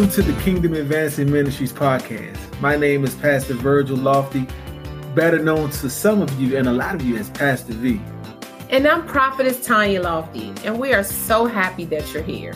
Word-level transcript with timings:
Welcome 0.00 0.24
to 0.24 0.32
the 0.32 0.40
Kingdom 0.40 0.72
Advancing 0.72 1.30
Ministries 1.30 1.74
podcast. 1.74 2.58
My 2.58 2.74
name 2.74 3.04
is 3.04 3.14
Pastor 3.16 3.52
Virgil 3.52 3.98
Lofty, 3.98 4.46
better 5.14 5.38
known 5.38 5.68
to 5.72 5.90
some 5.90 6.22
of 6.22 6.40
you 6.40 6.56
and 6.56 6.66
a 6.66 6.72
lot 6.72 6.94
of 6.94 7.02
you 7.02 7.18
as 7.18 7.28
Pastor 7.28 7.74
Vee. 7.74 8.00
And 8.70 8.88
I'm 8.88 9.06
Prophetess 9.06 9.62
Tanya 9.62 10.00
Lofty, 10.00 10.54
and 10.64 10.78
we 10.78 10.94
are 10.94 11.04
so 11.04 11.44
happy 11.44 11.84
that 11.84 12.14
you're 12.14 12.22
here. 12.22 12.54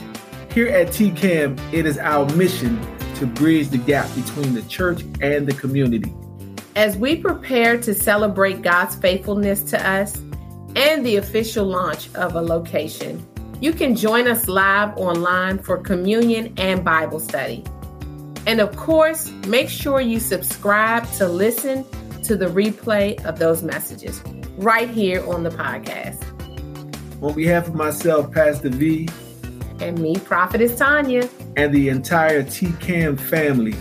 Here 0.55 0.69
at 0.69 0.87
TKAM, 0.87 1.61
it 1.71 1.85
is 1.85 1.99
our 1.99 2.27
mission 2.35 2.81
to 3.17 3.27
bridge 3.27 3.69
the 3.69 3.77
gap 3.77 4.09
between 4.15 4.55
the 4.55 4.63
church 4.63 5.03
and 5.21 5.47
the 5.47 5.53
community. 5.53 6.15
As 6.77 6.97
we 6.97 7.17
prepare 7.17 7.77
to 7.83 7.93
celebrate 7.93 8.63
God's 8.63 8.97
faithfulness 8.97 9.63
to 9.65 9.87
us 9.87 10.17
and 10.77 11.05
the 11.05 11.17
official 11.17 11.67
launch 11.67 12.09
of 12.15 12.37
a 12.37 12.41
location, 12.41 13.23
you 13.65 13.73
can 13.73 13.97
join 13.97 14.29
us 14.29 14.47
live 14.47 14.95
online 14.99 15.57
for 15.57 15.79
communion 15.79 16.53
and 16.59 16.85
Bible 16.85 17.19
study. 17.19 17.65
And 18.47 18.61
of 18.61 18.77
course, 18.77 19.31
make 19.47 19.71
sure 19.71 20.03
you 20.03 20.21
subscribe 20.21 21.11
to 21.13 21.27
listen 21.27 21.87
to 22.25 22.37
the 22.37 22.45
replay 22.45 23.25
of 23.25 23.39
those 23.39 23.63
messages 23.63 24.23
right 24.59 24.91
here 24.91 25.27
on 25.27 25.45
the 25.45 25.49
podcast. 25.49 26.23
On 27.23 27.33
behalf 27.35 27.67
of 27.67 27.75
myself, 27.75 28.31
Pastor 28.31 28.69
Vee, 28.69 29.09
and 29.81 29.99
me, 29.99 30.17
Prophetess 30.17 30.77
Tanya, 30.77 31.27
and 31.57 31.75
the 31.75 31.89
entire 31.89 32.43
TKAM 32.43 33.19
family, 33.19 33.75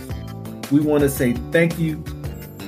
we 0.72 0.80
want 0.80 1.02
to 1.02 1.10
say 1.10 1.34
thank 1.52 1.78
you. 1.78 1.96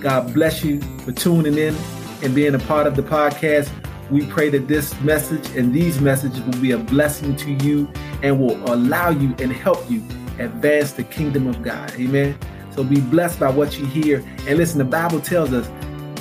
God 0.02 0.34
bless 0.34 0.62
you 0.62 0.82
for 0.98 1.12
tuning 1.12 1.56
in 1.56 1.74
and 2.22 2.34
being 2.34 2.54
a 2.54 2.58
part 2.58 2.86
of 2.86 2.94
the 2.94 3.02
podcast. 3.02 3.70
We 4.10 4.26
pray 4.26 4.50
that 4.50 4.68
this 4.68 4.98
message 5.00 5.48
and 5.56 5.74
these 5.74 6.00
messages 6.00 6.40
will 6.40 6.60
be 6.60 6.70
a 6.70 6.78
blessing 6.78 7.36
to 7.36 7.52
you 7.52 7.90
and 8.22 8.40
will 8.40 8.56
allow 8.72 9.10
you 9.10 9.34
and 9.38 9.52
help 9.52 9.90
you 9.90 10.02
advance 10.38 10.92
the 10.92 11.04
kingdom 11.04 11.46
of 11.46 11.62
God. 11.62 11.92
Amen. 11.98 12.38
So 12.70 12.84
be 12.84 13.00
blessed 13.00 13.40
by 13.40 13.50
what 13.50 13.78
you 13.78 13.86
hear. 13.86 14.24
And 14.46 14.58
listen, 14.58 14.78
the 14.78 14.84
Bible 14.84 15.20
tells 15.20 15.52
us 15.52 15.66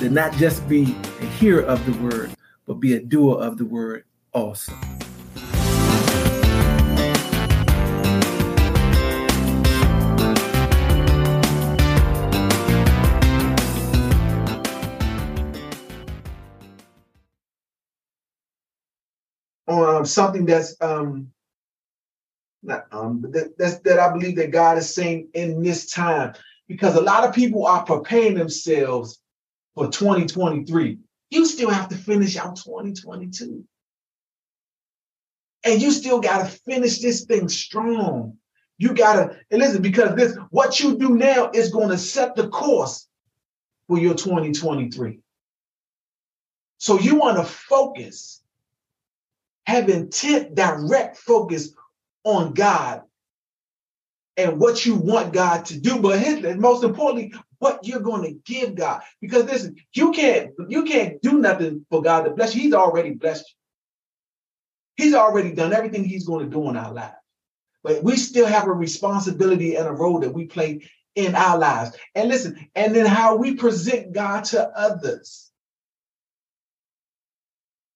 to 0.00 0.08
not 0.08 0.32
just 0.34 0.66
be 0.68 0.96
a 1.20 1.26
hearer 1.26 1.62
of 1.62 1.84
the 1.86 2.02
word, 2.02 2.30
but 2.66 2.74
be 2.74 2.94
a 2.94 3.00
doer 3.00 3.38
of 3.38 3.58
the 3.58 3.64
word 3.64 4.04
also. 4.32 4.72
On 19.66 19.96
um, 19.96 20.04
something 20.04 20.46
that's 20.46 20.76
um 20.80 21.28
not 22.62 22.86
um 22.92 23.24
that, 23.30 23.56
that's 23.58 23.78
that 23.80 23.98
I 23.98 24.12
believe 24.12 24.36
that 24.36 24.50
God 24.50 24.78
is 24.78 24.94
saying 24.94 25.28
in 25.34 25.62
this 25.62 25.90
time 25.90 26.34
because 26.68 26.94
a 26.94 27.00
lot 27.00 27.24
of 27.24 27.34
people 27.34 27.66
are 27.66 27.84
preparing 27.84 28.34
themselves 28.34 29.20
for 29.74 29.88
2023. 29.88 30.98
You 31.30 31.46
still 31.46 31.70
have 31.70 31.88
to 31.88 31.96
finish 31.96 32.36
out 32.36 32.56
2022. 32.56 33.64
And 35.64 35.82
you 35.82 35.90
still 35.90 36.20
got 36.20 36.38
to 36.38 36.46
finish 36.46 37.00
this 37.00 37.24
thing 37.24 37.48
strong. 37.48 38.38
You 38.78 38.94
got 38.94 39.14
to, 39.14 39.36
and 39.50 39.60
listen, 39.60 39.82
because 39.82 40.14
this, 40.14 40.36
what 40.50 40.80
you 40.80 40.96
do 40.96 41.16
now 41.16 41.50
is 41.52 41.72
going 41.72 41.88
to 41.88 41.98
set 41.98 42.36
the 42.36 42.48
course 42.48 43.08
for 43.88 43.98
your 43.98 44.14
2023. 44.14 45.20
So 46.78 46.98
you 46.98 47.16
want 47.16 47.38
to 47.38 47.44
focus 47.44 48.42
have 49.66 49.88
intent, 49.88 50.54
direct 50.54 51.16
focus 51.16 51.72
on 52.24 52.54
God 52.54 53.02
and 54.36 54.60
what 54.60 54.84
you 54.84 54.96
want 54.96 55.32
God 55.32 55.64
to 55.66 55.78
do. 55.78 56.00
But 56.00 56.20
his, 56.20 56.56
most 56.56 56.84
importantly, 56.84 57.34
what 57.58 57.86
you're 57.86 58.00
going 58.00 58.22
to 58.22 58.52
give 58.52 58.74
God. 58.74 59.02
Because 59.20 59.44
listen, 59.44 59.76
you 59.92 60.12
can't 60.12 60.52
you 60.68 60.84
can't 60.84 61.20
do 61.22 61.38
nothing 61.38 61.86
for 61.90 62.02
God 62.02 62.22
to 62.22 62.30
bless 62.30 62.54
you. 62.54 62.62
He's 62.62 62.74
already 62.74 63.12
blessed 63.12 63.54
you. 64.98 65.04
He's 65.04 65.14
already 65.14 65.52
done 65.52 65.72
everything 65.72 66.04
he's 66.04 66.26
going 66.26 66.44
to 66.44 66.50
do 66.50 66.68
in 66.68 66.76
our 66.76 66.92
lives. 66.92 67.14
But 67.82 68.02
we 68.02 68.16
still 68.16 68.46
have 68.46 68.66
a 68.66 68.72
responsibility 68.72 69.76
and 69.76 69.86
a 69.86 69.92
role 69.92 70.20
that 70.20 70.34
we 70.34 70.46
play 70.46 70.88
in 71.14 71.34
our 71.34 71.58
lives. 71.58 71.96
And 72.14 72.28
listen, 72.28 72.68
and 72.74 72.94
then 72.94 73.06
how 73.06 73.36
we 73.36 73.54
present 73.54 74.12
God 74.12 74.44
to 74.44 74.68
others. 74.68 75.50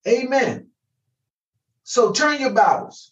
Amen. 0.06 0.69
So 1.91 2.12
turn 2.12 2.41
your 2.41 2.53
Bibles 2.53 3.11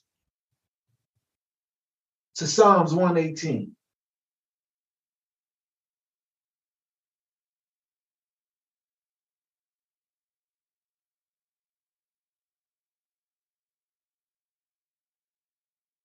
to 2.37 2.47
Psalms 2.47 2.95
118. 2.95 3.75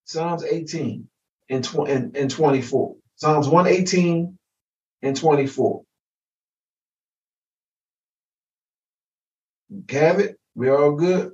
Psalms 0.05 0.43
18 0.43 1.07
and, 1.51 1.63
tw- 1.63 1.87
and, 1.87 2.17
and 2.17 2.31
24. 2.31 2.95
Psalms 3.17 3.47
118 3.47 4.35
and 5.03 5.15
24. 5.15 5.83
Have 9.91 10.19
it? 10.19 10.39
We 10.55 10.71
all 10.71 10.93
good? 10.93 11.33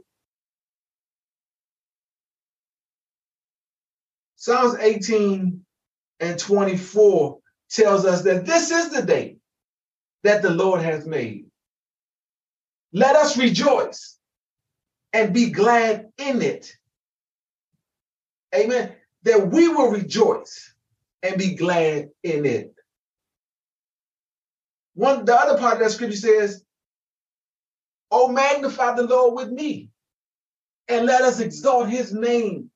Psalms 4.49 4.79
18 4.79 5.63
and 6.21 6.39
24 6.39 7.37
tells 7.69 8.03
us 8.03 8.23
that 8.23 8.47
this 8.47 8.71
is 8.71 8.89
the 8.89 9.03
day 9.03 9.37
that 10.23 10.41
the 10.41 10.49
Lord 10.49 10.81
has 10.81 11.05
made. 11.05 11.45
Let 12.91 13.15
us 13.15 13.37
rejoice 13.37 14.17
and 15.13 15.35
be 15.35 15.51
glad 15.51 16.07
in 16.17 16.41
it. 16.41 16.75
Amen. 18.55 18.95
That 19.21 19.51
we 19.51 19.67
will 19.67 19.91
rejoice 19.91 20.73
and 21.21 21.37
be 21.37 21.53
glad 21.53 22.09
in 22.23 22.43
it. 22.43 22.73
One, 24.95 25.25
the 25.25 25.35
other 25.35 25.59
part 25.59 25.73
of 25.75 25.79
that 25.81 25.91
scripture 25.91 26.17
says, 26.17 26.63
Oh, 28.09 28.29
magnify 28.29 28.95
the 28.95 29.03
Lord 29.03 29.35
with 29.35 29.51
me, 29.51 29.89
and 30.87 31.05
let 31.05 31.21
us 31.21 31.39
exalt 31.39 31.87
his 31.87 32.11
name 32.11 32.71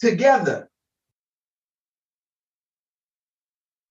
together. 0.00 0.68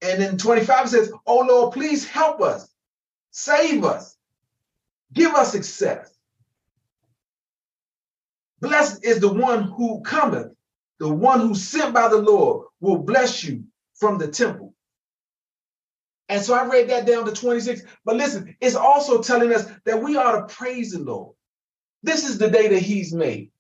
And 0.02 0.22
then 0.22 0.38
25 0.38 0.90
says, 0.90 1.12
Oh 1.28 1.40
Lord, 1.40 1.74
please 1.74 2.08
help 2.08 2.42
us, 2.42 2.70
save 3.32 3.84
us, 3.86 4.18
give 5.14 5.34
us 5.34 5.52
success. 5.52 6.12
Blessed 8.60 9.04
is 9.04 9.20
the 9.20 9.34
one 9.34 9.64
who 9.64 10.02
cometh, 10.02 10.54
the 11.00 11.12
one 11.12 11.40
who 11.42 11.56
sent 11.56 11.94
by 11.94 12.08
the 12.08 12.18
Lord 12.18 12.68
will 12.80 13.00
bless 13.00 13.44
you 13.44 13.64
from 13.96 14.18
the 14.18 14.28
temple. 14.28 14.74
And 16.30 16.42
so 16.42 16.54
I 16.54 16.66
read 16.66 16.90
that 16.90 17.06
down 17.06 17.26
to 17.26 17.32
26. 17.34 17.84
But 18.06 18.16
listen, 18.16 18.56
it's 18.62 18.76
also 18.76 19.22
telling 19.22 19.54
us 19.54 19.70
that 19.86 20.02
we 20.02 20.18
ought 20.18 20.48
to 20.48 20.54
praise 20.56 20.92
the 20.92 21.00
Lord. 21.00 21.36
This 22.04 22.28
is 22.28 22.38
the 22.38 22.50
day 22.50 22.70
that 22.70 22.82
He's 22.82 23.14
made 23.14 23.51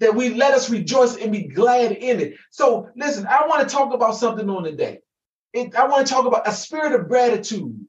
that 0.00 0.14
we 0.14 0.30
let 0.34 0.54
us 0.54 0.70
rejoice 0.70 1.16
and 1.16 1.32
be 1.32 1.44
glad 1.44 1.92
in 1.92 2.20
it. 2.20 2.34
So 2.50 2.90
listen, 2.96 3.26
I 3.26 3.46
want 3.46 3.68
to 3.68 3.74
talk 3.74 3.94
about 3.94 4.16
something 4.16 4.48
on 4.50 4.64
the 4.64 4.72
day. 4.72 5.00
It, 5.52 5.74
I 5.76 5.86
want 5.88 6.06
to 6.06 6.12
talk 6.12 6.26
about 6.26 6.48
a 6.48 6.52
spirit 6.52 6.98
of 6.98 7.08
gratitude, 7.08 7.86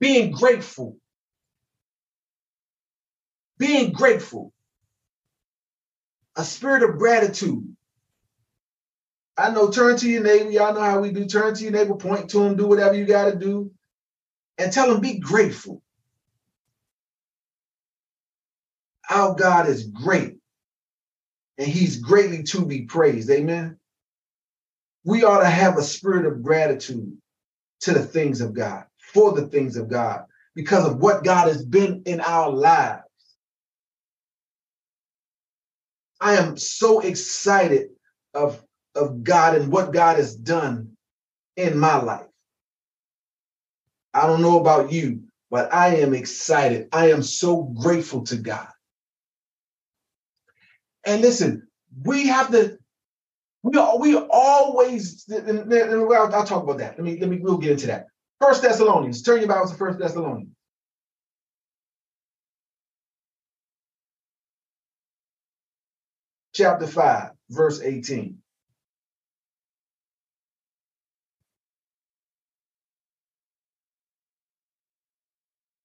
being 0.00 0.32
grateful. 0.32 0.96
Being 3.58 3.92
grateful. 3.92 4.52
A 6.36 6.44
spirit 6.44 6.82
of 6.82 6.98
gratitude. 6.98 7.76
I 9.36 9.50
know, 9.50 9.70
turn 9.70 9.96
to 9.98 10.08
your 10.08 10.22
neighbor. 10.22 10.50
Y'all 10.50 10.74
know 10.74 10.80
how 10.82 11.00
we 11.00 11.12
do. 11.12 11.26
Turn 11.26 11.54
to 11.54 11.62
your 11.62 11.72
neighbor, 11.72 11.96
point 11.96 12.30
to 12.30 12.42
him, 12.42 12.56
do 12.56 12.66
whatever 12.66 12.94
you 12.94 13.06
got 13.06 13.30
to 13.30 13.36
do, 13.36 13.72
and 14.58 14.72
tell 14.72 14.94
him, 14.94 15.00
be 15.00 15.18
grateful. 15.18 15.82
Our 19.10 19.34
God 19.34 19.68
is 19.68 19.86
great 19.86 20.39
and 21.60 21.68
he's 21.68 21.98
greatly 21.98 22.42
to 22.42 22.64
be 22.64 22.82
praised. 22.82 23.30
Amen. 23.30 23.76
We 25.04 25.24
ought 25.24 25.40
to 25.40 25.46
have 25.46 25.76
a 25.76 25.82
spirit 25.82 26.24
of 26.24 26.42
gratitude 26.42 27.16
to 27.80 27.92
the 27.92 28.02
things 28.02 28.40
of 28.40 28.54
God, 28.54 28.84
for 28.98 29.32
the 29.32 29.46
things 29.46 29.76
of 29.76 29.88
God, 29.88 30.24
because 30.54 30.86
of 30.86 30.96
what 30.96 31.22
God 31.22 31.48
has 31.48 31.62
been 31.62 32.02
in 32.06 32.22
our 32.22 32.50
lives. 32.50 33.02
I 36.18 36.36
am 36.36 36.56
so 36.56 37.00
excited 37.00 37.90
of, 38.32 38.62
of 38.94 39.22
God 39.22 39.54
and 39.54 39.70
what 39.70 39.92
God 39.92 40.16
has 40.16 40.34
done 40.34 40.96
in 41.56 41.78
my 41.78 42.00
life. 42.00 42.26
I 44.14 44.26
don't 44.26 44.42
know 44.42 44.58
about 44.60 44.92
you, 44.92 45.24
but 45.50 45.72
I 45.74 45.96
am 45.96 46.14
excited. 46.14 46.88
I 46.90 47.10
am 47.10 47.22
so 47.22 47.62
grateful 47.62 48.22
to 48.24 48.36
God. 48.36 48.68
And 51.04 51.22
listen, 51.22 51.68
we 52.04 52.28
have 52.28 52.50
to 52.52 52.78
We 53.62 53.76
are, 53.78 53.98
we 53.98 54.16
always, 54.16 55.26
and, 55.28 55.72
and 55.72 56.14
I'll, 56.14 56.34
I'll 56.34 56.44
talk 56.46 56.62
about 56.62 56.78
that. 56.78 56.96
Let 56.98 57.04
me, 57.04 57.18
let 57.20 57.28
me, 57.28 57.38
we'll 57.40 57.58
get 57.58 57.72
into 57.72 57.88
that. 57.88 58.06
First 58.40 58.62
Thessalonians, 58.62 59.22
turn 59.22 59.40
your 59.40 59.48
Bibles 59.48 59.72
to 59.72 59.76
First 59.76 59.98
Thessalonians. 59.98 60.48
Chapter 66.54 66.86
5, 66.86 67.30
verse 67.50 67.82
18. 67.82 68.38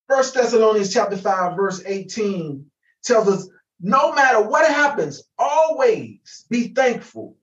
First 0.07 0.35
Thessalonians 0.35 0.93
chapter 0.93 1.17
5, 1.17 1.55
verse 1.57 1.83
18 1.85 2.65
tells 3.03 3.27
us 3.27 3.49
no 3.79 4.13
matter 4.13 4.41
what 4.41 4.69
happens, 4.69 5.23
always 5.37 6.45
be 6.49 6.69
thankful. 6.69 7.37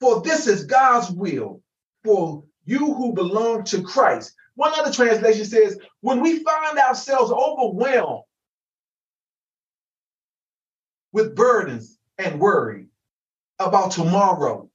For 0.00 0.20
this 0.20 0.46
is 0.46 0.64
God's 0.64 1.10
will 1.10 1.62
for 2.04 2.44
you 2.64 2.92
who 2.94 3.12
belong 3.12 3.64
to 3.64 3.82
Christ. 3.82 4.34
One 4.56 4.72
other 4.74 4.92
translation 4.92 5.44
says, 5.44 5.78
when 6.00 6.20
we 6.20 6.42
find 6.42 6.78
ourselves 6.78 7.30
overwhelmed 7.30 8.24
with 11.12 11.36
burdens 11.36 11.98
and 12.18 12.40
worry 12.40 12.86
about 13.58 13.92
tomorrow, 13.92 14.68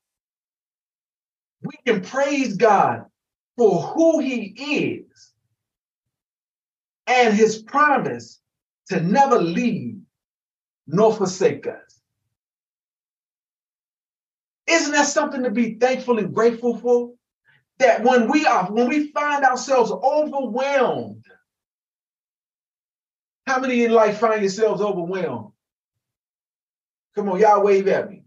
we 1.62 1.74
can 1.86 2.02
praise 2.02 2.58
God 2.58 3.06
for 3.58 3.82
who 3.82 4.20
He 4.20 5.04
is 5.06 5.34
and 7.06 7.34
His 7.34 7.62
promise 7.62 8.40
to 8.88 9.02
never 9.02 9.38
leave 9.40 9.91
nor 10.92 11.14
forsake 11.14 11.66
us. 11.68 12.02
Isn't 14.68 14.92
that 14.92 15.08
something 15.08 15.44
to 15.44 15.50
be 15.50 15.76
thankful 15.76 16.20
and 16.20 16.34
grateful 16.34 16.78
for? 16.78 17.14
That 17.80 18.04
when 18.04 18.30
we 18.30 18.46
are, 18.46 18.66
when 18.72 18.90
we 18.90 19.08
find 19.08 19.44
ourselves 19.44 19.92
overwhelmed, 19.92 21.26
how 23.48 23.60
many 23.60 23.84
in 23.84 23.92
life 23.92 24.20
find 24.20 24.42
yourselves 24.42 24.82
overwhelmed? 24.82 25.52
Come 27.16 27.30
on, 27.30 27.40
y'all 27.40 27.64
wave 27.64 27.88
at 27.88 28.10
me. 28.10 28.24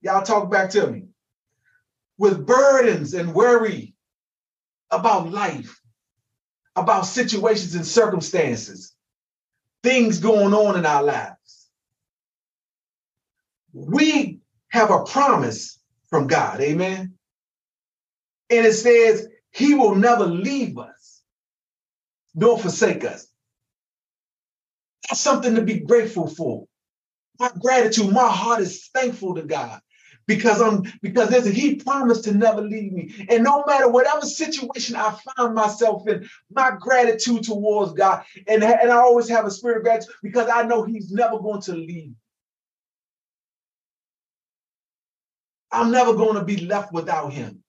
Y'all 0.00 0.22
talk 0.22 0.50
back 0.50 0.70
to 0.70 0.90
me. 0.90 1.04
With 2.16 2.46
burdens 2.46 3.14
and 3.14 3.34
worry 3.34 3.94
about 4.90 5.30
life, 5.30 5.80
about 6.74 7.06
situations 7.06 7.74
and 7.74 7.86
circumstances, 7.86 8.94
things 9.82 10.18
going 10.18 10.54
on 10.54 10.78
in 10.78 10.86
our 10.86 11.02
lives. 11.02 11.68
We 13.72 14.40
have 14.68 14.90
a 14.90 15.04
promise 15.04 15.78
from 16.10 16.26
God, 16.26 16.60
amen. 16.60 17.14
And 18.50 18.66
it 18.66 18.72
says, 18.72 19.28
He 19.52 19.74
will 19.74 19.94
never 19.94 20.26
leave 20.26 20.78
us 20.78 21.22
nor 22.34 22.58
forsake 22.58 23.04
us. 23.04 23.26
That's 25.08 25.20
something 25.20 25.54
to 25.54 25.62
be 25.62 25.80
grateful 25.80 26.28
for. 26.28 26.66
My 27.38 27.50
gratitude, 27.60 28.12
my 28.12 28.28
heart 28.28 28.60
is 28.60 28.88
thankful 28.92 29.34
to 29.36 29.42
God 29.42 29.80
because 30.28 30.60
I'm 30.60 30.84
because 31.02 31.30
there's 31.30 31.46
he 31.46 31.76
promised 31.76 32.24
to 32.24 32.34
never 32.34 32.60
leave 32.60 32.92
me. 32.92 33.26
And 33.28 33.42
no 33.42 33.64
matter 33.66 33.88
whatever 33.88 34.20
situation 34.20 34.94
I 34.94 35.18
find 35.34 35.54
myself 35.54 36.06
in, 36.06 36.28
my 36.52 36.72
gratitude 36.78 37.42
towards 37.42 37.94
God, 37.94 38.24
and, 38.46 38.62
and 38.62 38.92
I 38.92 38.96
always 38.96 39.28
have 39.30 39.46
a 39.46 39.50
spirit 39.50 39.78
of 39.78 39.82
gratitude 39.82 40.14
because 40.22 40.48
I 40.48 40.62
know 40.62 40.84
he's 40.84 41.10
never 41.10 41.38
going 41.40 41.62
to 41.62 41.72
leave. 41.72 42.12
I'm 45.72 45.90
never 45.90 46.14
going 46.14 46.34
to 46.34 46.44
be 46.44 46.58
left 46.58 46.92
without 46.92 47.32
him. 47.32 47.64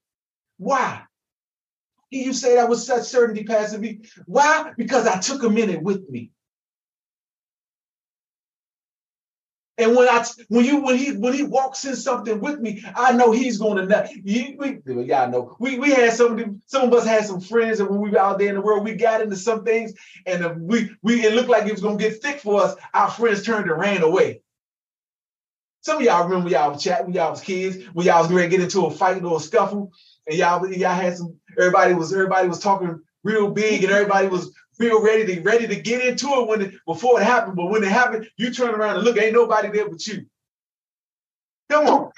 Why? 0.58 1.04
You 2.12 2.34
say 2.34 2.56
that 2.56 2.70
with 2.70 2.80
such 2.80 3.04
certainty, 3.04 3.44
Pastor 3.44 3.78
Vee. 3.78 4.02
Why? 4.26 4.74
Because 4.78 5.08
I 5.08 5.20
took 5.20 5.44
a 5.44 5.50
minute 5.50 5.82
with 5.82 6.10
me. 6.10 6.32
And 9.80 9.96
when 9.96 10.10
I 10.10 10.26
when 10.50 10.66
you 10.66 10.82
when 10.82 10.98
he 10.98 11.14
when 11.14 11.34
he 11.34 11.44
walks 11.44 11.86
in 11.86 11.96
something 11.96 12.42
with 12.42 12.60
me, 12.60 12.84
I 12.96 13.14
know 13.14 13.32
he's 13.32 13.58
going 13.58 13.88
to 13.88 14.10
you, 14.26 14.58
we 14.58 15.06
y'all 15.06 15.32
know 15.32 15.56
we 15.58 15.80
we 15.80 15.92
had 15.92 16.12
some 16.12 16.62
some 16.66 16.84
of 16.84 16.94
us 16.94 17.06
had 17.06 17.26
some 17.26 17.40
friends, 17.40 17.80
and 17.80 17.90
when 17.90 18.02
we 18.02 18.10
were 18.10 18.20
out 18.20 18.40
there 18.40 18.50
in 18.50 18.56
the 18.56 18.62
world, 18.62 18.84
we 18.84 18.96
got 18.96 19.22
into 19.22 19.38
some 19.38 19.64
things, 19.64 19.94
and 20.26 20.68
we 20.68 20.92
we 21.02 21.26
it 21.26 21.34
looked 21.34 21.48
like 21.48 21.66
it 21.66 21.72
was 21.72 21.82
going 21.82 21.98
to 21.98 22.04
get 22.04 22.22
thick 22.22 22.42
for 22.42 22.62
us. 22.62 22.76
Our 22.94 23.10
friends 23.10 23.44
turned 23.44 23.72
and 23.72 23.80
ran 23.80 24.04
away. 24.04 24.42
Some 25.80 26.00
of 26.00 26.04
y'all 26.04 26.28
remember 26.28 26.50
y'all 26.50 26.74
was 26.74 26.84
chatting 26.84 27.14
y'all 27.14 27.32
was 27.32 27.40
kids, 27.40 27.86
when 27.94 28.06
y'all 28.06 28.22
was 28.22 28.32
ready 28.34 28.50
to 28.50 28.58
get 28.58 28.64
into 28.64 28.86
a 28.86 28.92
fight 28.92 29.24
or 29.24 29.38
a 29.38 29.40
scuffle, 29.40 29.94
and 30.28 30.38
y'all 30.38 30.70
y'all 30.70 30.94
had 30.94 31.16
some 31.16 31.38
everybody 31.58 31.94
was 31.94 32.12
everybody 32.12 32.50
was 32.50 32.60
talking 32.60 33.00
real 33.24 33.50
big, 33.50 33.86
and 33.86 33.94
everybody 33.94 34.28
was 34.28 34.54
feel 34.80 35.02
ready 35.02 35.26
to 35.26 35.42
ready 35.42 35.68
to 35.68 35.76
get 35.76 36.06
into 36.06 36.28
it 36.28 36.48
when 36.48 36.62
it, 36.62 36.74
before 36.86 37.22
it 37.22 37.26
happened. 37.26 37.56
But 37.56 37.68
when 37.68 37.84
it 37.84 37.90
happened, 37.90 38.28
you 38.38 38.52
turn 38.52 38.74
around 38.74 38.96
and 38.96 39.04
look, 39.04 39.18
ain't 39.18 39.34
nobody 39.34 39.70
there 39.70 39.90
but 39.90 40.06
you. 40.08 40.26
Come 41.70 41.88
on, 41.88 42.12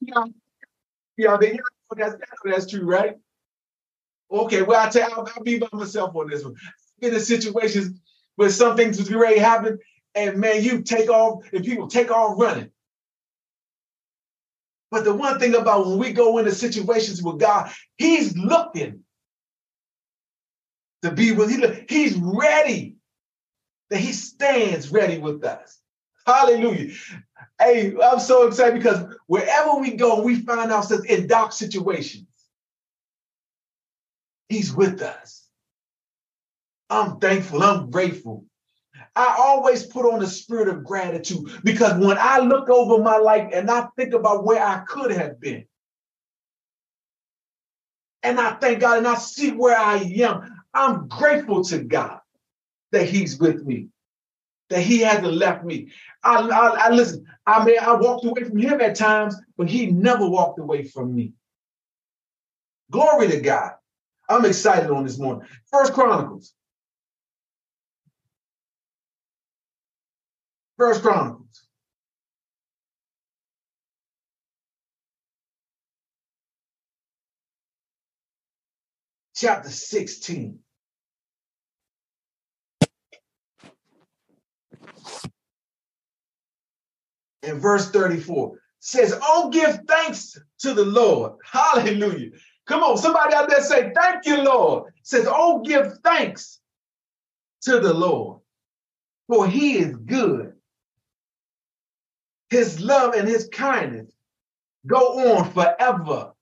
y'all, 0.00 0.30
y'all, 1.16 1.38
that's, 1.96 2.16
that's 2.44 2.66
true, 2.66 2.84
right? 2.84 3.16
Okay, 4.30 4.62
well, 4.62 4.86
I 4.86 4.88
tell 4.88 5.10
I'll, 5.12 5.28
I'll, 5.36 5.42
be 5.42 5.58
by 5.58 5.68
myself 5.72 6.14
on 6.14 6.30
this 6.30 6.44
one. 6.44 6.54
I've 6.54 7.00
been 7.00 7.14
In 7.14 7.20
situations 7.20 8.00
where 8.36 8.50
some 8.50 8.76
things 8.76 8.98
was 8.98 9.12
ready 9.12 9.36
to 9.36 9.42
happen, 9.42 9.78
and 10.14 10.38
man, 10.38 10.62
you 10.62 10.82
take 10.82 11.10
off, 11.10 11.44
and 11.52 11.64
people 11.64 11.88
take 11.88 12.10
off 12.10 12.38
running. 12.38 12.70
But 14.90 15.04
the 15.04 15.14
one 15.14 15.38
thing 15.38 15.54
about 15.54 15.86
when 15.86 15.98
we 15.98 16.12
go 16.12 16.38
into 16.38 16.52
situations 16.52 17.22
with 17.22 17.38
God, 17.38 17.70
He's 17.98 18.36
looking 18.36 19.00
to 21.02 21.12
be 21.12 21.32
with 21.32 21.50
him. 21.50 21.86
He's 21.88 22.14
ready. 22.16 22.96
That 23.90 24.00
he 24.00 24.12
stands 24.12 24.90
ready 24.90 25.18
with 25.18 25.44
us. 25.44 25.80
Hallelujah. 26.26 26.92
Hey, 27.58 27.94
I'm 28.02 28.20
so 28.20 28.46
excited 28.46 28.74
because 28.74 29.16
wherever 29.26 29.76
we 29.76 29.92
go, 29.92 30.22
we 30.22 30.40
find 30.42 30.70
ourselves 30.70 31.06
in 31.06 31.26
dark 31.26 31.52
situations. 31.52 32.26
He's 34.48 34.74
with 34.74 35.00
us. 35.00 35.46
I'm 36.90 37.18
thankful. 37.18 37.62
I'm 37.62 37.90
grateful. 37.90 38.44
I 39.16 39.36
always 39.38 39.84
put 39.84 40.10
on 40.10 40.20
the 40.20 40.26
spirit 40.26 40.68
of 40.68 40.84
gratitude 40.84 41.60
because 41.64 41.98
when 41.98 42.18
I 42.18 42.38
look 42.38 42.68
over 42.68 43.02
my 43.02 43.16
life 43.16 43.50
and 43.52 43.70
I 43.70 43.88
think 43.96 44.14
about 44.14 44.44
where 44.44 44.64
I 44.64 44.80
could 44.86 45.10
have 45.12 45.40
been, 45.40 45.64
and 48.22 48.40
I 48.40 48.52
thank 48.54 48.80
God 48.80 48.98
and 48.98 49.06
I 49.06 49.14
see 49.14 49.52
where 49.52 49.78
I 49.78 49.96
am, 49.96 50.57
I'm 50.74 51.08
grateful 51.08 51.64
to 51.64 51.78
God 51.78 52.20
that 52.92 53.08
He's 53.08 53.38
with 53.38 53.64
me, 53.64 53.88
that 54.70 54.82
He 54.82 55.00
hasn't 55.00 55.34
left 55.34 55.64
me. 55.64 55.90
I, 56.22 56.36
I, 56.36 56.86
I 56.86 56.90
listen. 56.90 57.26
I 57.46 57.64
mean, 57.64 57.78
I 57.80 57.94
walked 57.94 58.24
away 58.24 58.44
from 58.44 58.58
Him 58.58 58.80
at 58.80 58.96
times, 58.96 59.36
but 59.56 59.68
He 59.68 59.86
never 59.86 60.28
walked 60.28 60.58
away 60.58 60.84
from 60.84 61.14
me. 61.14 61.32
Glory 62.90 63.28
to 63.28 63.40
God. 63.40 63.72
I'm 64.28 64.44
excited 64.44 64.90
on 64.90 65.04
this 65.04 65.18
morning. 65.18 65.46
First 65.70 65.94
Chronicles. 65.94 66.54
First 70.76 71.02
Chronicles. 71.02 71.67
Chapter 79.38 79.70
16. 79.70 80.58
in 87.44 87.58
verse 87.60 87.90
34 87.90 88.58
says, 88.80 89.18
Oh, 89.22 89.50
give 89.50 89.80
thanks 89.86 90.38
to 90.58 90.74
the 90.74 90.84
Lord. 90.84 91.32
Hallelujah. 91.44 92.30
Come 92.66 92.82
on, 92.82 92.98
somebody 92.98 93.34
out 93.34 93.48
there 93.48 93.62
say, 93.62 93.92
Thank 93.94 94.26
you, 94.26 94.42
Lord. 94.42 94.92
says, 95.02 95.26
Oh, 95.28 95.60
give 95.60 95.98
thanks 96.04 96.60
to 97.62 97.80
the 97.80 97.94
Lord, 97.94 98.40
for 99.28 99.46
he 99.46 99.78
is 99.78 99.96
good. 99.96 100.52
His 102.50 102.80
love 102.80 103.14
and 103.14 103.28
his 103.28 103.48
kindness 103.52 104.12
go 104.86 105.36
on 105.36 105.52
forever. 105.52 106.32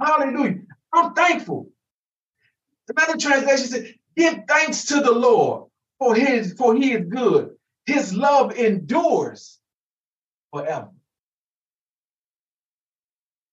Hallelujah. 0.00 0.61
I'm 0.92 1.14
thankful. 1.14 1.70
The 2.88 2.94
Another 2.96 3.18
translation 3.18 3.66
says, 3.66 3.88
Give 4.16 4.40
thanks 4.48 4.86
to 4.86 5.00
the 5.00 5.12
Lord, 5.12 5.70
for 5.98 6.14
his 6.14 6.54
for 6.54 6.74
he 6.74 6.92
is 6.92 7.06
good. 7.08 7.50
His 7.86 8.14
love 8.14 8.52
endures 8.56 9.58
forever. 10.52 10.90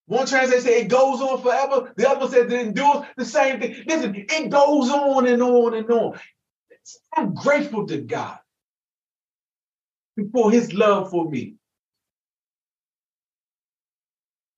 One 0.08 0.28
translation 0.28 0.66
says 0.66 0.84
it 0.84 0.90
goes 0.90 1.22
on 1.22 1.42
forever. 1.42 1.94
The 1.96 2.10
other 2.10 2.28
says 2.28 2.52
it 2.52 2.54
endures 2.54 3.06
the 3.18 3.26
same 3.26 3.60
thing. 3.60 3.84
Listen, 3.88 4.16
it 4.16 4.50
goes 4.50 4.90
on 4.90 5.28
and 5.28 5.42
on 5.42 5.76
and 5.76 5.90
on. 5.90 6.20
I'm 7.16 7.34
grateful 7.36 7.88
to 7.88 8.00
God 8.00 8.40
for 10.34 10.52
his 10.52 10.74
love 10.74 11.12
for 11.12 11.30
me. 11.30 11.56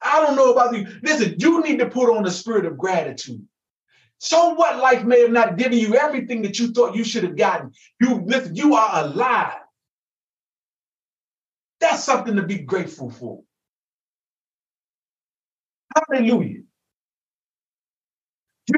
I 0.01 0.21
don't 0.21 0.35
know 0.35 0.51
about 0.51 0.75
you. 0.75 0.87
Listen, 1.03 1.35
you 1.37 1.61
need 1.61 1.79
to 1.79 1.89
put 1.89 2.15
on 2.15 2.23
the 2.23 2.31
spirit 2.31 2.65
of 2.65 2.77
gratitude. 2.77 3.45
So 4.17 4.53
what 4.53 4.77
life 4.77 5.03
may 5.03 5.21
have 5.21 5.31
not 5.31 5.57
given 5.57 5.77
you 5.79 5.95
everything 5.95 6.43
that 6.43 6.59
you 6.59 6.71
thought 6.71 6.95
you 6.95 7.03
should 7.03 7.23
have 7.23 7.37
gotten. 7.37 7.71
You 7.99 8.23
listen, 8.25 8.55
you 8.55 8.75
are 8.75 9.03
alive. 9.05 9.57
That's 11.79 12.03
something 12.03 12.35
to 12.35 12.43
be 12.43 12.59
grateful 12.59 13.09
for. 13.09 13.41
Hallelujah. 15.95 16.61
You 18.67 18.75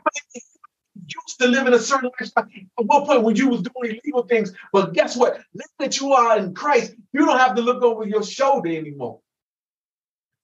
used 1.27 1.39
to 1.39 1.47
live 1.47 1.67
in 1.67 1.73
a 1.73 1.79
certain 1.79 2.09
lifestyle 2.19 2.45
at 2.45 2.85
one 2.85 3.05
point 3.05 3.23
when 3.23 3.35
you 3.35 3.49
was 3.49 3.61
doing 3.61 3.99
illegal 4.03 4.23
things, 4.23 4.53
but 4.71 4.93
guess 4.93 5.17
what? 5.17 5.41
Now 5.53 5.65
that 5.79 5.99
you 5.99 6.13
are 6.13 6.37
in 6.37 6.53
Christ, 6.53 6.93
you 7.11 7.25
don't 7.25 7.37
have 7.37 7.55
to 7.55 7.61
look 7.61 7.83
over 7.83 8.05
your 8.05 8.23
shoulder 8.23 8.69
anymore. 8.69 9.19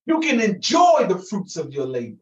You 0.10 0.20
can 0.22 0.42
enjoy 0.42 1.06
the 1.08 1.20
fruits 1.20 1.56
of 1.56 1.72
your 1.72 1.86
labor. 1.86 2.18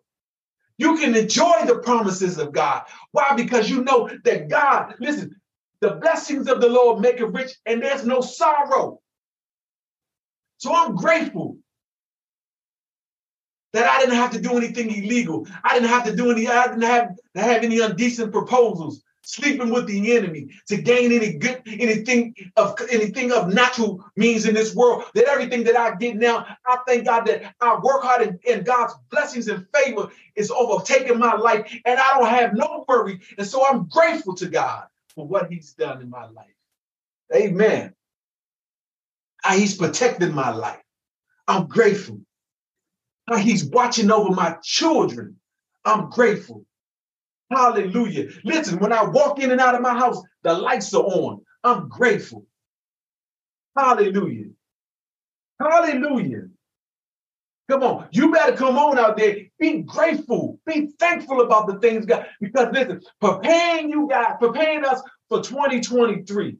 You 0.77 0.97
can 0.97 1.15
enjoy 1.15 1.63
the 1.65 1.79
promises 1.79 2.37
of 2.37 2.51
God. 2.51 2.83
Why? 3.13 3.33
Because 3.33 3.69
you 3.69 3.81
know 3.81 4.09
that 4.25 4.49
God, 4.49 4.95
listen, 4.99 5.39
the 5.79 5.91
blessings 5.91 6.49
of 6.49 6.59
the 6.59 6.67
Lord 6.67 6.99
make 6.99 7.21
it 7.21 7.31
rich 7.31 7.53
and 7.65 7.81
there's 7.81 8.05
no 8.05 8.19
sorrow. 8.19 8.99
So 10.57 10.75
I'm 10.75 10.95
grateful 10.95 11.59
that 13.71 13.89
I 13.89 14.01
didn't 14.01 14.15
have 14.15 14.31
to 14.31 14.41
do 14.41 14.57
anything 14.57 14.91
illegal. 14.93 15.47
I 15.63 15.75
didn't 15.75 15.89
have 15.89 16.03
to 16.07 16.15
do 16.15 16.29
any, 16.29 16.45
I 16.45 16.67
didn't 16.67 16.81
have 16.81 17.15
to 17.35 17.41
have 17.41 17.63
any 17.63 17.79
indecent 17.79 18.33
proposals, 18.33 19.01
sleeping 19.27 19.69
with 19.69 19.87
the 19.87 20.15
enemy 20.15 20.49
to 20.67 20.77
gain 20.77 21.11
any 21.11 21.33
good, 21.33 21.61
anything 21.67 22.35
of 22.57 22.75
anything 22.89 23.31
of 23.31 23.53
natural 23.53 24.03
means 24.15 24.45
in 24.45 24.55
this 24.55 24.75
world. 24.75 25.05
That 25.15 25.25
everything 25.25 25.63
that 25.65 25.77
I 25.77 25.95
get 25.95 26.15
now, 26.15 26.45
I 26.65 26.77
thank 26.87 27.05
God 27.05 27.25
that 27.27 27.55
I 27.61 27.75
work 27.75 28.03
hard 28.03 28.27
and, 28.27 28.39
and 28.49 28.65
God's 28.65 28.93
blessings 29.11 29.47
and 29.47 29.65
favor 29.73 30.09
is 30.35 30.51
overtaking 30.51 31.19
my 31.19 31.35
life, 31.35 31.71
and 31.85 31.99
I 31.99 32.17
don't 32.19 32.29
have 32.29 32.53
no 32.53 32.85
worry. 32.87 33.19
And 33.37 33.47
so 33.47 33.65
I'm 33.67 33.87
grateful 33.87 34.35
to 34.35 34.47
God 34.47 34.85
for 35.15 35.27
what 35.27 35.51
He's 35.51 35.73
done 35.73 36.01
in 36.01 36.09
my 36.09 36.27
life. 36.29 36.47
Amen. 37.35 37.93
He's 39.53 39.75
protected 39.77 40.33
my 40.33 40.51
life. 40.51 40.81
I'm 41.47 41.67
grateful 41.67 42.19
he's 43.35 43.65
watching 43.65 44.11
over 44.11 44.33
my 44.33 44.57
children. 44.63 45.37
I'm 45.85 46.09
grateful. 46.09 46.65
Hallelujah. 47.49 48.29
Listen, 48.43 48.79
when 48.79 48.91
I 48.91 49.03
walk 49.05 49.39
in 49.39 49.51
and 49.51 49.61
out 49.61 49.75
of 49.75 49.81
my 49.81 49.97
house, 49.97 50.21
the 50.43 50.53
lights 50.53 50.93
are 50.93 51.03
on. 51.03 51.41
I'm 51.63 51.87
grateful. 51.87 52.45
Hallelujah. 53.77 54.49
Hallelujah. 55.59 56.43
Come 57.69 57.83
on, 57.83 58.07
you 58.11 58.31
better 58.31 58.55
come 58.55 58.77
on 58.77 58.97
out 58.97 59.17
there. 59.17 59.39
Be 59.59 59.81
grateful. 59.81 60.59
Be 60.65 60.87
thankful 60.99 61.41
about 61.41 61.67
the 61.67 61.79
things 61.79 62.05
God. 62.05 62.25
Because 62.39 62.69
listen, 62.71 63.01
preparing 63.19 63.89
you 63.89 64.07
guys, 64.09 64.35
preparing 64.39 64.85
us 64.85 65.01
for 65.27 65.41
2023. 65.41 66.57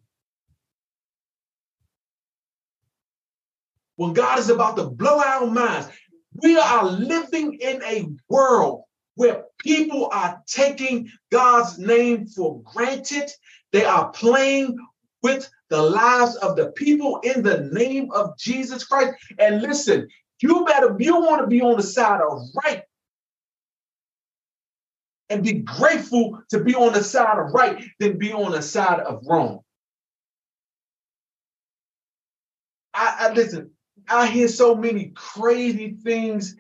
When 3.96 4.14
God 4.14 4.40
is 4.40 4.50
about 4.50 4.76
to 4.78 4.90
blow 4.90 5.20
our 5.20 5.48
minds, 5.48 5.88
we 6.34 6.58
are 6.58 6.86
living 6.86 7.54
in 7.54 7.82
a 7.84 8.08
world 8.28 8.84
where 9.18 9.46
people 9.60 10.10
are 10.14 10.42
taking 10.46 11.10
God's 11.32 11.78
name 11.80 12.28
for 12.28 12.62
granted. 12.62 13.30
They 13.74 13.84
are 13.84 14.12
playing 14.12 14.78
with 15.24 15.50
the 15.70 15.82
lives 15.82 16.36
of 16.38 16.56
the 16.56 16.68
people 16.72 17.20
in 17.24 17.42
the 17.42 17.70
name 17.74 18.12
of 18.12 18.38
Jesus 18.38 18.86
Christ. 18.86 19.14
And 19.40 19.62
listen, 19.62 20.08
you 20.40 20.64
better, 20.66 20.96
you 21.00 21.20
want 21.20 21.42
to 21.42 21.48
be 21.48 21.62
on 21.62 21.78
the 21.78 21.84
side 21.84 22.22
of 22.22 22.40
right 22.64 22.84
and 25.30 25.44
be 25.44 25.54
grateful 25.54 26.40
to 26.52 26.64
be 26.64 26.76
on 26.76 26.94
the 26.94 27.04
side 27.04 27.40
of 27.40 27.52
right 27.54 27.84
than 28.00 28.20
be 28.20 28.32
on 28.32 28.52
the 28.52 28.62
side 28.62 29.00
of 29.00 29.24
wrong. 29.26 29.62
I, 32.94 33.16
I 33.20 33.34
listen, 33.34 33.72
I 34.08 34.28
hear 34.28 34.48
so 34.48 34.76
many 34.76 35.12
crazy 35.16 35.98
things 36.04 36.56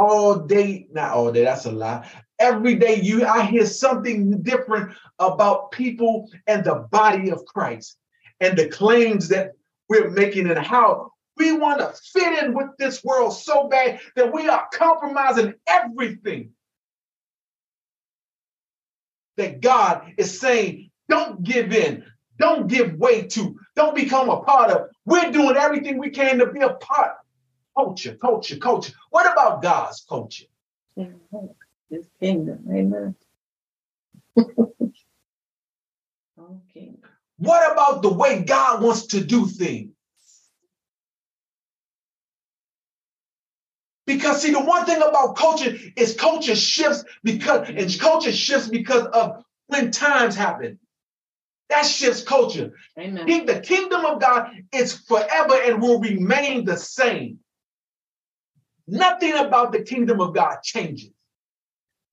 all 0.00 0.34
day. 0.38 0.88
Not 0.90 1.12
all 1.12 1.30
day, 1.30 1.44
that's 1.44 1.66
a 1.66 1.72
lie. 1.72 2.08
Every 2.38 2.74
day 2.74 3.00
you 3.00 3.26
I 3.26 3.44
hear 3.44 3.66
something 3.66 4.42
different 4.42 4.96
about 5.18 5.70
people 5.72 6.30
and 6.46 6.64
the 6.64 6.86
body 6.90 7.30
of 7.30 7.44
Christ 7.44 7.98
and 8.40 8.56
the 8.56 8.68
claims 8.68 9.28
that 9.28 9.52
we're 9.88 10.10
making 10.10 10.48
and 10.50 10.58
how 10.58 11.12
we 11.36 11.52
want 11.52 11.80
to 11.80 11.92
fit 12.12 12.42
in 12.42 12.54
with 12.54 12.68
this 12.78 13.04
world 13.04 13.34
so 13.34 13.68
bad 13.68 14.00
that 14.16 14.32
we 14.32 14.48
are 14.48 14.66
compromising 14.72 15.54
everything 15.66 16.50
that 19.36 19.60
God 19.60 20.14
is 20.16 20.40
saying, 20.40 20.90
don't 21.08 21.42
give 21.42 21.72
in, 21.72 22.04
don't 22.38 22.68
give 22.68 22.94
way 22.94 23.26
to, 23.28 23.58
don't 23.76 23.94
become 23.94 24.30
a 24.30 24.40
part 24.40 24.70
of. 24.70 24.88
We're 25.04 25.30
doing 25.30 25.56
everything 25.56 25.98
we 25.98 26.10
can 26.10 26.38
to 26.38 26.46
be 26.46 26.60
a 26.60 26.70
part. 26.70 27.12
Culture, 27.76 28.14
culture, 28.16 28.56
culture. 28.56 28.92
What 29.10 29.30
about 29.30 29.62
God's 29.62 30.04
culture? 30.08 30.46
His 30.96 32.06
kingdom. 32.20 32.64
Amen. 32.70 33.14
okay. 36.38 36.92
What 37.38 37.72
about 37.72 38.02
the 38.02 38.12
way 38.12 38.42
God 38.42 38.82
wants 38.82 39.06
to 39.08 39.24
do 39.24 39.46
things? 39.46 39.92
Because 44.06 44.42
see, 44.42 44.50
the 44.50 44.60
one 44.60 44.86
thing 44.86 45.00
about 45.00 45.36
culture 45.36 45.76
is 45.96 46.14
culture 46.14 46.56
shifts 46.56 47.04
because 47.22 47.68
and 47.68 48.00
culture 48.00 48.32
shifts 48.32 48.68
because 48.68 49.06
of 49.06 49.44
when 49.68 49.92
times 49.92 50.34
happen. 50.34 50.78
That 51.68 51.82
shifts 51.82 52.22
culture. 52.22 52.72
Amen. 52.98 53.46
The 53.46 53.60
kingdom 53.60 54.04
of 54.04 54.20
God 54.20 54.50
is 54.72 54.92
forever 54.92 55.54
and 55.64 55.80
will 55.80 56.00
remain 56.00 56.64
the 56.64 56.76
same. 56.76 57.38
Nothing 58.90 59.34
about 59.34 59.70
the 59.70 59.82
kingdom 59.82 60.20
of 60.20 60.34
God 60.34 60.62
changes. 60.64 61.10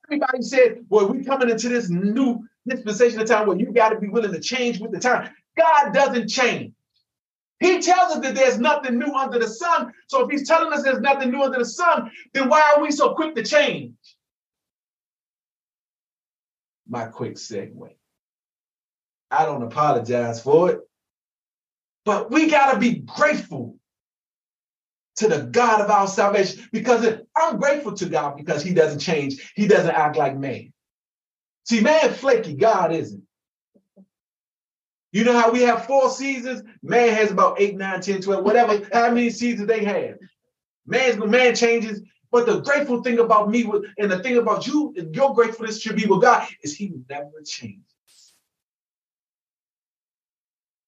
Everybody 0.05 0.43
said, 0.43 0.85
well, 0.89 1.09
we're 1.09 1.23
coming 1.23 1.49
into 1.49 1.69
this 1.69 1.89
new 1.89 2.47
dispensation 2.67 3.19
of 3.19 3.27
time 3.27 3.47
where 3.47 3.57
you 3.57 3.73
got 3.73 3.89
to 3.89 3.99
be 3.99 4.07
willing 4.07 4.31
to 4.31 4.39
change 4.39 4.79
with 4.79 4.91
the 4.91 4.99
time. 4.99 5.31
God 5.57 5.91
doesn't 5.91 6.29
change. 6.29 6.73
He 7.59 7.81
tells 7.81 8.13
us 8.13 8.19
that 8.19 8.35
there's 8.35 8.59
nothing 8.59 8.99
new 8.99 9.11
under 9.11 9.39
the 9.39 9.47
sun. 9.47 9.91
So 10.07 10.23
if 10.23 10.29
he's 10.29 10.47
telling 10.47 10.71
us 10.71 10.83
there's 10.83 10.99
nothing 10.99 11.31
new 11.31 11.41
under 11.41 11.57
the 11.57 11.65
sun, 11.65 12.11
then 12.33 12.47
why 12.47 12.73
are 12.75 12.81
we 12.81 12.91
so 12.91 13.15
quick 13.15 13.33
to 13.35 13.43
change? 13.43 13.93
My 16.87 17.05
quick 17.05 17.35
segue. 17.35 17.89
I 19.31 19.45
don't 19.45 19.63
apologize 19.63 20.43
for 20.43 20.71
it. 20.71 20.79
But 22.05 22.29
we 22.29 22.49
got 22.49 22.73
to 22.73 22.79
be 22.79 22.99
grateful 22.99 23.77
to 25.17 25.27
the 25.27 25.43
God 25.43 25.81
of 25.81 25.89
our 25.89 26.07
salvation 26.07 26.67
because 26.71 27.05
I'm 27.35 27.57
grateful 27.57 27.93
to 27.93 28.05
God 28.07 28.37
because 28.37 28.63
he 28.63 28.73
doesn't 28.73 28.99
change. 28.99 29.51
He 29.55 29.67
doesn't 29.67 29.89
act 29.89 30.15
like 30.15 30.37
man. 30.37 30.71
See, 31.65 31.81
man 31.81 32.13
flaky, 32.13 32.53
God 32.53 32.91
isn't. 32.93 33.23
You 35.11 35.23
know 35.23 35.39
how 35.39 35.51
we 35.51 35.61
have 35.63 35.85
four 35.85 36.09
seasons? 36.09 36.63
Man 36.83 37.09
has 37.13 37.31
about 37.31 37.59
eight, 37.59 37.75
nine, 37.75 38.01
10, 38.01 38.21
12, 38.21 38.43
whatever, 38.43 38.87
how 38.93 39.09
many 39.09 39.29
seasons 39.29 39.67
they 39.67 39.83
have. 39.83 40.17
Man's 40.85 41.17
man 41.17 41.55
changes. 41.55 42.01
But 42.31 42.45
the 42.45 42.59
grateful 42.59 43.01
thing 43.01 43.19
about 43.19 43.49
me 43.49 43.69
and 43.97 44.11
the 44.11 44.19
thing 44.19 44.37
about 44.37 44.67
you, 44.67 44.93
your 45.13 45.33
gratefulness 45.33 45.81
should 45.81 45.95
be 45.95 46.05
with 46.05 46.21
God, 46.21 46.47
is 46.61 46.75
he 46.75 46.91
never 47.09 47.41
changes. 47.45 47.83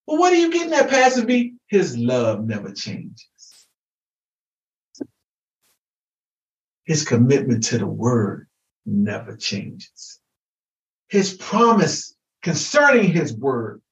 Well, 0.06 0.18
what 0.18 0.34
are 0.34 0.38
you 0.38 0.52
getting 0.52 0.74
at, 0.74 0.90
Pastor 0.90 1.26
Vee? 1.26 1.56
His 1.68 1.98
love 1.98 2.46
never 2.46 2.72
changes. 2.72 3.29
His 6.90 7.06
commitment 7.06 7.66
to 7.66 7.78
the 7.78 7.86
word 7.86 8.48
never 8.84 9.38
changes. 9.38 10.20
His 11.08 11.36
promise 11.36 12.16
concerning 12.42 13.12
his 13.12 13.32
word 13.32 13.84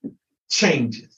changes. 0.49 1.15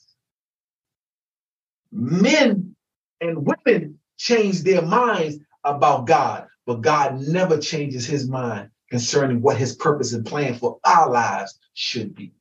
Men 1.90 2.76
and 3.22 3.46
women 3.46 3.98
change 4.18 4.62
their 4.62 4.82
minds 4.82 5.38
about 5.64 6.06
God, 6.06 6.48
but 6.66 6.82
God 6.82 7.18
never 7.18 7.56
changes 7.56 8.04
his 8.04 8.28
mind 8.28 8.68
concerning 8.90 9.40
what 9.40 9.56
his 9.56 9.74
purpose 9.74 10.12
and 10.12 10.26
plan 10.26 10.56
for 10.56 10.80
our 10.84 11.10
lives 11.10 11.58
should 11.72 12.14
be. 12.14 12.34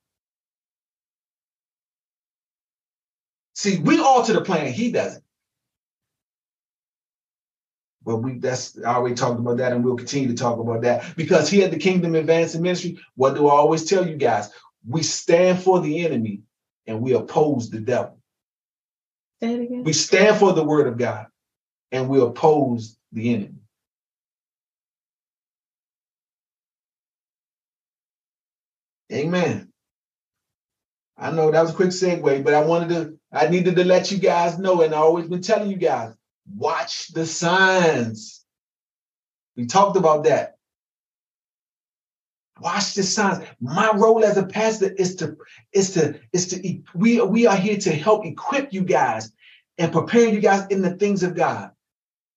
See, 3.56 3.80
we 3.80 4.02
alter 4.02 4.34
the 4.34 4.42
plan, 4.42 4.74
he 4.74 4.92
doesn't. 4.92 5.24
But 8.10 8.24
we 8.24 8.40
that's 8.40 8.76
I 8.82 8.96
already 8.96 9.14
talked 9.14 9.40
about 9.40 9.58
that, 9.58 9.72
and 9.72 9.86
we'll 9.86 9.96
continue 9.96 10.30
to 10.30 10.34
talk 10.34 10.58
about 10.58 10.82
that 10.82 11.16
because 11.16 11.48
here 11.48 11.66
at 11.66 11.72
the 11.72 11.78
Kingdom 11.78 12.16
Advancing 12.16 12.64
Ministry, 12.64 12.98
what 13.14 13.36
do 13.36 13.48
I 13.48 13.52
always 13.52 13.86
tell 13.86 14.08
you 14.08 14.16
guys? 14.16 14.50
We 14.88 15.04
stand 15.04 15.62
for 15.62 15.80
the 15.80 16.04
enemy 16.04 16.42
and 16.88 17.02
we 17.02 17.14
oppose 17.14 17.70
the 17.70 17.80
devil. 17.80 18.18
Say 19.44 19.54
it 19.54 19.62
again. 19.62 19.84
We 19.84 19.94
stand 19.94 20.38
for 20.38 20.54
the 20.54 20.64
word 20.64 20.88
of 20.88 20.98
God 20.98 21.28
and 21.92 22.10
we 22.10 22.20
oppose 22.20 22.98
the 23.12 23.32
enemy. 23.32 23.60
Amen. 29.14 29.72
I 31.16 31.30
know 31.30 31.52
that 31.52 31.62
was 31.62 31.72
a 31.72 31.76
quick 31.76 31.90
segue, 31.90 32.44
but 32.44 32.56
I 32.56 32.66
wanted 32.66 32.90
to, 32.90 33.20
I 33.32 33.50
needed 33.50 33.76
to 33.76 33.84
let 33.84 34.12
you 34.12 34.18
guys 34.18 34.58
know, 34.58 34.82
and 34.82 34.96
I 34.96 34.98
always 34.98 35.28
been 35.28 35.44
telling 35.44 35.70
you 35.70 35.78
guys, 35.78 36.16
watch 36.56 37.10
the 37.10 37.26
signs. 37.26 38.44
We 39.56 39.66
talked 39.66 39.98
about 39.98 40.24
that. 40.26 40.56
Watch 42.60 42.94
the 42.94 43.04
signs. 43.04 43.46
My 43.62 43.92
role 43.96 44.24
as 44.24 44.38
a 44.38 44.46
pastor 44.46 44.92
is 44.94 45.16
to 45.18 45.38
is 45.72 45.94
to 45.94 46.20
is 46.34 46.48
to 46.48 46.82
we 46.94 47.22
we 47.22 47.48
are 47.48 47.56
here 47.56 47.78
to 47.78 47.92
help 47.92 48.26
equip 48.26 48.74
you 48.74 48.84
guys 48.84 49.32
and 49.78 49.94
prepare 49.94 50.28
you 50.28 50.42
guys 50.42 50.68
in 50.68 50.82
the 50.82 50.96
things 50.96 51.24
of 51.24 51.36
God, 51.36 51.72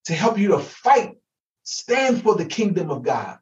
to 0.04 0.14
help 0.14 0.38
you 0.38 0.49
to 0.49 0.61
fight, 0.61 1.16
stand 1.64 2.23
for 2.23 2.37
the 2.37 2.45
kingdom 2.45 2.90
of 2.90 3.02
God, 3.02 3.38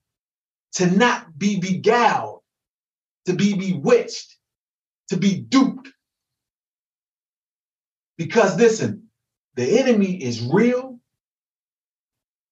to 0.72 0.86
not 0.86 1.38
be 1.38 1.60
beguiled, 1.60 2.40
to 3.26 3.34
be 3.34 3.54
bewitched, 3.54 4.36
to 5.10 5.18
be 5.18 5.38
duped. 5.38 5.90
Because 8.16 8.56
listen, 8.56 9.09
the 9.54 9.78
enemy 9.78 10.22
is 10.22 10.42
real 10.42 10.98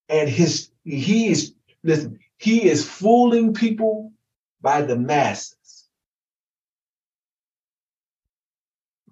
and 0.08 0.28
his 0.28 0.70
he 0.84 1.28
is 1.28 1.54
listen, 1.82 2.18
he 2.38 2.68
is 2.68 2.88
fooling 2.88 3.54
people 3.54 4.12
by 4.60 4.82
the 4.82 4.96
masses. 4.96 5.88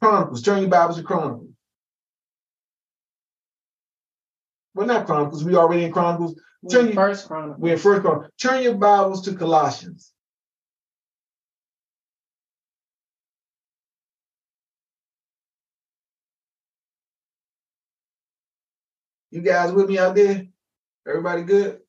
Chronicles, 0.00 0.42
turn 0.42 0.60
your 0.60 0.70
Bibles 0.70 0.98
to 0.98 1.02
Chronicles. 1.02 1.48
Well, 4.74 4.86
not 4.86 5.06
Chronicles. 5.06 5.42
We 5.42 5.56
already 5.56 5.84
in 5.84 5.92
Chronicles. 5.92 6.38
Turn 6.70 6.86
your, 6.86 6.94
first 6.94 7.26
Chronicles. 7.26 7.58
We're 7.58 7.74
in 7.74 7.78
First 7.78 8.02
Chronicles. 8.02 8.30
Turn 8.40 8.62
your 8.62 8.74
Bibles 8.74 9.22
to 9.24 9.34
Colossians. 9.34 10.12
You 19.36 19.42
guys 19.42 19.70
with 19.70 19.90
me 19.90 19.98
out 19.98 20.14
there? 20.14 20.46
Everybody 21.06 21.42
good? 21.42 21.80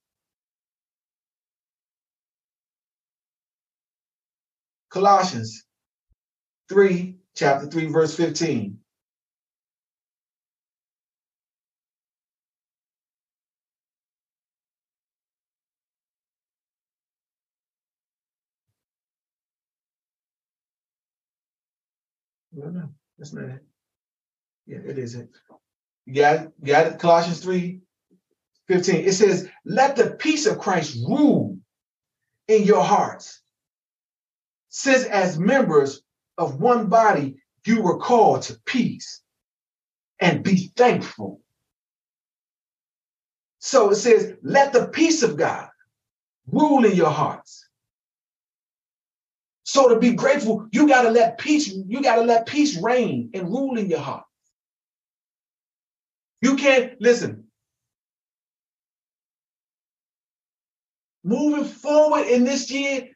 Colossians 4.89 5.63
3, 6.67 7.15
chapter 7.37 7.67
3, 7.67 7.85
verse 7.85 8.13
15. 8.17 8.77
No, 22.51 22.67
no, 22.67 22.89
that's 23.17 23.31
not 23.31 23.45
it. 23.45 23.63
Yeah, 24.65 24.79
it 24.85 24.97
is 24.97 25.15
it. 25.15 25.29
You 26.07 26.13
got 26.21 26.47
got 26.63 26.87
it? 26.87 26.99
Colossians 26.99 27.41
3, 27.41 27.81
15. 28.69 28.95
It 28.95 29.11
says, 29.13 29.49
let 29.65 29.97
the 29.97 30.11
peace 30.11 30.45
of 30.45 30.57
Christ 30.57 30.97
rule 31.05 31.57
in 32.47 32.63
your 32.63 32.83
hearts 32.83 33.41
since 34.69 35.03
as 35.05 35.37
members 35.37 36.01
of 36.37 36.61
one 36.61 36.87
body, 36.87 37.35
you 37.65 37.81
were 37.81 37.97
called 37.97 38.43
to 38.43 38.57
peace 38.65 39.21
and 40.21 40.43
be 40.43 40.71
thankful. 40.77 41.41
So 43.59 43.89
it 43.89 43.95
says, 43.95 44.35
let 44.43 44.71
the 44.71 44.87
peace 44.87 45.23
of 45.23 45.35
God 45.35 45.67
rule 46.45 46.85
in 46.85 46.95
your 46.95 47.09
hearts. 47.09 47.67
So 49.63 49.89
to 49.89 49.99
be 49.99 50.13
grateful, 50.13 50.67
you 50.71 50.87
got 50.87 51.01
to 51.01 51.09
let 51.09 51.37
peace, 51.37 51.67
you 51.67 52.01
got 52.01 52.15
to 52.15 52.21
let 52.21 52.45
peace 52.45 52.81
reign 52.81 53.31
and 53.33 53.49
rule 53.49 53.77
in 53.77 53.89
your 53.89 53.99
heart. 53.99 54.26
You 56.41 56.55
can't 56.55 56.93
listen. 57.01 57.45
Moving 61.23 61.65
forward 61.65 62.27
in 62.27 62.43
this 62.43 62.71
year, 62.71 63.09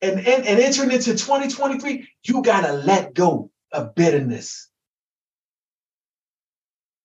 and, 0.00 0.18
and, 0.18 0.46
and 0.46 0.60
entering 0.60 0.90
into 0.90 1.12
2023, 1.12 2.08
you 2.24 2.42
got 2.42 2.66
to 2.66 2.72
let 2.72 3.14
go 3.14 3.50
of 3.72 3.94
bitterness. 3.94 4.68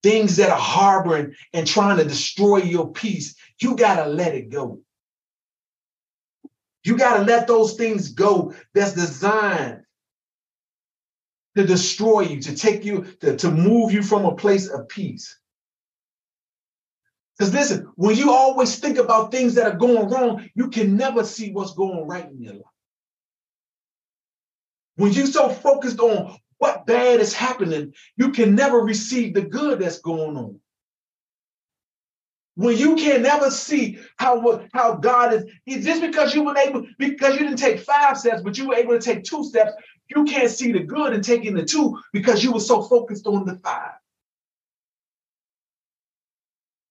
Things 0.03 0.35
that 0.37 0.49
are 0.49 0.59
harboring 0.59 1.33
and 1.53 1.65
trying 1.65 1.97
to 1.97 2.03
destroy 2.03 2.57
your 2.57 2.91
peace, 2.91 3.35
you 3.61 3.75
got 3.75 4.03
to 4.03 4.09
let 4.09 4.35
it 4.35 4.49
go. 4.49 4.81
You 6.83 6.97
got 6.97 7.17
to 7.17 7.23
let 7.23 7.47
those 7.47 7.75
things 7.75 8.11
go 8.11 8.53
that's 8.73 8.93
designed 8.93 9.81
to 11.57 11.65
destroy 11.65 12.21
you, 12.21 12.39
to 12.41 12.55
take 12.55 12.85
you, 12.85 13.03
to, 13.21 13.35
to 13.35 13.51
move 13.51 13.91
you 13.91 14.01
from 14.01 14.25
a 14.25 14.35
place 14.35 14.69
of 14.69 14.87
peace. 14.87 15.37
Because 17.37 17.53
listen, 17.53 17.91
when 17.95 18.15
you 18.15 18.31
always 18.31 18.79
think 18.79 18.97
about 18.97 19.31
things 19.31 19.55
that 19.55 19.67
are 19.67 19.77
going 19.77 20.09
wrong, 20.09 20.49
you 20.55 20.69
can 20.69 20.95
never 20.95 21.23
see 21.23 21.51
what's 21.51 21.73
going 21.73 22.07
right 22.07 22.29
in 22.29 22.41
your 22.41 22.53
life. 22.53 22.63
When 24.95 25.13
you're 25.13 25.27
so 25.27 25.49
focused 25.49 25.99
on 25.99 26.37
what 26.57 26.87
bad 26.87 27.19
is 27.19 27.33
happening, 27.33 27.93
you 28.15 28.31
can 28.31 28.55
never 28.55 28.79
receive 28.79 29.35
the 29.35 29.43
good 29.43 29.79
that's 29.79 29.99
going 29.99 30.37
on. 30.37 30.59
When 32.55 32.75
you 32.75 32.95
can 32.95 33.21
never 33.21 33.51
see 33.51 33.99
how 34.17 34.65
how 34.73 34.95
God 34.95 35.45
is, 35.67 35.85
just 35.85 36.01
because 36.01 36.33
you 36.33 36.43
were 36.43 36.57
able, 36.57 36.87
because 36.97 37.35
you 37.35 37.41
didn't 37.41 37.59
take 37.59 37.81
five 37.81 38.17
steps, 38.17 38.41
but 38.41 38.57
you 38.57 38.67
were 38.67 38.75
able 38.75 38.97
to 38.97 38.99
take 38.99 39.23
two 39.23 39.43
steps, 39.43 39.73
you 40.09 40.25
can't 40.25 40.49
see 40.49 40.71
the 40.71 40.79
good 40.79 41.13
in 41.13 41.21
taking 41.21 41.53
the 41.55 41.65
two 41.65 41.99
because 42.13 42.43
you 42.43 42.51
were 42.53 42.59
so 42.59 42.81
focused 42.81 43.27
on 43.27 43.45
the 43.45 43.55
five. 43.57 43.93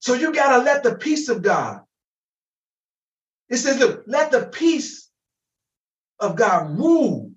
So 0.01 0.15
you 0.15 0.33
got 0.35 0.57
to 0.59 0.65
let 0.65 0.83
the 0.83 0.97
peace 0.97 1.29
of 1.29 1.43
God. 1.43 1.81
It 3.49 3.57
says, 3.57 3.79
look, 3.79 4.05
let 4.07 4.31
the 4.31 4.47
peace 4.47 5.09
of 6.21 6.37
God 6.37 6.79
rule 6.79 7.33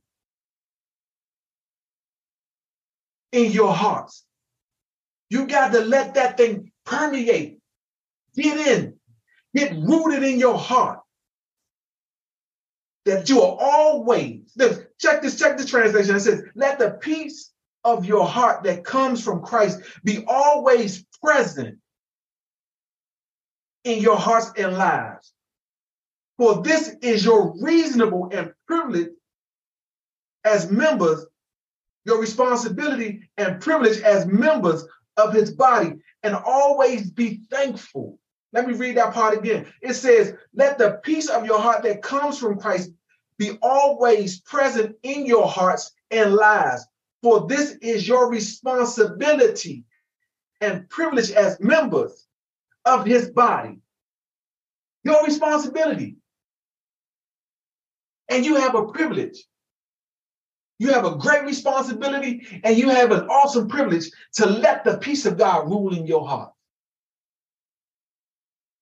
in 3.32 3.52
your 3.52 3.74
hearts. 3.74 4.26
You 5.30 5.48
got 5.48 5.72
to 5.74 5.82
let 5.82 6.16
that 6.16 6.38
thing 6.38 6.72
permeate, 6.86 7.60
get 8.36 8.68
in, 8.68 8.96
get 9.56 9.74
rooted 9.74 10.24
in 10.24 10.40
your 10.40 10.58
heart. 10.58 11.02
That 13.06 13.30
you 13.30 13.42
are 13.42 13.58
always, 13.60 14.42
check 15.00 15.22
this, 15.22 15.38
check 15.40 15.58
the 15.58 15.66
translation. 15.66 16.16
It 16.16 16.22
says, 16.22 16.44
let 16.56 16.80
the 16.80 16.92
peace 16.92 17.52
of 17.84 18.06
your 18.06 18.26
heart 18.26 18.64
that 18.64 18.84
comes 18.84 19.24
from 19.24 19.42
Christ 19.42 19.82
be 20.04 20.24
always 20.28 21.06
present 21.22 21.80
in 23.84 24.02
your 24.02 24.18
hearts 24.18 24.52
and 24.58 24.78
lives. 24.78 25.34
For 26.38 26.62
this 26.62 26.96
is 27.02 27.26
your 27.26 27.54
reasonable 27.60 28.30
and 28.32 28.54
privilege 28.68 29.10
as 30.46 30.70
members 30.70 31.26
your 32.06 32.20
responsibility 32.20 33.30
and 33.38 33.62
privilege 33.62 34.02
as 34.02 34.26
members 34.26 34.86
of 35.18 35.34
his 35.34 35.52
body 35.52 35.94
and 36.24 36.36
always 36.36 37.12
be 37.12 37.42
thankful. 37.52 38.18
Let 38.52 38.68
me 38.68 38.74
read 38.74 38.98
that 38.98 39.14
part 39.14 39.38
again. 39.38 39.68
It 39.82 39.94
says, 39.94 40.34
Let 40.54 40.78
the 40.78 41.00
peace 41.04 41.30
of 41.30 41.46
your 41.46 41.60
heart 41.60 41.84
that 41.84 42.02
comes 42.02 42.40
from 42.40 42.60
Christ 42.60 42.92
be 43.40 43.58
always 43.64 44.42
present 44.42 44.96
in 45.02 45.26
your 45.26 45.48
hearts 45.48 45.92
and 46.12 46.36
lives, 46.36 46.86
for 47.24 47.48
this 47.48 47.72
is 47.82 48.08
your 48.08 48.30
responsibility 48.30 49.84
and 50.62 50.88
privilege 50.90 51.32
as 51.32 51.60
members 51.60 52.28
of 52.86 53.06
his 53.06 53.32
body. 53.32 53.80
Your 55.04 55.26
responsibility. 55.26 56.18
And 58.30 58.46
you 58.46 58.58
have 58.58 58.76
a 58.76 58.86
privilege 58.86 59.44
you 60.80 60.94
have 60.94 61.06
a 61.06 61.16
great 61.16 61.44
responsibility 61.44 62.62
and 62.64 62.78
you 62.78 62.90
have 62.90 63.12
an 63.12 63.28
awesome 63.28 63.68
privilege 63.68 64.10
to 64.36 64.46
let 64.46 64.86
the 64.86 64.98
peace 64.98 65.26
of 65.26 65.38
God 65.38 65.70
rule 65.70 65.94
in 65.94 66.08
your 66.08 66.26
heart 66.26 66.54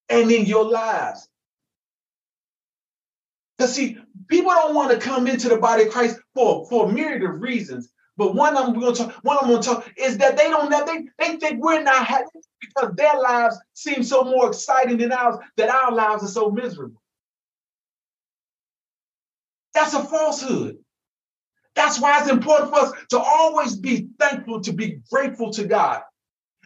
and 0.08 0.32
in 0.32 0.46
your 0.46 0.64
lives. 0.64 1.28
Because 3.58 3.74
see, 3.74 3.98
people 4.28 4.52
don't 4.52 4.76
want 4.76 4.92
to 4.92 4.98
come 4.98 5.28
into 5.28 5.50
the 5.50 5.58
body 5.58 5.84
of 5.84 5.90
Christ 5.90 6.20
for, 6.34 6.68
for 6.70 6.90
a 6.90 6.92
myriad 6.92 7.24
of 7.24 7.42
reasons. 7.42 7.90
But 8.18 8.34
one 8.34 8.58
I'm 8.58 8.74
to 8.74 8.94
talk, 8.94 9.14
one 9.22 9.48
to 9.48 9.60
talk 9.62 9.92
is 9.96 10.18
that 10.18 10.38
they 10.38 10.50
don't 10.50 10.70
they, 10.70 11.08
they 11.20 11.38
think 11.38 11.64
we're 11.64 11.84
not 11.84 12.06
happy 12.06 12.40
because 12.60 12.96
their 12.96 13.16
lives 13.20 13.58
seem 13.74 14.02
so 14.04 14.24
more 14.24 14.48
exciting 14.48 14.98
than 14.98 15.12
ours, 15.12 15.38
that 15.58 15.70
our 15.70 15.92
lives 15.92 16.24
are 16.24 16.28
so 16.28 16.50
miserable. 16.50 17.02
That's 19.74 19.94
a 19.94 20.04
falsehood. 20.04 20.78
That's 21.76 22.02
why 22.02 22.20
it's 22.20 22.30
important 22.32 22.72
for 22.72 22.80
us 22.80 22.92
to 23.10 23.20
always 23.20 23.76
be 23.76 24.08
thankful, 24.20 24.62
to 24.62 24.74
be 24.74 25.00
grateful 25.12 25.52
to 25.52 25.66
God. 25.66 26.02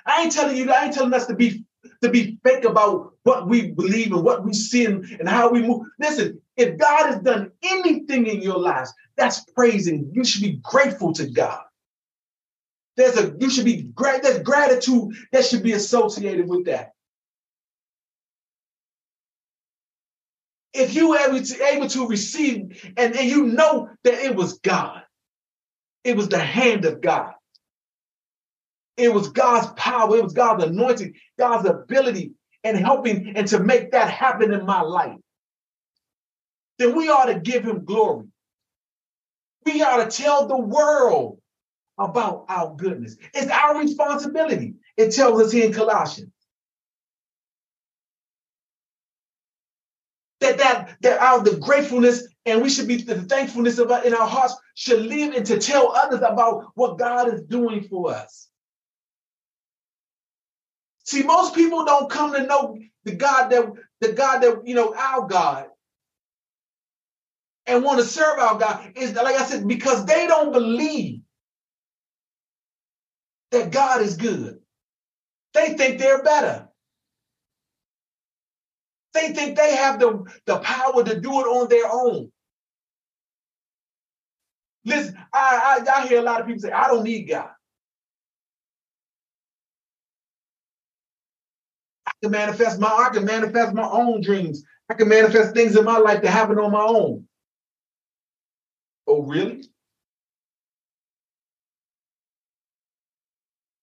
I 0.06 0.24
ain't 0.24 0.32
telling 0.32 0.56
you, 0.56 0.72
I 0.72 0.86
ain't 0.86 0.94
telling 0.94 1.14
us 1.14 1.28
to 1.28 1.36
be 1.36 1.66
to 2.02 2.10
be 2.10 2.40
fake 2.44 2.64
about 2.64 3.14
what 3.24 3.48
we 3.48 3.72
believe 3.72 4.14
and 4.14 4.24
what 4.24 4.46
we 4.46 4.54
see 4.54 4.86
and, 4.86 5.04
and 5.20 5.28
how 5.28 5.50
we 5.50 5.62
move. 5.62 5.86
Listen, 6.00 6.41
if 6.62 6.78
God 6.78 7.08
has 7.08 7.20
done 7.20 7.52
anything 7.64 8.28
in 8.28 8.42
your 8.42 8.60
lives, 8.60 8.94
that's 9.18 9.44
praising. 9.56 10.12
You 10.14 10.24
should 10.24 10.42
be 10.42 10.60
grateful 10.64 11.14
to 11.14 11.28
God. 11.28 11.62
There's 12.98 13.18
a 13.18 13.36
you 13.40 13.50
should 13.50 13.66
be 13.66 13.84
great. 13.84 14.22
There's 14.22 14.44
gratitude 14.44 15.16
that 15.32 15.46
should 15.46 15.64
be 15.64 15.74
associated 15.74 16.48
with 16.48 16.66
that. 16.66 16.92
If 20.74 20.94
you 20.94 21.14
are 21.14 21.30
able 21.30 21.44
to, 21.44 21.64
able 21.66 21.88
to 21.90 22.08
receive 22.08 22.94
and, 22.96 23.16
and 23.16 23.30
you 23.30 23.48
know 23.48 23.90
that 24.04 24.14
it 24.14 24.36
was 24.36 24.60
God, 24.60 25.02
it 26.04 26.16
was 26.16 26.30
the 26.30 26.40
hand 26.40 26.86
of 26.86 27.02
God. 27.02 27.34
It 28.98 29.14
was 29.14 29.30
God's 29.30 29.68
power, 29.76 30.18
it 30.18 30.24
was 30.24 30.34
God's 30.34 30.66
anointing, 30.66 31.16
God's 31.38 31.68
ability 31.68 32.34
and 32.64 32.78
helping 32.78 33.34
and 33.36 33.48
to 33.48 33.60
make 33.60 33.92
that 33.92 34.10
happen 34.10 34.54
in 34.54 34.66
my 34.66 34.82
life. 34.82 35.18
Then 36.82 36.96
we 36.96 37.10
ought 37.10 37.26
to 37.26 37.40
give 37.40 37.64
him 37.64 37.86
glory. 37.86 38.26
We 39.68 39.84
ought 39.84 40.04
to 40.04 40.10
tell 40.10 40.48
the 40.48 40.58
world 40.58 41.40
about 42.00 42.46
our 42.50 42.74
goodness. 42.74 43.18
It's 43.36 43.52
our 43.52 43.78
responsibility. 43.78 44.74
It 44.98 45.14
tells 45.14 45.40
us 45.40 45.52
here 45.52 45.68
in 45.68 45.74
Colossians. 45.74 46.32
That 50.40 50.58
that 50.58 50.98
that 51.02 51.22
our 51.22 51.44
the 51.44 51.58
gratefulness 51.58 52.28
and 52.48 52.64
we 52.64 52.70
should 52.72 52.88
be 52.88 52.96
the 52.96 53.22
thankfulness 53.22 53.78
of 53.78 53.92
in 54.04 54.16
our 54.16 54.28
hearts 54.28 54.56
should 54.74 55.06
live 55.06 55.36
and 55.36 55.46
to 55.46 55.60
tell 55.60 55.92
others 55.96 56.22
about 56.26 56.72
what 56.74 56.98
God 56.98 57.32
is 57.32 57.44
doing 57.44 57.84
for 57.84 58.12
us. 58.12 58.50
See, 61.04 61.22
most 61.22 61.54
people 61.54 61.86
don't 61.86 62.10
come 62.10 62.34
to 62.34 62.48
know 62.48 62.80
the 63.04 63.14
God 63.14 63.52
that 63.52 63.72
the 64.00 64.14
God 64.14 64.40
that 64.40 64.62
you 64.66 64.74
know 64.74 64.96
our 64.96 65.28
God 65.28 65.68
and 67.72 67.84
want 67.84 68.00
to 68.00 68.06
serve 68.06 68.38
our 68.38 68.58
God 68.58 68.92
is 68.96 69.14
like 69.16 69.36
I 69.36 69.46
said 69.46 69.68
because 69.68 70.06
they 70.06 70.28
don't 70.28 70.52
believe 70.52 71.22
that 73.52 73.72
God 73.72 74.02
is 74.02 74.18
good. 74.18 74.60
They 75.54 75.74
think 75.74 76.00
they're 76.00 76.24
better. 76.24 76.68
They 79.14 79.34
think 79.34 79.58
they 79.58 79.76
have 79.76 80.00
the, 80.00 80.24
the 80.46 80.60
power 80.60 81.04
to 81.04 81.20
do 81.20 81.32
it 81.42 81.46
on 81.46 81.70
their 81.70 81.86
own. 81.92 82.32
Listen, 84.86 85.18
I, 85.34 85.84
I, 85.88 86.00
I 86.02 86.08
hear 86.08 86.20
a 86.20 86.24
lot 86.24 86.42
of 86.42 86.48
people 86.48 86.62
say, 86.62 86.72
I 86.72 86.88
don't 86.88 87.04
need 87.04 87.24
God. 87.26 87.50
I 92.08 92.12
can 92.24 92.32
manifest 92.32 92.80
my, 92.80 92.88
I 92.88 93.14
can 93.14 93.26
manifest 93.26 93.74
my 93.74 93.88
own 93.88 94.22
dreams. 94.22 94.64
I 94.90 94.94
can 94.94 95.10
manifest 95.10 95.54
things 95.54 95.76
in 95.76 95.86
my 95.86 95.98
life 95.98 96.22
that 96.22 96.32
happen 96.32 96.60
on 96.60 96.72
my 96.72 96.84
own. 96.84 97.28
Oh, 99.12 99.24
really? 99.24 99.66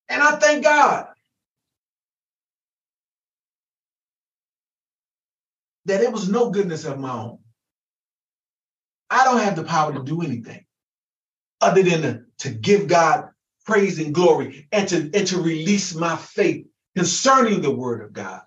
And 0.09 0.23
I 0.23 0.37
thank 0.37 0.65
God 0.65 1.09
that 5.85 6.01
it 6.03 6.11
was 6.11 6.31
no 6.31 6.49
goodness 6.49 6.87
of 6.87 6.99
my 6.99 7.13
own. 7.13 7.41
I 9.11 9.25
don't 9.25 9.43
have 9.43 9.55
the 9.55 9.65
power 9.65 9.93
to 9.93 10.03
do 10.03 10.23
anything 10.23 10.65
other 11.61 11.83
than 11.83 12.01
to, 12.03 12.23
to 12.39 12.51
give 12.55 12.89
God 12.89 13.29
praise 13.67 13.99
and 13.99 14.15
glory 14.15 14.67
and 14.73 14.89
to, 14.89 15.11
and 15.13 15.27
to 15.27 15.43
release 15.43 15.95
my 15.95 16.17
faith 16.17 16.67
concerning 16.97 17.61
the 17.61 17.71
word 17.71 18.03
of 18.03 18.15
God, 18.15 18.41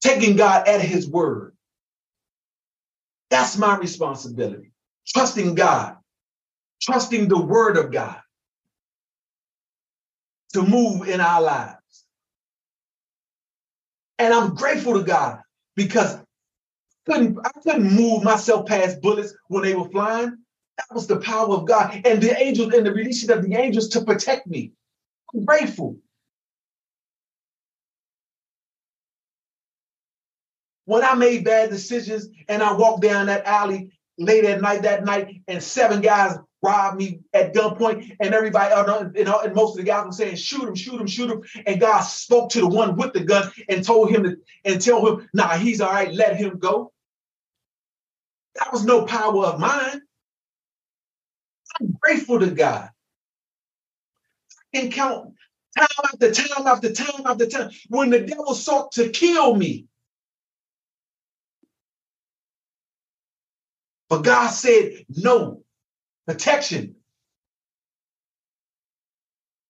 taking 0.00 0.34
God 0.36 0.66
at 0.66 0.80
his 0.80 1.06
word. 1.06 1.54
That's 3.28 3.58
my 3.58 3.76
responsibility. 3.76 4.73
Trusting 5.08 5.54
God, 5.54 5.96
trusting 6.80 7.28
the 7.28 7.40
word 7.40 7.76
of 7.76 7.92
God 7.92 8.20
to 10.54 10.62
move 10.62 11.08
in 11.08 11.20
our 11.20 11.42
lives. 11.42 11.78
And 14.18 14.32
I'm 14.32 14.54
grateful 14.54 14.94
to 14.94 15.02
God 15.02 15.40
because 15.76 16.18
couldn't, 17.06 17.38
I 17.44 17.50
couldn't 17.62 17.92
move 17.92 18.22
myself 18.22 18.66
past 18.66 19.00
bullets 19.02 19.34
when 19.48 19.64
they 19.64 19.74
were 19.74 19.88
flying. 19.90 20.38
That 20.78 20.94
was 20.94 21.06
the 21.06 21.20
power 21.20 21.54
of 21.54 21.66
God 21.66 22.00
and 22.04 22.22
the 22.22 22.36
angels 22.40 22.72
and 22.74 22.86
the 22.86 22.92
releasing 22.92 23.30
of 23.30 23.44
the 23.44 23.54
angels 23.54 23.88
to 23.90 24.02
protect 24.04 24.46
me. 24.46 24.72
I'm 25.34 25.44
grateful. 25.44 25.98
When 30.86 31.04
I 31.04 31.14
made 31.14 31.44
bad 31.44 31.70
decisions 31.70 32.28
and 32.48 32.62
I 32.62 32.72
walked 32.72 33.02
down 33.02 33.26
that 33.26 33.46
alley 33.46 33.92
late 34.18 34.44
at 34.44 34.60
night 34.60 34.82
that 34.82 35.04
night 35.04 35.42
and 35.48 35.62
seven 35.62 36.00
guys 36.00 36.36
robbed 36.62 36.96
me 36.96 37.20
at 37.34 37.52
gunpoint, 37.54 38.16
and 38.20 38.34
everybody, 38.34 38.72
uh, 38.72 39.10
you 39.14 39.24
know, 39.24 39.40
and 39.40 39.54
most 39.54 39.72
of 39.72 39.76
the 39.76 39.82
guys 39.82 40.06
were 40.06 40.12
saying, 40.12 40.36
"Shoot 40.36 40.68
him, 40.68 40.74
shoot 40.74 41.00
him, 41.00 41.06
shoot 41.06 41.30
him." 41.30 41.42
And 41.66 41.80
God 41.80 42.00
spoke 42.00 42.50
to 42.50 42.60
the 42.60 42.68
one 42.68 42.96
with 42.96 43.12
the 43.12 43.20
gun 43.20 43.52
and 43.68 43.84
told 43.84 44.10
him 44.10 44.24
to, 44.24 44.36
and 44.64 44.80
tell 44.80 45.06
him, 45.06 45.28
"Nah, 45.34 45.56
he's 45.56 45.80
all 45.80 45.92
right. 45.92 46.12
Let 46.12 46.36
him 46.36 46.58
go." 46.58 46.92
That 48.56 48.72
was 48.72 48.84
no 48.84 49.04
power 49.04 49.46
of 49.46 49.60
mine. 49.60 50.02
I'm 51.80 51.96
grateful 52.00 52.40
to 52.40 52.50
God. 52.50 52.90
I 54.74 54.80
can 54.80 54.90
count 54.90 55.34
time 55.76 55.86
after 56.04 56.32
time 56.32 56.66
after 56.66 56.92
time 56.92 57.26
after 57.26 57.46
time 57.46 57.70
when 57.88 58.10
the 58.10 58.20
devil 58.20 58.54
sought 58.54 58.92
to 58.92 59.10
kill 59.10 59.54
me. 59.54 59.86
But 64.14 64.22
God 64.22 64.50
said, 64.50 65.06
no, 65.08 65.64
protection. 66.24 66.94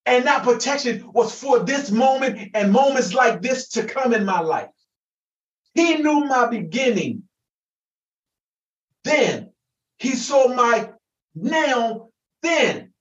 And 0.04 0.26
that 0.26 0.42
protection 0.42 1.10
was 1.14 1.34
for 1.34 1.60
this 1.60 1.90
moment 1.90 2.50
and 2.52 2.70
moments 2.70 3.14
like 3.14 3.40
this 3.40 3.68
to 3.68 3.86
come 3.86 4.12
in 4.12 4.26
my 4.26 4.40
life. 4.40 4.68
He 5.72 5.96
knew 5.96 6.26
my 6.26 6.46
beginning. 6.48 7.22
Then 9.02 9.50
he 9.96 10.10
saw 10.10 10.48
my 10.48 10.90
now, 11.34 12.10
then. 12.42 12.92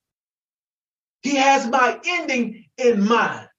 He 1.23 1.35
has 1.35 1.67
my 1.67 1.99
ending 2.05 2.67
in 2.77 3.05
mind. 3.05 3.49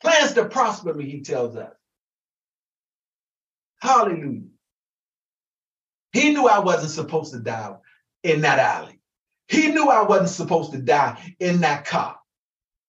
Plans 0.00 0.32
to 0.32 0.46
prosper 0.46 0.94
me, 0.94 1.10
he 1.10 1.20
tells 1.20 1.54
us. 1.54 1.74
Hallelujah. 3.82 4.55
He 6.16 6.30
knew 6.30 6.46
I 6.46 6.60
wasn't 6.60 6.92
supposed 6.92 7.34
to 7.34 7.40
die 7.40 7.76
in 8.22 8.40
that 8.40 8.58
alley. 8.58 8.98
He 9.48 9.68
knew 9.68 9.90
I 9.90 10.02
wasn't 10.02 10.30
supposed 10.30 10.72
to 10.72 10.78
die 10.78 11.34
in 11.40 11.60
that 11.60 11.84
car. 11.84 12.16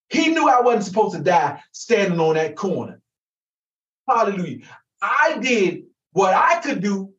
He 0.08 0.28
knew 0.28 0.48
I 0.48 0.62
wasn't 0.62 0.84
supposed 0.84 1.14
to 1.14 1.22
die 1.22 1.60
standing 1.72 2.20
on 2.20 2.36
that 2.36 2.56
corner. 2.56 3.02
Hallelujah. 4.08 4.60
I 5.02 5.36
did 5.42 5.82
what 6.12 6.32
I 6.32 6.60
could 6.60 6.80
do 6.80 7.12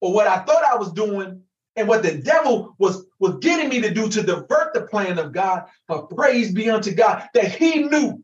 or 0.00 0.12
what 0.12 0.26
I 0.26 0.38
thought 0.40 0.64
I 0.64 0.76
was 0.78 0.92
doing 0.92 1.42
and 1.76 1.86
what 1.86 2.02
the 2.02 2.16
devil 2.16 2.74
was, 2.80 3.06
was 3.20 3.36
getting 3.36 3.68
me 3.68 3.80
to 3.82 3.94
do 3.94 4.08
to 4.08 4.20
divert 4.20 4.74
the 4.74 4.88
plan 4.90 5.20
of 5.20 5.30
God. 5.30 5.66
But 5.86 6.10
praise 6.10 6.50
be 6.50 6.68
unto 6.70 6.92
God 6.92 7.22
that 7.34 7.52
he 7.52 7.84
knew 7.84 8.20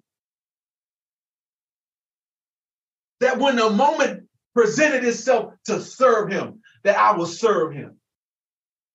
that 3.20 3.38
when 3.38 3.55
the 3.55 3.70
moment 3.70 4.26
presented 4.55 5.05
itself 5.05 5.55
to 5.67 5.81
serve 5.81 6.31
him, 6.31 6.61
that 6.85 6.97
I 6.97 7.13
will 7.17 7.27
serve 7.27 7.73
him. 7.73 7.97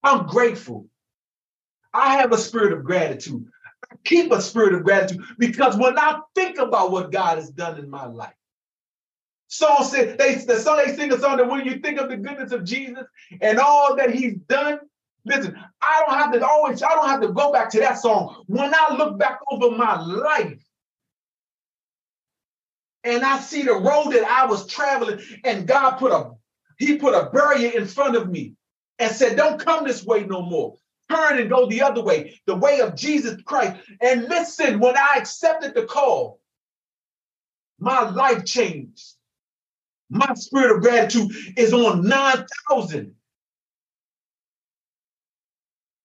I'm 0.04 0.28
grateful. 0.28 0.88
I 1.94 2.18
have 2.18 2.32
a 2.32 2.38
spirit 2.38 2.74
of 2.74 2.84
gratitude. 2.84 3.46
I 3.89 3.96
keep 4.04 4.32
a 4.32 4.41
spirit 4.41 4.74
of 4.74 4.84
gratitude 4.84 5.24
because 5.38 5.78
when 5.78 5.98
I 5.98 6.20
think 6.36 6.58
about 6.58 6.91
what 6.91 7.12
God 7.12 7.38
has 7.38 7.50
done 7.50 7.80
in 7.80 7.89
my 7.89 8.06
life, 8.06 8.34
song 9.48 9.84
said 9.84 10.18
they 10.18 10.36
the 10.36 10.60
song 10.60 10.82
they 10.84 10.96
sing 10.96 11.13
a 11.13 11.20
song 11.20 11.38
that 11.38 11.50
when 11.50 11.65
you 11.65 11.80
think 11.80 12.00
of 12.00 12.10
the 12.10 12.18
goodness 12.18 12.52
of 12.52 12.65
Jesus 12.65 13.06
and 13.41 13.60
all 13.60 13.96
that 13.96 14.13
He's 14.13 14.36
done, 14.48 14.80
listen, 15.24 15.58
I 15.82 16.04
don't 16.06 16.18
have 16.18 16.34
to 16.34 16.46
always 16.46 16.82
I 16.84 16.89
don't 16.89 17.08
have 17.08 17.22
to 17.22 17.30
go 17.30 17.52
back 17.52 17.70
to 17.72 17.80
that 17.80 18.00
song. 18.00 18.44
When 18.48 18.74
I 18.74 18.96
look 18.96 19.18
back 19.18 19.39
over 19.50 19.76
my 19.76 20.02
life 20.02 20.64
and 23.06 23.24
I 23.24 23.39
see 23.39 23.62
the 23.62 23.74
road 23.74 24.12
that 24.12 24.28
I 24.28 24.46
was 24.48 24.68
traveling, 24.68 25.22
and 25.44 25.68
God 25.68 25.98
put 25.98 26.12
a 26.12 26.32
he 26.78 26.98
put 26.98 27.13
a 27.13 27.30
barrier 27.30 27.72
in 27.78 27.88
front 27.88 28.18
of 28.18 28.30
me 28.30 28.56
and 29.00 29.15
said, 29.15 29.38
Don't 29.38 29.63
come 29.63 29.86
this 29.86 30.04
way 30.04 30.26
no 30.26 30.41
more. 30.41 30.76
Turn 31.10 31.39
and 31.39 31.50
go 31.50 31.68
the 31.68 31.84
other 31.84 32.04
way, 32.04 32.39
the 32.48 32.56
way 32.56 32.82
of 32.82 32.96
Jesus 32.96 33.41
Christ. 33.44 33.82
And 34.02 34.24
listen, 34.24 34.80
when 34.80 34.98
I 34.98 35.15
accepted 35.18 35.76
the 35.76 35.86
call, 35.86 36.39
my 37.80 38.10
life 38.10 38.44
changed. 38.46 39.13
My 40.10 40.34
spirit 40.36 40.76
of 40.76 40.82
gratitude 40.82 41.32
is 41.58 41.74
on 41.74 42.08
9,000. 42.08 43.13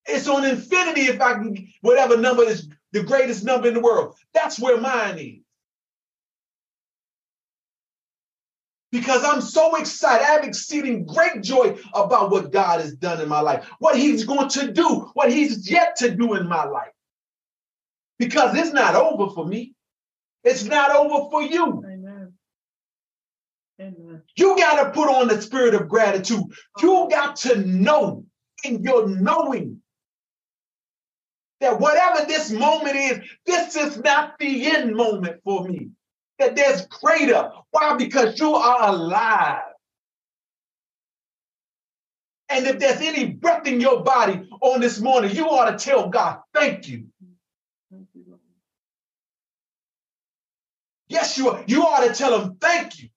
It's 0.06 0.28
on 0.28 0.44
infinity 0.44 1.02
if 1.02 1.20
I 1.20 1.34
can, 1.34 1.68
whatever 1.80 2.16
number 2.16 2.42
is 2.42 2.68
the 2.92 3.02
greatest 3.02 3.44
number 3.44 3.68
in 3.68 3.74
the 3.74 3.80
world. 3.80 4.16
That's 4.34 4.58
where 4.58 4.80
mine 4.80 5.18
is. 5.18 5.39
Because 8.92 9.24
I'm 9.24 9.40
so 9.40 9.76
excited. 9.76 10.24
I 10.24 10.32
have 10.32 10.44
exceeding 10.44 11.06
great 11.06 11.42
joy 11.42 11.78
about 11.94 12.30
what 12.30 12.50
God 12.50 12.80
has 12.80 12.94
done 12.94 13.20
in 13.20 13.28
my 13.28 13.40
life, 13.40 13.68
what 13.78 13.96
He's 13.96 14.24
going 14.24 14.48
to 14.48 14.72
do, 14.72 15.10
what 15.14 15.30
He's 15.30 15.70
yet 15.70 15.96
to 15.96 16.10
do 16.10 16.34
in 16.34 16.48
my 16.48 16.64
life. 16.64 16.92
Because 18.18 18.56
it's 18.56 18.72
not 18.72 18.96
over 18.96 19.32
for 19.32 19.46
me, 19.46 19.74
it's 20.44 20.64
not 20.64 20.90
over 20.94 21.30
for 21.30 21.42
you. 21.42 21.84
Amen. 21.86 22.32
Amen. 23.80 24.22
You 24.36 24.56
got 24.56 24.82
to 24.82 24.90
put 24.90 25.08
on 25.08 25.28
the 25.28 25.40
spirit 25.40 25.74
of 25.74 25.88
gratitude. 25.88 26.42
You 26.82 27.08
got 27.10 27.36
to 27.36 27.64
know 27.64 28.24
in 28.64 28.82
your 28.82 29.08
knowing 29.08 29.80
that 31.60 31.78
whatever 31.78 32.26
this 32.26 32.50
moment 32.50 32.96
is, 32.96 33.20
this 33.46 33.76
is 33.76 33.98
not 33.98 34.38
the 34.38 34.66
end 34.66 34.94
moment 34.96 35.40
for 35.44 35.64
me. 35.66 35.90
That 36.40 36.56
there's 36.56 36.86
greater. 36.88 37.52
Why? 37.72 37.96
Because 37.96 38.40
you 38.40 38.54
are 38.54 38.90
alive. 38.90 39.62
And 42.50 42.66
if 42.66 42.78
there's 42.78 43.00
any 43.00 43.26
breath 43.26 43.66
in 43.66 43.80
your 43.80 44.02
body 44.02 44.48
on 44.60 44.80
this 44.80 45.00
morning, 45.00 45.34
you 45.34 45.46
ought 45.48 45.70
to 45.70 45.84
tell 45.84 46.08
God, 46.08 46.40
thank 46.54 46.88
you. 46.88 47.06
Thank 47.92 48.08
you, 48.14 48.24
Yes, 51.08 51.38
you 51.38 51.50
are. 51.50 51.64
You 51.66 51.84
ought 51.84 52.06
to 52.06 52.14
tell 52.14 52.40
him, 52.40 52.56
thank 52.60 53.00
you. 53.00 53.10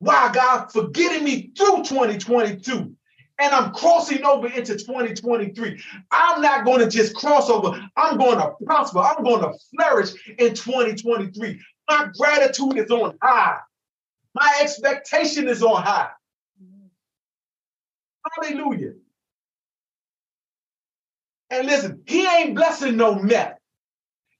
Why, 0.00 0.30
God, 0.32 0.72
for 0.72 0.88
getting 0.88 1.24
me 1.24 1.52
through 1.56 1.84
2022 1.84 2.96
and 3.40 3.54
I'm 3.54 3.72
crossing 3.72 4.24
over 4.24 4.46
into 4.48 4.76
2023. 4.76 5.82
I'm 6.10 6.42
not 6.42 6.64
going 6.64 6.80
to 6.80 6.88
just 6.88 7.14
cross 7.14 7.48
over, 7.48 7.80
I'm 7.96 8.18
going 8.18 8.38
to 8.38 8.52
prosper, 8.64 9.00
I'm 9.00 9.24
going 9.24 9.42
to 9.42 9.58
flourish 9.74 10.10
in 10.38 10.54
2023. 10.54 11.60
My 11.88 12.08
gratitude 12.16 12.78
is 12.78 12.90
on 12.90 13.16
high, 13.22 13.58
my 14.34 14.60
expectation 14.62 15.48
is 15.48 15.62
on 15.62 15.82
high. 15.82 16.10
Hallelujah. 18.36 18.92
And 21.50 21.66
listen, 21.66 22.02
he 22.06 22.26
ain't 22.26 22.54
blessing 22.54 22.96
no 22.96 23.16
mess. 23.16 23.56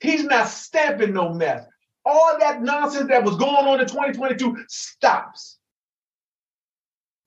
He's 0.00 0.24
not 0.24 0.48
stamping 0.48 1.12
no 1.12 1.32
mess. 1.34 1.66
All 2.04 2.38
that 2.38 2.62
nonsense 2.62 3.08
that 3.08 3.24
was 3.24 3.36
going 3.36 3.66
on 3.66 3.80
in 3.80 3.86
2022 3.86 4.64
stops. 4.68 5.59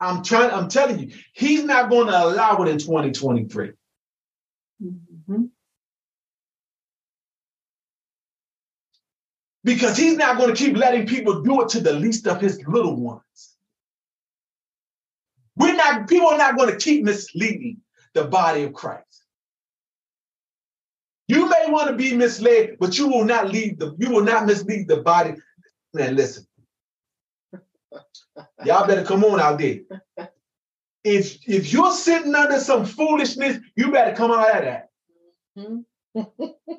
I'm 0.04 0.22
trying, 0.22 0.52
I'm 0.52 0.68
telling 0.68 1.00
you, 1.00 1.16
he's 1.34 1.64
not 1.64 1.90
going 1.90 2.08
to 2.08 2.24
allow 2.26 2.62
it 2.62 2.68
in 2.68 2.78
2023. 2.78 3.72
Mhm. 4.84 5.50
Because 9.64 9.96
he's 9.96 10.18
not 10.18 10.38
going 10.38 10.54
to 10.54 10.56
keep 10.56 10.76
letting 10.76 11.08
people 11.08 11.42
do 11.42 11.62
it 11.62 11.70
to 11.70 11.80
the 11.80 11.94
least 11.94 12.28
of 12.28 12.42
his 12.42 12.62
little 12.68 12.98
ones. 12.98 13.56
We're 15.56 15.76
not, 15.76 16.10
people 16.10 16.28
are 16.28 16.38
not 16.38 16.58
going 16.58 16.72
to 16.72 16.78
keep 16.78 17.04
misleading 17.06 17.78
the 18.14 18.26
body 18.26 18.64
of 18.64 18.74
Christ. 18.74 19.24
You 21.30 21.48
may 21.48 21.66
want 21.70 21.90
to 21.90 21.96
be 21.96 22.14
misled, 22.14 22.76
but 22.80 22.98
you 22.98 23.08
will 23.08 23.24
not 23.24 23.50
lead 23.50 23.80
the, 23.80 23.96
you 23.98 24.10
will 24.10 24.24
not 24.24 24.46
mislead 24.46 24.90
the 24.90 24.98
body. 24.98 25.36
Man, 25.94 26.18
listen. 26.18 26.46
Y'all 28.66 28.88
better 28.88 29.04
come 29.04 29.24
on 29.24 29.40
out 29.40 29.60
there. 29.60 29.80
If 31.04 31.38
if 31.48 31.74
you're 31.74 31.92
sitting 31.92 32.34
under 32.34 32.60
some 32.60 32.86
foolishness, 32.86 33.58
you 33.76 33.92
better 33.92 34.16
come 34.16 34.32
out 34.32 34.58
of 34.58 34.64
that. 34.64 34.90
Mhm. 35.58 35.86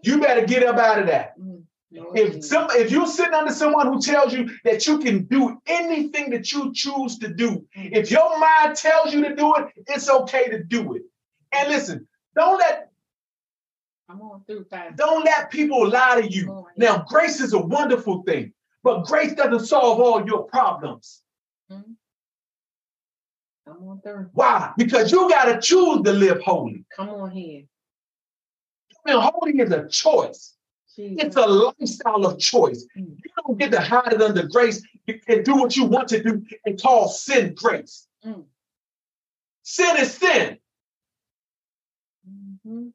You 0.03 0.21
better 0.21 0.47
get 0.47 0.63
up 0.63 0.77
out 0.77 1.01
of 1.01 1.07
that. 1.09 1.39
Mm. 1.39 1.65
Lord 1.93 2.19
If 2.19 2.45
some 2.45 2.69
if 2.73 2.91
you're 2.91 3.07
sitting 3.07 3.35
under 3.35 3.53
someone 3.53 3.87
who 3.87 4.01
tells 4.01 4.33
you 4.33 4.51
that 4.65 4.87
you 4.87 4.99
can 4.99 5.25
do 5.25 5.61
anything 5.67 6.31
that 6.31 6.51
you 6.53 6.73
choose 6.73 7.19
to 7.19 7.29
do, 7.29 7.67
if 7.75 8.11
your 8.11 8.39
mind 8.39 8.77
tells 8.77 9.13
you 9.13 9.23
to 9.29 9.35
do 9.35 9.55
it, 9.57 9.73
it's 9.87 10.09
okay 10.09 10.49
to 10.49 10.63
do 10.65 10.95
it. 10.95 11.03
And 11.53 11.69
listen, 11.69 12.09
don't 12.35 12.59
let 12.59 12.91
Come 14.09 14.21
on 14.23 14.45
through, 14.47 14.67
don't 14.97 15.25
let 15.25 15.51
people 15.51 15.89
lie 15.89 16.21
to 16.21 16.29
you. 16.31 16.67
Now, 16.77 17.05
grace 17.09 17.41
is 17.41 17.55
a 17.55 17.59
wonderful 17.59 18.23
thing, 18.23 18.53
but 18.85 19.05
grace 19.07 19.33
doesn't 19.33 19.67
solve 19.67 19.99
all 19.99 20.25
your 20.27 20.45
problems. 20.45 21.23
Come 21.71 21.97
on 23.89 24.01
through. 24.03 24.29
Why? 24.35 24.73
Because 24.77 25.11
you 25.11 25.29
got 25.31 25.47
to 25.47 25.61
choose 25.61 26.03
to 26.03 26.13
live 26.13 26.43
holy. 26.43 26.85
Come 26.95 27.09
on 27.09 27.31
here. 27.31 27.63
And 29.07 29.21
holy 29.21 29.59
is 29.59 29.73
a 29.73 29.89
choice. 29.89 30.55
Jesus. 30.95 31.25
It's 31.25 31.37
a 31.37 31.47
lifestyle 31.47 32.27
of 32.27 32.39
choice. 32.39 32.87
Mm. 32.97 33.17
You 33.17 33.31
don't 33.43 33.59
get 33.59 33.73
to 33.73 33.81
hide 33.81 34.13
it 34.13 34.23
under 34.23 34.47
grace 34.47 34.83
and 35.09 35.45
do 35.45 35.57
what 35.57 35.77
you 35.77 35.87
want 35.87 36.09
to 36.09 36.23
do 36.23 36.45
and 36.67 36.81
call 36.81 37.09
sin 37.09 37.55
grace. 37.55 38.07
Mm. 38.25 38.45
Sin 39.63 39.97
is 39.99 40.15
sin. 40.15 40.59
Mhm. 42.29 42.93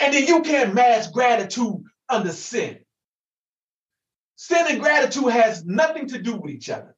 And 0.00 0.14
then 0.14 0.26
you 0.26 0.42
can't 0.42 0.74
mask 0.74 1.12
gratitude 1.12 1.84
under 2.08 2.32
sin. 2.32 2.81
Sin 4.36 4.66
and 4.68 4.80
gratitude 4.80 5.30
has 5.30 5.64
nothing 5.64 6.08
to 6.08 6.18
do 6.20 6.36
with 6.36 6.50
each 6.50 6.70
other. 6.70 6.96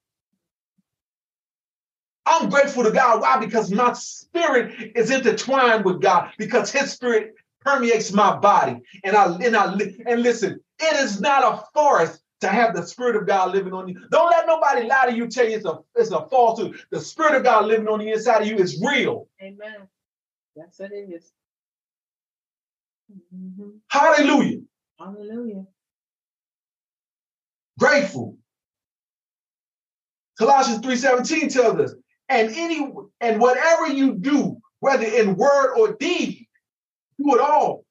I'm 2.27 2.49
grateful 2.49 2.85
to 2.85 2.91
God. 2.91 3.21
Why? 3.21 3.39
Because 3.39 3.71
my 3.71 3.93
spirit 3.93 4.93
is 4.97 5.11
intertwined 5.11 5.85
with 5.85 6.01
God, 6.01 6.31
because 6.39 6.73
his 6.73 6.93
spirit 6.93 7.35
permeates 7.61 8.13
my 8.13 8.37
body. 8.39 8.81
And 9.03 9.17
I 9.17 9.27
and 9.37 9.57
I 9.57 9.75
and 10.07 10.23
listen, 10.23 10.61
it 10.81 10.97
is 10.97 11.21
not 11.21 11.43
a 11.45 11.63
forest 11.75 12.23
to 12.41 12.49
have 12.49 12.75
the 12.75 12.87
spirit 12.87 13.17
of 13.17 13.27
God 13.27 13.53
living 13.53 13.73
on 13.73 13.89
you. 13.89 14.01
Don't 14.11 14.31
let 14.31 14.47
nobody 14.47 14.87
lie 14.87 15.07
to 15.07 15.15
you, 15.15 15.29
tell 15.29 15.49
you 15.49 15.57
it's 15.57 15.67
a 15.67 15.79
it's 15.97 16.11
a 16.11 16.27
falsehood. 16.29 16.79
The 16.91 17.01
spirit 17.01 17.35
of 17.35 17.45
God 17.45 17.67
living 17.67 17.89
on 17.89 17.99
the 17.99 18.11
inside 18.11 18.43
of 18.43 18.49
you 18.49 18.57
is 18.57 18.83
real. 18.83 19.29
Amen. 19.43 19.89
Yes, 20.57 20.81
it 20.81 20.93
is. 20.93 21.33
Mhm. 23.35 23.81
Hallelujah. 23.89 24.61
Hallelujah. 24.99 25.67
Grateful. 27.79 28.37
Colossians 30.39 30.81
3:17 30.81 31.53
tells 31.53 31.79
us, 31.79 31.95
and 32.29 32.51
any 32.51 32.93
and 33.21 33.41
whatever 33.41 33.89
you 33.89 34.15
do, 34.15 34.61
whether 34.81 35.05
in 35.05 35.37
word 35.37 35.75
or 35.77 35.95
deed, 35.95 36.47
do 37.19 37.35
it 37.35 37.41
all 37.41 37.85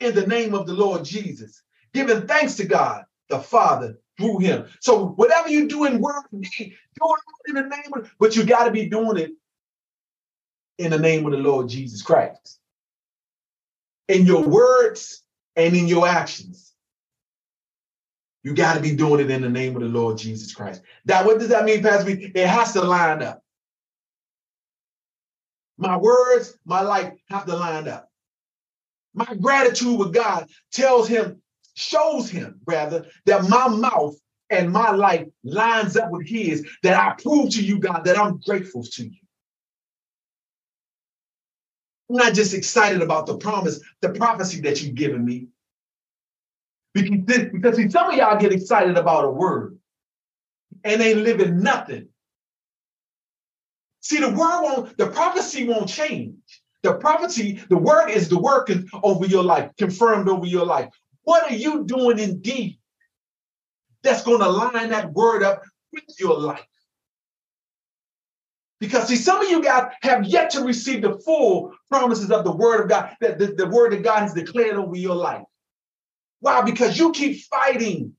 in 0.00 0.14
the 0.14 0.26
name 0.26 0.54
of 0.54 0.66
the 0.66 0.74
Lord 0.74 1.04
Jesus, 1.04 1.62
giving 1.92 2.26
thanks 2.26 2.56
to 2.56 2.64
God 2.64 3.04
the 3.28 3.38
Father 3.38 3.98
through 4.16 4.38
him. 4.38 4.66
So 4.80 5.08
whatever 5.10 5.48
you 5.48 5.68
do 5.68 5.84
in 5.84 6.00
word 6.00 6.24
or 6.32 6.40
deed, 6.40 6.76
do 7.00 7.14
it 7.14 7.48
in 7.48 7.54
the 7.54 7.62
name 7.62 7.92
of, 7.94 8.10
but 8.18 8.36
you 8.36 8.44
got 8.44 8.64
to 8.64 8.70
be 8.70 8.88
doing 8.88 9.16
it 9.16 9.32
in 10.78 10.90
the 10.90 10.98
name 10.98 11.26
of 11.26 11.32
the 11.32 11.38
Lord 11.38 11.68
Jesus 11.68 12.02
Christ. 12.02 12.58
In 14.08 14.26
your 14.26 14.42
words 14.42 15.22
and 15.56 15.76
in 15.76 15.86
your 15.86 16.06
actions. 16.06 16.72
You 18.48 18.54
got 18.54 18.76
to 18.76 18.80
be 18.80 18.96
doing 18.96 19.20
it 19.20 19.30
in 19.30 19.42
the 19.42 19.48
name 19.50 19.76
of 19.76 19.82
the 19.82 19.88
Lord 19.88 20.16
Jesus 20.16 20.54
Christ. 20.54 20.80
That 21.04 21.26
what 21.26 21.38
does 21.38 21.48
that 21.48 21.66
mean, 21.66 21.82
Pastor? 21.82 22.08
It 22.08 22.46
has 22.46 22.72
to 22.72 22.80
line 22.80 23.22
up. 23.22 23.42
My 25.76 25.98
words, 25.98 26.56
my 26.64 26.80
life 26.80 27.12
have 27.28 27.44
to 27.44 27.54
line 27.54 27.88
up. 27.88 28.08
My 29.12 29.28
gratitude 29.38 29.98
with 29.98 30.14
God 30.14 30.48
tells 30.72 31.08
him, 31.08 31.42
shows 31.74 32.30
him 32.30 32.62
rather, 32.66 33.04
that 33.26 33.50
my 33.50 33.68
mouth 33.68 34.16
and 34.48 34.72
my 34.72 34.92
life 34.92 35.26
lines 35.44 35.98
up 35.98 36.10
with 36.10 36.26
his, 36.26 36.66
that 36.82 36.98
I 36.98 37.20
prove 37.22 37.50
to 37.50 37.62
you, 37.62 37.78
God, 37.78 38.06
that 38.06 38.16
I'm 38.16 38.38
grateful 38.38 38.82
to 38.82 39.04
you. 39.04 39.20
I'm 42.08 42.16
not 42.16 42.32
just 42.32 42.54
excited 42.54 43.02
about 43.02 43.26
the 43.26 43.36
promise, 43.36 43.78
the 44.00 44.08
prophecy 44.08 44.62
that 44.62 44.80
you've 44.80 44.94
given 44.94 45.22
me. 45.22 45.48
Because, 46.94 47.18
this, 47.24 47.48
because 47.52 47.76
see, 47.76 47.90
some 47.90 48.10
of 48.10 48.16
y'all 48.16 48.40
get 48.40 48.52
excited 48.52 48.96
about 48.96 49.24
a 49.24 49.30
word 49.30 49.78
and 50.84 51.00
ain't 51.00 51.20
living 51.20 51.60
nothing. 51.60 52.08
See, 54.00 54.20
the 54.20 54.30
word 54.30 54.62
won't, 54.62 54.96
the 54.96 55.08
prophecy 55.08 55.68
won't 55.68 55.88
change. 55.88 56.34
The 56.82 56.94
prophecy, 56.94 57.62
the 57.68 57.76
word 57.76 58.08
is 58.08 58.28
the 58.28 58.38
work 58.38 58.70
over 59.02 59.26
your 59.26 59.42
life, 59.42 59.70
confirmed 59.76 60.28
over 60.28 60.46
your 60.46 60.64
life. 60.64 60.88
What 61.24 61.50
are 61.50 61.54
you 61.54 61.84
doing 61.84 62.18
indeed 62.18 62.78
that's 64.02 64.22
going 64.22 64.40
to 64.40 64.48
line 64.48 64.90
that 64.90 65.12
word 65.12 65.42
up 65.42 65.62
with 65.92 66.04
your 66.18 66.38
life? 66.38 66.64
Because 68.80 69.08
see, 69.08 69.16
some 69.16 69.42
of 69.42 69.50
you 69.50 69.62
guys 69.62 69.92
have 70.02 70.24
yet 70.24 70.50
to 70.50 70.62
receive 70.62 71.02
the 71.02 71.18
full 71.18 71.74
promises 71.90 72.30
of 72.30 72.44
the 72.44 72.52
word 72.52 72.82
of 72.82 72.88
God, 72.88 73.16
that 73.20 73.38
the, 73.38 73.48
the 73.48 73.66
word 73.66 73.92
that 73.92 74.04
God 74.04 74.20
has 74.20 74.32
declared 74.32 74.76
over 74.76 74.96
your 74.96 75.16
life. 75.16 75.42
Why? 76.40 76.62
Because 76.62 76.98
you 76.98 77.12
keep 77.12 77.42
fighting. 77.44 78.14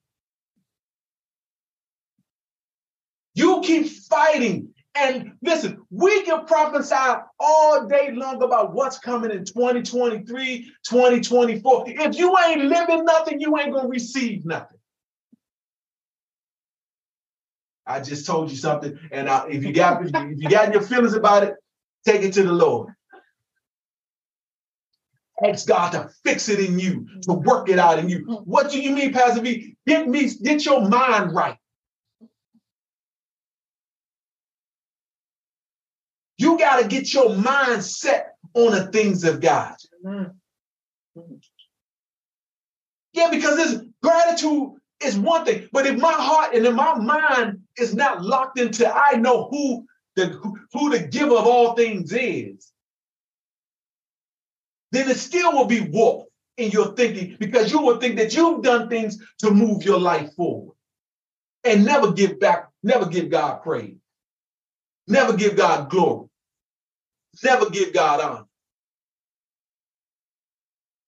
You 3.36 3.62
keep 3.63 3.88
fighting 3.88 4.73
And 4.95 5.34
listen, 5.41 5.82
we 5.91 6.23
can 6.23 6.45
prophesy 6.45 6.95
all 7.39 7.88
day 7.88 8.12
long 8.12 8.41
about 8.43 8.73
what's 8.73 8.99
coming 8.99 9.32
in 9.32 9.45
2023, 9.45 10.71
2024. 10.88 11.84
If 11.88 12.17
you 12.17 12.36
ain't 12.45 12.63
living 12.65 13.05
nothing, 13.05 13.39
you 13.39 13.58
ain't 13.58 13.71
going 13.71 13.86
to 13.86 13.89
receive 13.89 14.45
nothing. 14.45 14.77
I 17.86 18.01
just 18.01 18.25
told 18.25 18.51
you 18.51 18.58
something, 18.58 18.99
and 19.12 19.29
I, 19.29 19.47
if 19.49 19.63
you 19.63 19.73
got 19.73 20.05
if 20.05 20.41
you 20.41 20.49
got 20.49 20.73
your 20.73 20.82
feelings 20.84 21.15
about 21.15 21.43
it, 21.43 21.55
take 22.05 22.21
it 22.21 22.34
to 22.34 22.43
the 22.43 22.51
Lord. 22.51 22.93
Ask 25.45 25.67
God 25.67 25.91
to 25.91 26.10
fix 26.23 26.49
it 26.49 26.60
in 26.60 26.80
you, 26.80 27.08
to 27.23 27.34
work 27.34 27.69
it 27.69 27.80
out 27.80 27.99
in 27.99 28.10
you. 28.10 28.25
Mm. 28.25 28.45
What 28.45 28.71
do 28.71 28.82
you 28.82 28.91
mean, 28.91 29.13
Pastor 29.13 29.41
Vee? 29.41 29.75
Get 29.88 30.08
me, 30.08 30.30
get 30.43 30.65
your 30.65 30.88
mind 30.88 31.34
right. 31.34 31.58
You 36.38 36.58
got 36.58 36.82
to 36.82 36.88
get 36.88 37.13
your 37.13 37.36
mind 37.36 37.84
set 37.84 38.36
on 38.54 38.71
the 38.71 38.88
things 38.88 39.23
of 39.23 39.41
God. 39.41 39.75
Mm. 40.06 40.34
Yeah, 43.13 43.30
because 43.30 43.56
this 43.58 43.82
gratitude 44.02 44.73
is 45.04 45.17
one 45.17 45.45
thing, 45.45 45.67
but 45.71 45.86
if 45.86 45.97
my 45.97 46.13
heart 46.13 46.54
and 46.54 46.65
if 46.65 46.73
my 46.73 46.95
mind 46.95 47.60
is 47.78 47.95
not 47.95 48.23
locked 48.23 48.60
into, 48.60 48.89
I 48.89 49.15
know 49.15 49.47
who 49.49 49.86
the 50.15 50.28
who 50.73 50.89
the 50.89 51.08
giver 51.08 51.36
of 51.36 51.47
all 51.47 51.75
things 51.75 52.12
is, 52.13 52.68
then 54.91 55.10
it 55.10 55.17
still 55.17 55.54
will 55.54 55.65
be 55.65 55.82
warped 55.82 56.32
in 56.58 56.71
your 56.71 56.93
thinking 56.95 57.38
because 57.39 57.71
you 57.71 57.80
will 57.82 57.99
think 57.99 58.17
that 58.17 58.36
you've 58.36 58.63
done 58.63 58.89
things 58.89 59.17
to 59.39 59.52
move 59.52 59.84
your 59.84 59.99
life 59.99 60.34
forward 60.36 60.75
and 61.63 61.86
never 61.86 62.12
give 62.12 62.39
back, 62.39 62.69
never 62.84 63.06
give 63.06 63.30
God 63.30 63.63
praise, 63.63 63.95
never 65.08 65.34
give 65.36 65.56
God 65.58 65.89
glory. 65.89 66.28
Never 67.43 67.69
give 67.69 67.93
God 67.93 68.21
honor. 68.21 68.45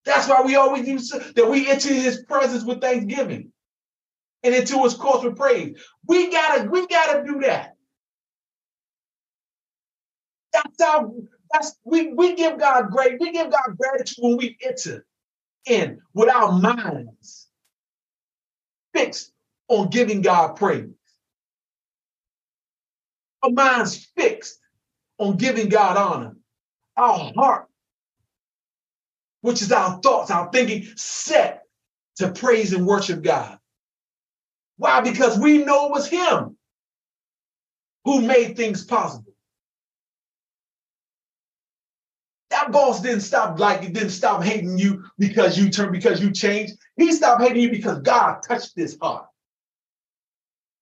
That's 0.05 0.27
why 0.27 0.41
we 0.43 0.55
always 0.55 0.87
use 0.87 1.09
that 1.09 1.49
we 1.49 1.69
enter 1.69 1.93
his 1.93 2.23
presence 2.23 2.63
with 2.63 2.81
thanksgiving 2.81 3.51
and 4.43 4.55
into 4.55 4.83
his 4.83 4.95
courts 4.95 5.23
with 5.23 5.37
praise. 5.37 5.77
We 6.07 6.31
gotta, 6.31 6.69
we 6.69 6.87
gotta 6.87 7.23
do 7.25 7.41
that. 7.41 7.75
That's 10.53 10.81
how 10.81 11.13
that's 11.53 11.75
we 11.83 12.13
we 12.13 12.35
give 12.35 12.59
God 12.59 12.89
great, 12.91 13.19
we 13.19 13.31
give 13.31 13.51
God 13.51 13.77
gratitude 13.77 14.17
when 14.19 14.37
we 14.37 14.57
enter 14.63 15.05
in 15.65 15.99
with 16.13 16.29
our 16.29 16.51
minds 16.51 17.47
fixed 18.93 19.31
on 19.67 19.89
giving 19.89 20.21
God 20.21 20.55
praise. 20.55 20.89
Our 23.43 23.51
minds 23.51 24.07
fixed 24.15 24.59
on 25.17 25.37
giving 25.37 25.69
God 25.69 25.97
honor. 25.97 26.35
Our 26.97 27.31
heart, 27.35 27.67
which 29.41 29.61
is 29.61 29.71
our 29.71 29.99
thoughts, 30.01 30.29
our 30.29 30.51
thinking, 30.51 30.85
set 30.95 31.63
to 32.17 32.31
praise 32.31 32.73
and 32.73 32.85
worship 32.85 33.23
God. 33.23 33.57
Why? 34.77 35.01
Because 35.01 35.37
we 35.39 35.59
know 35.59 35.87
it 35.87 35.91
was 35.91 36.07
Him 36.07 36.57
who 38.03 38.21
made 38.21 38.57
things 38.57 38.83
possible. 38.83 39.30
That 42.51 42.71
boss 42.71 43.01
didn't 43.01 43.21
stop 43.21 43.57
like 43.59 43.83
it 43.83 43.93
didn't 43.93 44.09
stop 44.09 44.43
hating 44.43 44.77
you 44.77 45.05
because 45.17 45.57
you 45.57 45.69
turned 45.69 45.93
because 45.93 46.21
you 46.21 46.31
changed. 46.31 46.73
He 46.97 47.13
stopped 47.13 47.41
hating 47.41 47.63
you 47.63 47.71
because 47.71 47.99
God 47.99 48.41
touched 48.47 48.73
his 48.75 48.97
heart. 49.01 49.27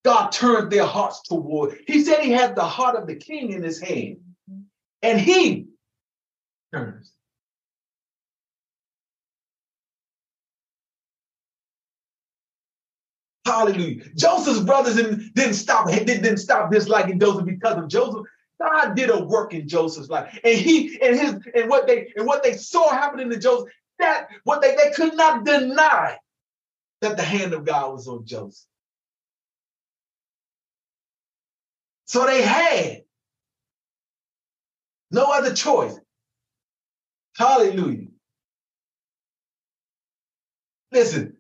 God 0.04 0.32
turned 0.32 0.72
their 0.72 0.86
hearts 0.86 1.22
toward. 1.22 1.78
He 1.86 2.04
said 2.04 2.22
he 2.22 2.32
had 2.32 2.56
the 2.56 2.64
heart 2.64 2.96
of 2.96 3.06
the 3.06 3.16
king 3.16 3.52
in 3.52 3.62
his 3.62 3.80
hand 3.80 4.18
and 5.04 5.20
he 5.20 5.68
turns. 6.74 7.12
Hallelujah. 13.46 14.04
Joseph's 14.16 14.62
brothers 14.62 14.96
didn't 14.96 15.54
stop, 15.54 15.88
didn't 15.88 16.38
stop 16.38 16.72
disliking 16.72 17.20
Joseph 17.20 17.46
because 17.46 17.78
of 17.78 17.88
Joseph. 17.88 18.26
God 18.62 18.96
did 18.96 19.10
a 19.10 19.24
work 19.24 19.54
in 19.54 19.68
Joseph's 19.68 20.10
life. 20.10 20.38
And 20.44 20.58
he 20.58 21.00
and 21.02 21.18
his 21.18 21.36
and 21.56 21.70
what 21.70 21.88
they 21.88 22.12
and 22.16 22.26
what 22.26 22.44
they 22.44 22.54
saw 22.54 22.90
happening 22.90 23.30
to 23.30 23.40
Joseph, 23.40 23.70
that 24.00 24.28
what 24.44 24.62
they, 24.62 24.76
they 24.76 24.92
could 24.92 25.16
not 25.16 25.46
deny 25.46 26.18
that 27.02 27.18
the 27.18 27.24
hand 27.24 27.54
of 27.54 27.66
God 27.66 27.94
was 27.94 28.08
on 28.08 28.26
Joseph. 28.26 28.66
So 32.06 32.26
they 32.26 32.42
had 32.42 33.04
no 35.12 35.32
other 35.32 35.54
choice. 35.54 35.98
Hallelujah. 37.36 38.08
Listen, 40.92 41.38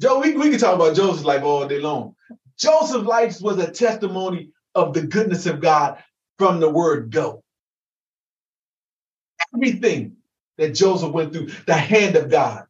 Joe, 0.00 0.20
we, 0.20 0.34
we 0.34 0.50
can 0.50 0.58
talk 0.58 0.74
about 0.74 0.96
Joseph's 0.96 1.24
life 1.24 1.42
all 1.42 1.66
day 1.68 1.78
long. 1.78 2.16
Joseph's 2.58 3.04
life 3.04 3.40
was 3.40 3.58
a 3.58 3.70
testimony 3.70 4.50
of 4.74 4.94
the 4.94 5.02
goodness 5.02 5.46
of 5.46 5.60
God 5.60 6.02
from 6.38 6.60
the 6.60 6.70
word 6.70 7.10
go. 7.10 7.42
Everything 9.54 10.16
that 10.58 10.74
Joseph 10.74 11.12
went 11.12 11.32
through, 11.32 11.48
the 11.66 11.74
hand 11.74 12.16
of 12.16 12.30
God 12.30 12.66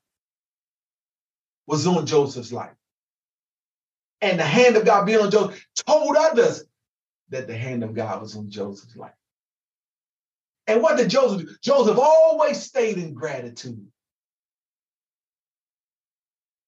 was 1.66 1.86
on 1.86 2.06
Joseph's 2.06 2.52
life. 2.52 2.74
And 4.20 4.38
the 4.38 4.44
hand 4.44 4.76
of 4.76 4.84
God 4.84 5.06
being 5.06 5.20
on 5.20 5.30
Joseph 5.30 5.64
told 5.86 6.16
others 6.16 6.64
that 7.30 7.46
the 7.46 7.56
hand 7.56 7.82
of 7.84 7.94
God 7.94 8.20
was 8.22 8.36
on 8.36 8.50
Joseph's 8.50 8.96
life. 8.96 9.12
And 10.66 10.82
what 10.82 10.96
did 10.96 11.10
Joseph 11.10 11.42
do? 11.42 11.56
Joseph 11.62 11.98
always 11.98 12.62
stayed 12.62 12.98
in 12.98 13.14
gratitude 13.14 13.86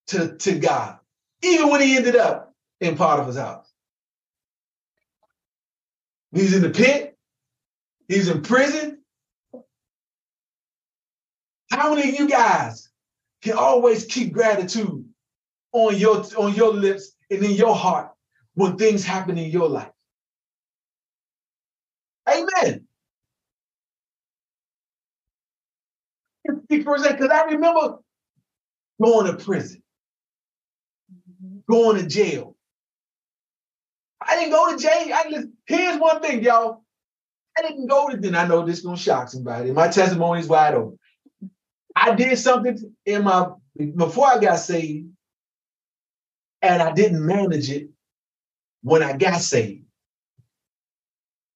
to, 0.09 0.37
to 0.37 0.59
God, 0.59 0.99
even 1.42 1.70
when 1.70 1.81
he 1.81 1.97
ended 1.97 2.16
up 2.16 2.55
in 2.81 2.97
Potiphar's 2.97 3.37
house. 3.37 3.73
He's 6.35 6.55
in 6.55 6.62
the 6.62 6.70
pit, 6.70 7.16
he's 8.09 8.29
in 8.29 8.42
prison. 8.42 9.03
How 11.70 11.94
many 11.94 12.11
of 12.11 12.18
you 12.18 12.29
guys 12.29 12.90
can 13.42 13.57
always 13.57 14.05
keep 14.05 14.33
gratitude 14.33 15.05
on 15.73 15.97
your, 15.97 16.25
on 16.37 16.55
your 16.55 16.73
lips 16.73 17.12
and 17.31 17.44
in 17.44 17.53
your 17.53 17.75
heart 17.75 18.11
when 18.55 18.77
things 18.77 19.05
happen 19.05 19.38
in 19.38 19.51
your 19.51 19.68
life? 19.68 19.90
Amen. 22.29 22.87
Because 26.68 27.07
I 27.07 27.44
remember 27.44 27.99
going 29.03 29.27
to 29.27 29.44
prison, 29.44 29.83
going 31.68 32.01
to 32.01 32.07
jail. 32.07 32.54
I 34.35 34.40
didn't 34.40 34.53
go 34.53 34.77
to 34.77 34.83
jail. 34.83 35.14
I 35.14 35.44
here's 35.66 35.99
one 35.99 36.20
thing, 36.20 36.42
y'all. 36.42 36.83
I 37.57 37.62
didn't 37.62 37.87
go 37.87 38.09
to 38.09 38.16
then 38.16 38.35
I 38.35 38.49
know 38.49 38.66
this 38.66 38.79
is 38.79 38.85
gonna 38.85 38.97
shock 38.97 39.29
somebody. 39.29 39.70
My 39.70 39.87
testimony 39.87 40.40
is 40.40 40.49
wide 40.49 40.75
open. 40.75 40.99
I 41.94 42.16
did 42.16 42.37
something 42.37 42.92
in 43.07 43.23
my 43.23 43.51
before 43.97 44.27
I 44.27 44.40
got 44.40 44.57
saved, 44.57 45.09
and 46.62 46.83
I 46.83 46.92
didn't 46.92 47.25
manage 47.25 47.70
it 47.70 47.90
when 48.83 49.05
I 49.05 49.16
got 49.16 49.40
saved. 49.40 49.85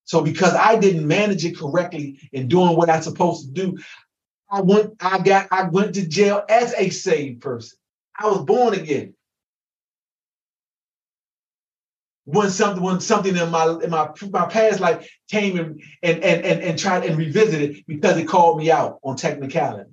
So 0.04 0.22
because 0.22 0.54
I 0.54 0.78
didn't 0.78 1.06
manage 1.06 1.44
it 1.44 1.58
correctly 1.58 2.20
in 2.32 2.46
doing 2.46 2.76
what 2.76 2.88
I'm 2.90 3.02
supposed 3.02 3.46
to 3.46 3.50
do, 3.52 3.78
I 4.50 4.60
went, 4.62 4.94
I 5.00 5.18
got, 5.18 5.48
I 5.50 5.64
went 5.64 5.96
to 5.96 6.06
jail 6.06 6.44
as 6.48 6.72
a 6.78 6.88
saved 6.88 7.42
person. 7.42 7.76
I 8.18 8.26
was 8.28 8.44
born 8.44 8.72
again. 8.72 9.14
When 12.30 12.50
something, 12.50 12.82
when 12.82 13.00
something 13.00 13.34
in 13.34 13.50
my 13.50 13.78
in 13.82 13.88
my 13.88 14.10
my 14.30 14.44
past 14.44 14.80
life 14.80 15.10
came 15.30 15.58
and 15.58 15.82
and 16.02 16.22
and 16.22 16.44
and, 16.44 16.62
and 16.62 16.78
tried 16.78 17.06
and 17.06 17.16
revisited 17.16 17.84
because 17.86 18.18
it 18.18 18.28
called 18.28 18.58
me 18.58 18.70
out 18.70 18.98
on 19.02 19.16
technicality. 19.16 19.90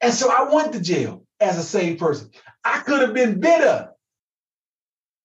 And 0.00 0.14
so 0.14 0.30
I 0.30 0.54
went 0.54 0.72
to 0.72 0.80
jail 0.80 1.26
as 1.38 1.58
a 1.58 1.62
saved 1.62 2.00
person. 2.00 2.30
I 2.64 2.78
could 2.78 3.02
have 3.02 3.12
been 3.12 3.40
bitter 3.40 3.90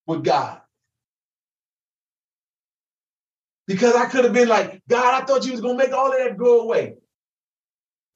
with 0.07 0.25
God. 0.25 0.59
Because 3.65 3.95
I 3.95 4.07
could 4.07 4.25
have 4.25 4.33
been 4.33 4.49
like, 4.49 4.81
God, 4.89 5.21
I 5.21 5.25
thought 5.25 5.45
you 5.45 5.53
was 5.53 5.61
to 5.61 5.73
make 5.73 5.93
all 5.93 6.11
of 6.11 6.17
that 6.17 6.37
go 6.37 6.63
away. 6.63 6.95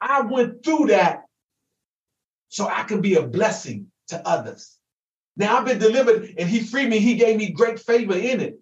I 0.02 0.24
went 0.24 0.66
through 0.66 0.88
that 0.88 1.24
so 2.50 2.68
I 2.68 2.84
could 2.84 3.02
be 3.02 3.16
a 3.16 3.26
blessing 3.26 3.88
to 4.10 4.28
others. 4.28 4.77
Now 5.38 5.58
I've 5.58 5.66
been 5.66 5.80
delivered 5.80 6.34
and 6.38 6.50
he 6.50 6.60
freed 6.62 6.90
me. 6.90 7.00
He 7.00 7.16
gave 7.16 7.38
me 7.38 7.52
great 7.52 7.80
favor 7.80 8.16
in 8.16 8.42
it. 8.42 8.60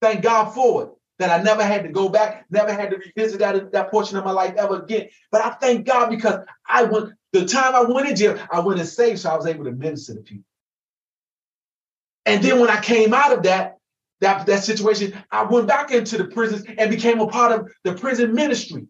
Thank 0.00 0.22
God 0.22 0.54
for 0.54 0.84
it. 0.84 0.88
That 1.18 1.38
I 1.38 1.42
never 1.42 1.62
had 1.62 1.82
to 1.84 1.90
go 1.90 2.08
back, 2.08 2.46
never 2.50 2.72
had 2.72 2.90
to 2.90 2.96
revisit 2.96 3.40
that, 3.40 3.70
that 3.72 3.90
portion 3.90 4.16
of 4.16 4.24
my 4.24 4.32
life 4.32 4.54
ever 4.56 4.82
again. 4.82 5.08
But 5.30 5.42
I 5.42 5.50
thank 5.50 5.86
God 5.86 6.08
because 6.08 6.40
I 6.66 6.84
went, 6.84 7.10
the 7.32 7.44
time 7.44 7.74
I 7.74 7.82
went 7.82 8.08
in 8.08 8.16
jail, 8.16 8.38
I 8.50 8.60
went 8.60 8.80
and 8.80 8.88
saved, 8.88 9.20
so 9.20 9.30
I 9.30 9.36
was 9.36 9.46
able 9.46 9.64
to 9.64 9.72
minister 9.72 10.14
to 10.14 10.20
people. 10.20 10.44
And 12.24 12.42
then 12.42 12.60
when 12.60 12.70
I 12.70 12.80
came 12.80 13.14
out 13.14 13.32
of 13.32 13.42
that, 13.44 13.76
that, 14.20 14.46
that 14.46 14.64
situation, 14.64 15.14
I 15.30 15.44
went 15.44 15.66
back 15.66 15.90
into 15.90 16.16
the 16.18 16.24
prisons 16.24 16.64
and 16.78 16.90
became 16.90 17.20
a 17.20 17.26
part 17.26 17.52
of 17.52 17.70
the 17.84 17.94
prison 17.94 18.34
ministry. 18.34 18.86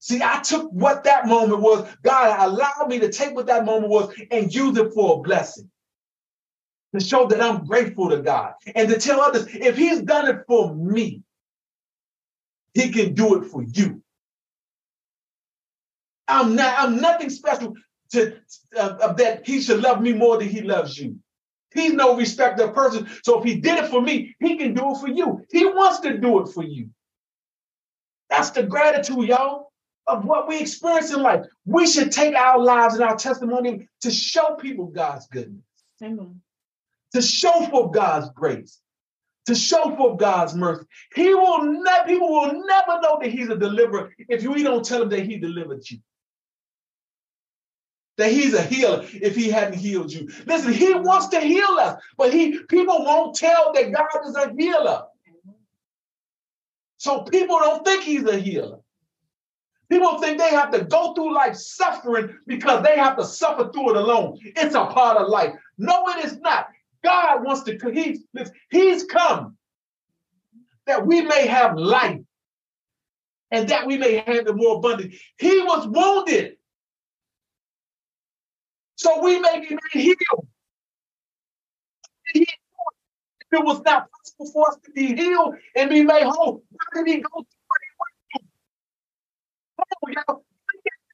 See, 0.00 0.22
I 0.22 0.40
took 0.40 0.70
what 0.70 1.04
that 1.04 1.26
moment 1.28 1.60
was, 1.60 1.86
God 2.02 2.48
allowed 2.48 2.88
me 2.88 2.98
to 3.00 3.10
take 3.12 3.34
what 3.34 3.46
that 3.46 3.66
moment 3.66 3.88
was 3.88 4.12
and 4.30 4.52
use 4.52 4.76
it 4.78 4.92
for 4.94 5.18
a 5.18 5.22
blessing. 5.22 5.70
To 6.94 7.00
show 7.00 7.26
that 7.28 7.40
I'm 7.40 7.64
grateful 7.66 8.10
to 8.10 8.20
God 8.20 8.54
and 8.74 8.88
to 8.88 8.98
tell 8.98 9.20
others 9.20 9.46
if 9.54 9.76
He's 9.76 10.02
done 10.02 10.26
it 10.28 10.42
for 10.48 10.74
me, 10.74 11.22
He 12.74 12.90
can 12.90 13.14
do 13.14 13.40
it 13.40 13.48
for 13.48 13.62
you. 13.62 14.02
I'm 16.26 16.56
not, 16.56 16.74
I'm 16.78 17.00
nothing 17.00 17.30
special 17.30 17.74
to 18.12 18.38
uh, 18.76 19.12
that 19.12 19.46
He 19.46 19.60
should 19.62 19.82
love 19.82 20.00
me 20.00 20.14
more 20.14 20.38
than 20.38 20.48
He 20.48 20.62
loves 20.62 20.98
you. 20.98 21.20
He's 21.72 21.92
no 21.92 22.16
respecter 22.16 22.64
of 22.64 22.74
person. 22.74 23.08
So 23.22 23.38
if 23.38 23.44
he 23.44 23.56
did 23.56 23.78
it 23.78 23.90
for 23.90 24.00
me, 24.00 24.34
he 24.40 24.56
can 24.56 24.74
do 24.74 24.92
it 24.92 24.98
for 24.98 25.08
you. 25.08 25.44
He 25.50 25.64
wants 25.64 26.00
to 26.00 26.18
do 26.18 26.40
it 26.40 26.48
for 26.48 26.64
you. 26.64 26.90
That's 28.28 28.50
the 28.50 28.64
gratitude, 28.64 29.28
y'all, 29.28 29.69
of 30.06 30.24
what 30.24 30.48
we 30.48 30.60
experience 30.60 31.12
in 31.12 31.22
life. 31.22 31.46
We 31.64 31.86
should 31.86 32.12
take 32.12 32.34
our 32.34 32.58
lives 32.58 32.94
and 32.94 33.04
our 33.04 33.16
testimony 33.16 33.88
to 34.02 34.10
show 34.10 34.54
people 34.56 34.86
God's 34.86 35.26
goodness. 35.28 35.64
Amen. 36.02 36.40
To 37.14 37.22
show 37.22 37.66
for 37.66 37.90
God's 37.90 38.30
grace. 38.30 38.80
To 39.46 39.54
show 39.54 39.96
for 39.96 40.16
God's 40.16 40.54
mercy. 40.54 40.84
He 41.14 41.34
will 41.34 41.62
never, 41.64 42.06
people 42.06 42.30
will 42.30 42.52
never 42.66 43.00
know 43.00 43.18
that 43.20 43.30
he's 43.30 43.48
a 43.48 43.56
deliverer 43.56 44.12
if 44.18 44.44
we 44.44 44.62
don't 44.62 44.84
tell 44.84 45.00
them 45.00 45.08
that 45.10 45.26
he 45.26 45.38
delivered 45.38 45.88
you 45.90 45.98
that 48.20 48.30
he's 48.30 48.52
a 48.52 48.62
healer 48.62 49.04
if 49.14 49.34
he 49.34 49.48
hadn't 49.50 49.78
healed 49.78 50.12
you. 50.12 50.30
Listen, 50.46 50.72
he 50.72 50.92
wants 50.92 51.28
to 51.28 51.40
heal 51.40 51.78
us, 51.80 52.00
but 52.18 52.32
he 52.32 52.58
people 52.64 53.02
won't 53.04 53.34
tell 53.34 53.72
that 53.72 53.92
God 53.92 54.28
is 54.28 54.36
a 54.36 54.52
healer. 54.56 55.04
So 56.98 57.22
people 57.22 57.58
don't 57.58 57.84
think 57.84 58.04
he's 58.04 58.24
a 58.24 58.36
healer. 58.36 58.80
People 59.90 60.18
think 60.20 60.38
they 60.38 60.50
have 60.50 60.70
to 60.70 60.84
go 60.84 61.14
through 61.14 61.34
life 61.34 61.56
suffering 61.56 62.36
because 62.46 62.82
they 62.84 62.96
have 62.96 63.16
to 63.16 63.24
suffer 63.24 63.70
through 63.72 63.90
it 63.90 63.96
alone. 63.96 64.38
It's 64.42 64.74
a 64.74 64.86
part 64.86 65.18
of 65.18 65.28
life. 65.28 65.52
No, 65.78 66.06
it 66.08 66.24
is 66.24 66.38
not. 66.38 66.68
God 67.02 67.44
wants 67.44 67.64
to, 67.64 67.78
he's, 68.70 69.04
come 69.04 69.56
that 70.86 71.06
we 71.06 71.22
may 71.22 71.46
have 71.46 71.76
life 71.76 72.20
and 73.50 73.68
that 73.68 73.86
we 73.86 73.98
may 73.98 74.18
have 74.18 74.46
it 74.46 74.56
more 74.56 74.76
abundant. 74.76 75.14
He 75.38 75.60
was 75.60 75.88
wounded 75.88 76.56
so 79.00 79.22
we 79.22 79.38
may 79.40 79.60
be 79.60 79.70
made 79.70 80.02
healed. 80.02 80.46
If 82.34 82.48
it 83.50 83.64
was 83.64 83.80
not 83.80 84.10
possible 84.10 84.52
for 84.52 84.68
us 84.68 84.76
to 84.84 84.90
be 84.90 85.16
healed 85.16 85.54
and 85.74 85.88
be 85.88 86.02
made 86.02 86.24
whole, 86.24 86.62
why 86.70 87.02
did 87.02 87.06
he 87.06 87.20
go 87.22 87.30
through 87.30 87.64
what 87.66 87.80
he 87.80 87.88
went 87.98 88.14
through? 88.30 88.46
Come 89.78 89.86
on, 89.89 89.89
y'all. 90.08 90.44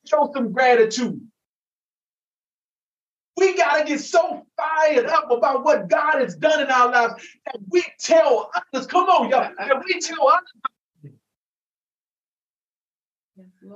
Show 0.07 0.30
some 0.34 0.53
gratitude. 0.53 1.20
We 3.37 3.57
got 3.57 3.78
to 3.78 3.84
get 3.84 4.01
so 4.01 4.47
fired 4.57 5.07
up 5.07 5.30
about 5.30 5.64
what 5.64 5.89
God 5.89 6.20
has 6.20 6.37
done 6.37 6.61
in 6.62 6.68
our 6.68 6.91
lives 6.91 7.14
that 7.45 7.57
we 7.68 7.84
tell 7.99 8.51
others, 8.72 8.87
come 8.87 9.09
on, 9.09 9.28
y'all, 9.28 9.51
that 9.59 9.82
we 9.84 10.01
tell 10.01 10.28
others 10.28 10.72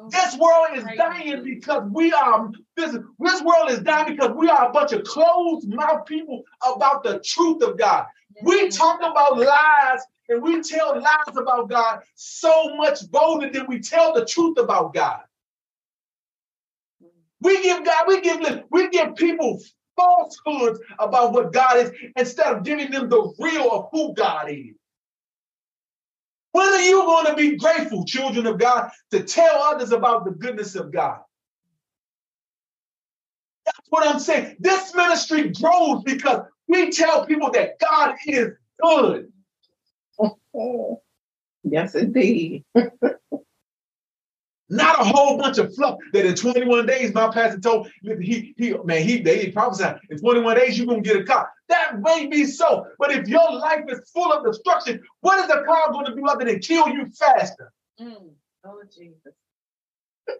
this 0.08 0.36
world 0.36 0.68
is 0.74 0.84
dying 0.96 1.44
because 1.44 1.82
we 1.90 2.12
are 2.12 2.50
this, 2.76 2.96
this 3.18 3.42
world 3.42 3.70
is 3.70 3.80
dying 3.80 4.16
because 4.16 4.30
we 4.34 4.48
are 4.48 4.68
a 4.68 4.72
bunch 4.72 4.92
of 4.92 5.04
closed 5.04 5.68
mouth 5.68 6.06
people 6.06 6.42
about 6.64 7.02
the 7.02 7.20
truth 7.24 7.62
of 7.62 7.78
God. 7.78 8.06
We 8.42 8.68
talk 8.70 9.00
about 9.00 9.38
lies 9.38 10.00
and 10.30 10.42
we 10.42 10.62
tell 10.62 10.94
lies 10.98 11.36
about 11.36 11.68
God 11.68 12.00
so 12.14 12.74
much 12.76 13.10
bolder 13.10 13.50
than 13.50 13.66
we 13.66 13.80
tell 13.80 14.14
the 14.14 14.24
truth 14.24 14.58
about 14.58 14.94
God. 14.94 15.20
We 17.42 17.62
give 17.62 17.84
God, 17.84 18.04
we 18.06 18.20
give 18.20 18.62
we 18.70 18.88
give 18.90 19.16
people 19.16 19.60
falsehoods 19.96 20.80
about 20.98 21.32
what 21.32 21.52
God 21.52 21.78
is 21.78 21.92
instead 22.16 22.46
of 22.54 22.62
giving 22.62 22.90
them 22.90 23.08
the 23.08 23.34
real 23.38 23.70
of 23.72 23.88
who 23.92 24.14
God 24.14 24.50
is. 24.50 24.76
When 26.52 26.66
are 26.66 26.80
you 26.80 27.02
going 27.02 27.26
to 27.26 27.34
be 27.34 27.56
grateful, 27.56 28.04
children 28.04 28.46
of 28.46 28.58
God, 28.58 28.90
to 29.10 29.22
tell 29.22 29.62
others 29.62 29.92
about 29.92 30.24
the 30.24 30.32
goodness 30.32 30.74
of 30.74 30.92
God? 30.92 31.20
That's 33.66 33.88
what 33.88 34.06
I'm 34.06 34.20
saying. 34.20 34.56
This 34.60 34.94
ministry 34.94 35.50
grows 35.50 36.02
because 36.04 36.46
we 36.68 36.90
tell 36.90 37.26
people 37.26 37.50
that 37.52 37.78
God 37.78 38.16
is 38.26 38.50
good. 38.82 39.29
Yes, 41.64 41.94
indeed. 41.94 42.64
Not 44.72 45.00
a 45.00 45.04
whole 45.04 45.36
bunch 45.36 45.58
of 45.58 45.74
fluff 45.74 45.98
that 46.12 46.24
in 46.24 46.36
21 46.36 46.86
days, 46.86 47.12
my 47.12 47.28
pastor 47.28 47.58
told 47.58 47.90
he, 48.02 48.54
he 48.56 48.74
man, 48.84 49.02
he 49.02 49.20
they 49.20 49.50
prophesied 49.50 49.98
in 50.10 50.18
21 50.18 50.56
days 50.56 50.78
you're 50.78 50.86
gonna 50.86 51.00
get 51.00 51.16
a 51.16 51.24
car. 51.24 51.50
That 51.68 52.00
may 52.00 52.28
be 52.28 52.44
so, 52.44 52.86
but 52.98 53.10
if 53.10 53.26
your 53.26 53.50
life 53.52 53.84
is 53.88 54.08
full 54.14 54.32
of 54.32 54.44
destruction, 54.44 55.02
what 55.22 55.40
is 55.40 55.50
a 55.50 55.64
car 55.64 55.90
going 55.90 56.06
to 56.06 56.14
do 56.14 56.24
other 56.26 56.44
than 56.44 56.60
kill 56.60 56.88
you 56.88 57.06
faster? 57.10 57.72
Mm. 58.00 58.30
Oh, 58.64 58.82
Jesus. 58.94 59.34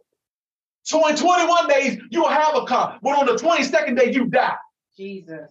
So 0.82 1.06
in 1.06 1.14
21 1.14 1.68
days, 1.68 1.98
you'll 2.11 2.26
have 2.26 2.56
a 2.56 2.64
car, 2.64 2.98
but 3.00 3.11
on 3.11 3.26
the 3.26 3.34
22nd 3.34 3.96
day, 3.96 4.12
you 4.12 4.24
die. 4.26 4.56
Jesus. 4.96 5.48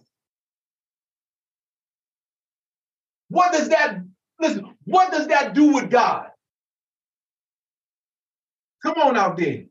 What 3.28 3.52
does 3.52 3.70
that 3.70 4.00
listen? 4.40 4.66
What 4.84 5.12
does 5.12 5.28
that 5.28 5.54
do 5.54 5.74
with 5.74 5.90
God? 5.90 6.28
Come 8.82 8.96
on 8.98 9.16
out 9.16 9.36
there. 9.38 9.64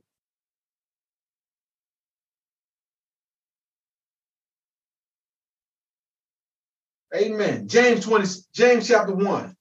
Amen. 7.15 7.67
James 7.67 8.05
20, 8.05 8.27
James 8.53 8.87
chapter 8.87 9.13
1. 9.15 9.55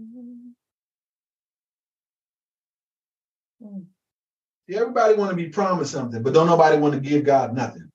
Mm-hmm. 0.00 0.61
Everybody 4.70 5.14
want 5.14 5.30
to 5.30 5.36
be 5.36 5.48
promised 5.48 5.92
something, 5.92 6.22
but 6.22 6.34
don't 6.34 6.46
nobody 6.46 6.78
want 6.78 6.94
to 6.94 7.00
give 7.00 7.24
God 7.24 7.54
nothing. 7.54 7.90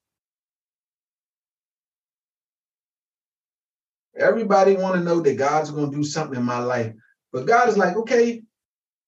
Everybody 4.17 4.75
want 4.75 4.95
to 4.95 5.01
know 5.01 5.19
that 5.19 5.37
God's 5.37 5.71
going 5.71 5.91
to 5.91 5.97
do 5.97 6.03
something 6.03 6.39
in 6.39 6.45
my 6.45 6.59
life. 6.59 6.93
But 7.31 7.45
God 7.45 7.69
is 7.69 7.77
like, 7.77 7.95
okay, 7.97 8.41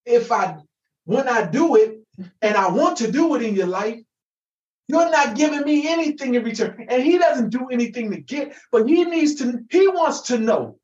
if 0.05 0.32
I 0.32 0.57
when 1.05 1.28
I 1.28 1.47
do 1.47 1.76
it 1.76 1.99
and 2.41 2.55
I 2.55 2.70
want 2.70 2.97
to 2.97 3.12
do 3.12 3.36
it 3.36 3.41
in 3.41 3.55
your 3.55 3.68
life, 3.68 3.99
you're 4.88 5.10
not 5.10 5.36
giving 5.36 5.62
me 5.62 5.88
anything 5.88 6.36
in 6.36 6.43
return. 6.43 6.86
And 6.89 7.01
he 7.01 7.18
doesn't 7.18 7.49
do 7.49 7.68
anything 7.72 8.12
to 8.12 8.22
get, 8.22 8.55
but 8.72 8.88
he 8.88 9.05
needs 9.05 9.36
to, 9.36 9.60
he 9.70 9.88
wants 9.88 10.22
to 10.22 10.38
know. 10.38 10.78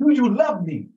Do 0.00 0.10
you 0.10 0.34
love 0.34 0.64
me? 0.64 0.88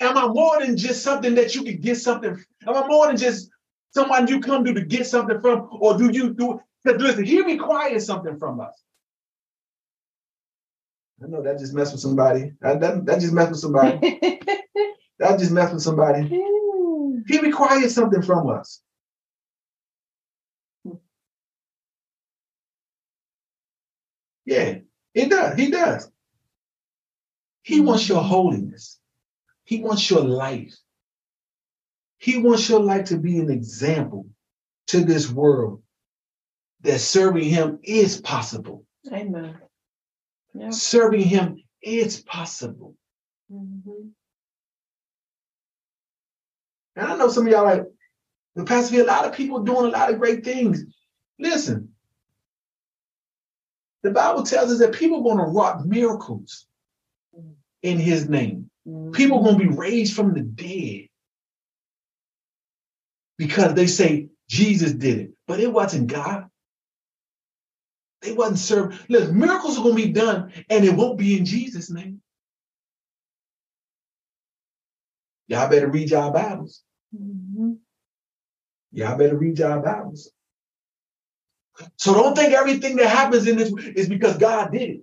Am 0.00 0.16
I 0.16 0.28
more 0.28 0.60
than 0.60 0.76
just 0.76 1.02
something 1.02 1.34
that 1.34 1.54
you 1.54 1.62
can 1.64 1.80
get 1.80 1.96
something? 1.96 2.42
Am 2.66 2.76
I 2.76 2.86
more 2.86 3.08
than 3.08 3.16
just 3.16 3.50
someone 3.92 4.28
you 4.28 4.40
come 4.40 4.64
to 4.64 4.72
to 4.74 4.84
get 4.84 5.06
something 5.06 5.40
from? 5.40 5.68
Or 5.72 5.98
do 5.98 6.10
you 6.10 6.34
do? 6.34 6.60
Because 6.84 7.02
listen, 7.02 7.24
he 7.24 7.42
requires 7.42 8.06
something 8.06 8.38
from 8.38 8.60
us. 8.60 8.82
I 11.22 11.26
know 11.26 11.42
that 11.42 11.58
just 11.58 11.74
messed 11.74 11.92
with 11.92 12.00
somebody. 12.00 12.52
That, 12.60 12.80
that, 12.80 13.04
that 13.06 13.20
just 13.20 13.32
messed 13.32 13.50
with 13.50 13.58
somebody. 13.58 13.98
that 15.18 15.38
just 15.38 15.50
messed 15.50 15.74
with 15.74 15.82
somebody. 15.82 16.28
He 17.26 17.38
requires 17.40 17.92
something 17.94 18.22
from 18.22 18.48
us. 18.50 18.80
Yeah, 24.44 24.78
he 25.12 25.26
does. 25.26 25.58
He 25.58 25.70
does. 25.70 26.10
He 27.62 27.80
wants 27.80 28.08
your 28.08 28.22
holiness. 28.22 28.97
He 29.68 29.80
wants 29.82 30.08
your 30.08 30.22
life. 30.22 30.74
He 32.16 32.38
wants 32.38 32.70
your 32.70 32.80
life 32.80 33.04
to 33.08 33.18
be 33.18 33.38
an 33.38 33.50
example 33.50 34.24
to 34.86 35.04
this 35.04 35.30
world 35.30 35.82
that 36.80 37.00
serving 37.00 37.44
him 37.44 37.78
is 37.82 38.18
possible. 38.18 38.86
Amen. 39.12 39.58
Yep. 40.54 40.72
Serving 40.72 41.20
him 41.20 41.62
is 41.82 42.22
possible. 42.22 42.96
Mm-hmm. 43.52 44.08
And 46.96 47.06
I 47.06 47.16
know 47.16 47.28
some 47.28 47.44
of 47.44 47.52
y'all 47.52 47.64
like, 47.64 47.84
the 48.54 48.64
pastor, 48.64 49.02
a 49.02 49.04
lot 49.04 49.26
of 49.26 49.34
people 49.34 49.58
doing 49.64 49.84
a 49.84 49.88
lot 49.88 50.10
of 50.10 50.18
great 50.18 50.46
things. 50.46 50.82
Listen, 51.38 51.92
The 54.02 54.10
Bible 54.10 54.42
tells 54.44 54.70
us 54.70 54.78
that 54.78 54.94
people 54.94 55.18
are 55.18 55.22
going 55.22 55.38
to 55.38 55.52
wrought 55.52 55.86
miracles 55.86 56.66
in 57.82 57.98
his 57.98 58.28
name. 58.28 58.70
People 59.12 59.38
are 59.38 59.44
going 59.44 59.58
to 59.58 59.68
be 59.68 59.76
raised 59.76 60.14
from 60.14 60.34
the 60.34 60.40
dead 60.40 61.08
because 63.36 63.74
they 63.74 63.86
say 63.86 64.28
Jesus 64.48 64.92
did 64.92 65.18
it, 65.18 65.30
but 65.46 65.60
it 65.60 65.72
wasn't 65.72 66.06
God. 66.06 66.46
They 68.22 68.32
wasn't 68.32 68.58
served. 68.58 68.98
Look, 69.08 69.30
miracles 69.30 69.78
are 69.78 69.82
going 69.82 69.96
to 69.96 70.06
be 70.06 70.12
done, 70.12 70.52
and 70.70 70.84
it 70.84 70.94
won't 70.94 71.18
be 71.18 71.36
in 71.38 71.44
Jesus' 71.44 71.90
name. 71.90 72.20
Y'all 75.46 75.68
better 75.68 75.88
read 75.88 76.10
y'all 76.10 76.30
Bibles. 76.30 76.82
Mm-hmm. 77.14 77.72
Y'all 78.92 79.18
better 79.18 79.36
read 79.36 79.58
y'all 79.58 79.82
Bibles. 79.82 80.30
So 81.96 82.12
don't 82.12 82.36
think 82.36 82.52
everything 82.52 82.96
that 82.96 83.08
happens 83.08 83.46
in 83.46 83.56
this 83.56 83.72
is 83.94 84.08
because 84.08 84.36
God 84.36 84.72
did 84.72 84.90
it. 84.90 85.00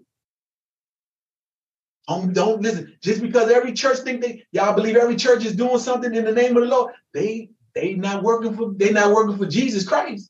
Don't, 2.08 2.34
don't 2.34 2.62
listen. 2.62 2.96
Just 3.02 3.22
because 3.22 3.52
every 3.52 3.74
church 3.74 4.00
think 4.00 4.22
they 4.22 4.44
y'all 4.52 4.76
believe 4.76 4.96
every 4.96 5.16
church 5.16 5.44
is 5.46 5.56
doing 5.56 5.80
something 5.80 6.14
in 6.14 6.26
the 6.26 6.32
name 6.32 6.56
of 6.56 6.64
the 6.64 6.70
Lord, 6.70 6.94
they 7.14 7.50
they 7.74 7.96
not 7.96 8.24
working 8.24 8.56
for 8.56 8.74
they 8.74 8.92
not 8.92 9.12
working 9.14 9.38
for 9.38 9.48
Jesus 9.48 9.88
Christ. 9.88 10.30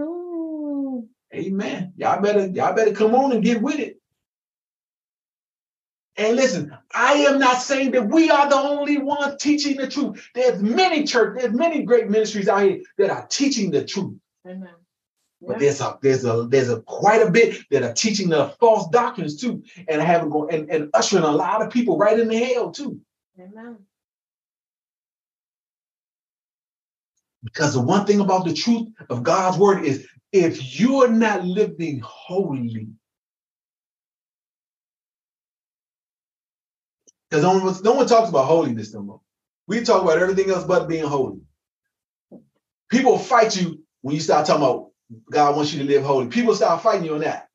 Ooh. 0.00 1.08
Amen. 1.34 1.92
Y'all 1.96 2.20
better 2.20 2.46
y'all 2.48 2.74
better 2.74 2.92
come 2.92 3.14
on 3.14 3.32
and 3.32 3.44
get 3.44 3.62
with 3.62 3.78
it. 3.78 4.00
And 6.16 6.34
listen, 6.34 6.76
I 6.94 7.12
am 7.14 7.38
not 7.38 7.60
saying 7.60 7.90
that 7.92 8.08
we 8.08 8.30
are 8.30 8.48
the 8.48 8.56
only 8.56 8.98
ones 8.98 9.36
teaching 9.38 9.76
the 9.76 9.86
truth. 9.86 10.26
There's 10.34 10.62
many 10.62 11.04
church, 11.04 11.38
there's 11.38 11.52
many 11.52 11.82
great 11.82 12.08
ministries 12.08 12.48
out 12.48 12.62
here 12.62 12.80
that 12.98 13.10
are 13.10 13.26
teaching 13.26 13.70
the 13.70 13.84
truth. 13.84 14.16
Amen. 14.46 14.70
But 15.46 15.60
there's 15.60 15.80
a 15.80 15.98
there's 16.02 16.24
a 16.24 16.46
there's 16.48 16.70
a 16.70 16.80
quite 16.82 17.22
a 17.22 17.30
bit 17.30 17.58
that 17.70 17.82
are 17.82 17.92
teaching 17.92 18.28
the 18.28 18.48
false 18.60 18.88
doctrines 18.90 19.40
too, 19.40 19.62
and 19.88 20.02
having 20.02 20.30
go 20.30 20.48
and, 20.48 20.68
and 20.70 20.90
ushering 20.92 21.24
a 21.24 21.30
lot 21.30 21.62
of 21.62 21.72
people 21.72 21.96
right 21.98 22.18
into 22.18 22.36
hell 22.36 22.72
too. 22.72 23.00
Amen. 23.38 23.78
Because 27.44 27.74
the 27.74 27.80
one 27.80 28.06
thing 28.06 28.20
about 28.20 28.44
the 28.44 28.54
truth 28.54 28.88
of 29.08 29.22
God's 29.22 29.56
word 29.56 29.84
is 29.84 30.08
if 30.32 30.80
you're 30.80 31.08
not 31.08 31.44
living 31.44 32.00
holy, 32.02 32.88
because 37.30 37.44
no 37.44 37.58
one, 37.58 37.82
no 37.84 37.92
one 37.92 38.06
talks 38.06 38.30
about 38.30 38.46
holiness 38.46 38.92
no 38.92 39.02
more. 39.02 39.20
We 39.68 39.82
talk 39.82 40.02
about 40.02 40.18
everything 40.18 40.50
else 40.50 40.64
but 40.64 40.88
being 40.88 41.04
holy. 41.04 41.40
People 42.90 43.18
fight 43.18 43.56
you 43.56 43.82
when 44.02 44.14
you 44.14 44.20
start 44.20 44.46
talking 44.46 44.62
about 44.62 44.90
God 45.30 45.56
wants 45.56 45.72
you 45.72 45.80
to 45.80 45.88
live 45.88 46.04
holy. 46.04 46.26
People 46.28 46.54
start 46.54 46.82
fighting 46.82 47.04
you 47.04 47.14
on 47.14 47.20
that. 47.20 47.48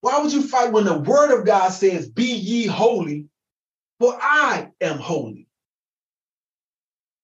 Why 0.00 0.20
would 0.20 0.32
you 0.32 0.42
fight 0.42 0.72
when 0.72 0.84
the 0.84 0.98
word 0.98 1.36
of 1.36 1.46
God 1.46 1.70
says, 1.70 2.08
Be 2.08 2.32
ye 2.32 2.66
holy, 2.66 3.26
for 3.98 4.16
I 4.20 4.70
am 4.80 4.98
holy? 4.98 5.48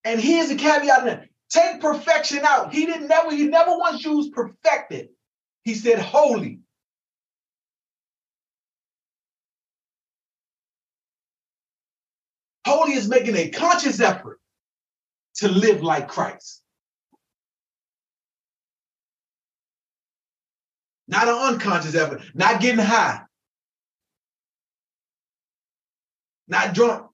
And 0.05 0.21
here's 0.21 0.49
the 0.49 0.57
caveat 0.57 1.05
that 1.05 1.29
take 1.49 1.81
perfection 1.81 2.41
out. 2.45 2.73
He 2.73 2.87
didn't 2.87 3.09
never, 3.09 3.31
he 3.35 3.45
never 3.45 3.77
once 3.77 4.05
used 4.05 4.33
perfected. 4.33 5.11
He 5.65 5.75
said 5.75 6.01
holy. 6.01 6.61
Holy 12.67 12.95
is 12.95 13.09
making 13.09 13.37
a 13.37 13.51
conscious 13.51 14.01
effort 14.01 14.41
to 15.37 15.49
live 15.49 15.83
like 15.83 16.09
Christ. 16.09 16.62
Not 21.13 21.29
an 21.29 21.35
unconscious 21.35 21.95
effort, 21.95 22.23
not 22.33 22.63
getting 22.63 22.83
high, 22.83 23.21
not 26.49 26.73
drunk, 26.73 27.07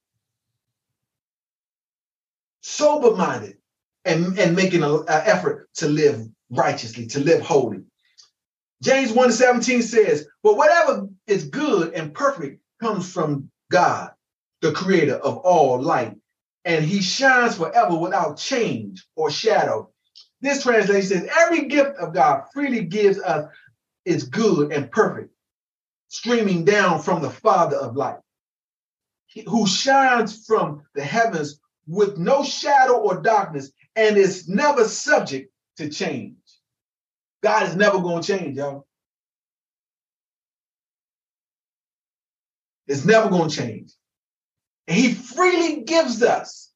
sober 2.60 3.16
minded, 3.16 3.56
and, 4.04 4.38
and 4.38 4.54
making 4.54 4.84
an 4.84 5.04
effort 5.08 5.68
to 5.78 5.88
live 5.88 6.28
righteously, 6.48 7.08
to 7.08 7.18
live 7.18 7.40
holy. 7.40 7.80
James 8.84 9.10
1 9.10 9.32
17 9.32 9.82
says, 9.82 10.28
But 10.44 10.56
whatever 10.56 11.08
is 11.26 11.48
good 11.48 11.92
and 11.92 12.14
perfect 12.14 12.62
comes 12.80 13.12
from 13.12 13.50
God, 13.68 14.12
the 14.60 14.70
creator 14.70 15.16
of 15.16 15.38
all 15.38 15.82
light, 15.82 16.14
and 16.64 16.84
he 16.84 17.02
shines 17.02 17.56
forever 17.56 17.96
without 17.96 18.36
change 18.36 19.04
or 19.16 19.28
shadow. 19.28 19.90
This 20.40 20.62
translation 20.62 21.08
says, 21.08 21.28
Every 21.36 21.66
gift 21.66 21.96
of 21.96 22.14
God 22.14 22.44
freely 22.54 22.84
gives 22.84 23.18
us 23.18 23.50
is 24.08 24.24
good 24.24 24.72
and 24.72 24.90
perfect, 24.90 25.30
streaming 26.08 26.64
down 26.64 27.00
from 27.00 27.20
the 27.20 27.30
Father 27.30 27.76
of 27.76 27.94
light, 27.94 28.18
who 29.46 29.66
shines 29.66 30.46
from 30.46 30.82
the 30.94 31.04
heavens 31.04 31.60
with 31.86 32.16
no 32.16 32.42
shadow 32.42 32.94
or 32.94 33.20
darkness 33.20 33.70
and 33.94 34.16
is 34.16 34.48
never 34.48 34.84
subject 34.84 35.52
to 35.76 35.90
change. 35.90 36.36
God 37.42 37.68
is 37.68 37.76
never 37.76 38.00
going 38.00 38.22
to 38.22 38.38
change, 38.38 38.56
y'all. 38.56 38.86
It's 42.86 43.04
never 43.04 43.28
going 43.28 43.50
to 43.50 43.56
change. 43.56 43.92
And 44.86 44.96
he 44.96 45.12
freely 45.12 45.82
gives 45.82 46.22
us. 46.22 46.72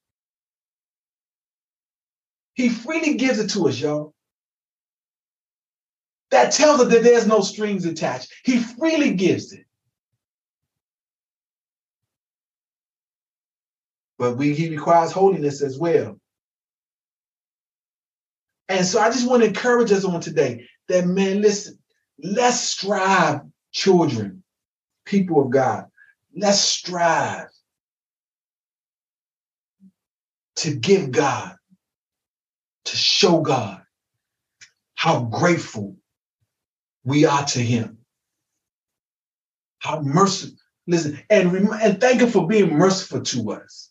He 2.53 2.69
freely 2.69 3.15
gives 3.15 3.39
it 3.39 3.49
to 3.51 3.69
us, 3.69 3.81
y'all 3.81 4.12
that 6.33 6.51
tells 6.51 6.81
us 6.81 6.89
that 6.89 7.03
there's 7.03 7.27
no 7.27 7.43
strings 7.43 7.85
attached. 7.85 8.33
He 8.43 8.59
freely 8.59 9.13
gives 9.13 9.53
it. 9.53 9.67
But 14.19 14.39
we, 14.39 14.55
he 14.55 14.71
requires 14.71 15.13
holiness 15.13 15.63
as 15.63 15.79
well. 15.79 16.19
And 18.69 18.87
so 18.87 18.99
I 18.99 19.11
just 19.11 19.29
want 19.29 19.43
to 19.43 19.49
encourage 19.49 19.93
us 19.93 20.07
on 20.07 20.21
today 20.21 20.67
that, 20.89 21.07
man, 21.07 21.43
listen, 21.43 21.79
let's 22.23 22.61
strive, 22.61 23.43
children, 23.73 24.43
people 25.05 25.43
of 25.43 25.51
God. 25.51 25.85
Let's 26.35 26.61
strive 26.61 27.49
to 30.57 30.75
give 30.75 31.11
God, 31.11 31.57
to 32.87 32.97
show 32.97 33.43
God 33.43 33.83
how 34.95 35.25
grateful 35.25 35.97
we 37.05 37.25
are 37.25 37.45
to 37.45 37.59
him. 37.59 37.99
How 39.79 40.01
merciful. 40.01 40.57
Listen, 40.87 41.21
and, 41.31 41.55
and 41.55 42.01
thank 42.01 42.21
him 42.21 42.29
for 42.29 42.47
being 42.47 42.77
merciful 42.77 43.23
to 43.23 43.53
us. 43.53 43.91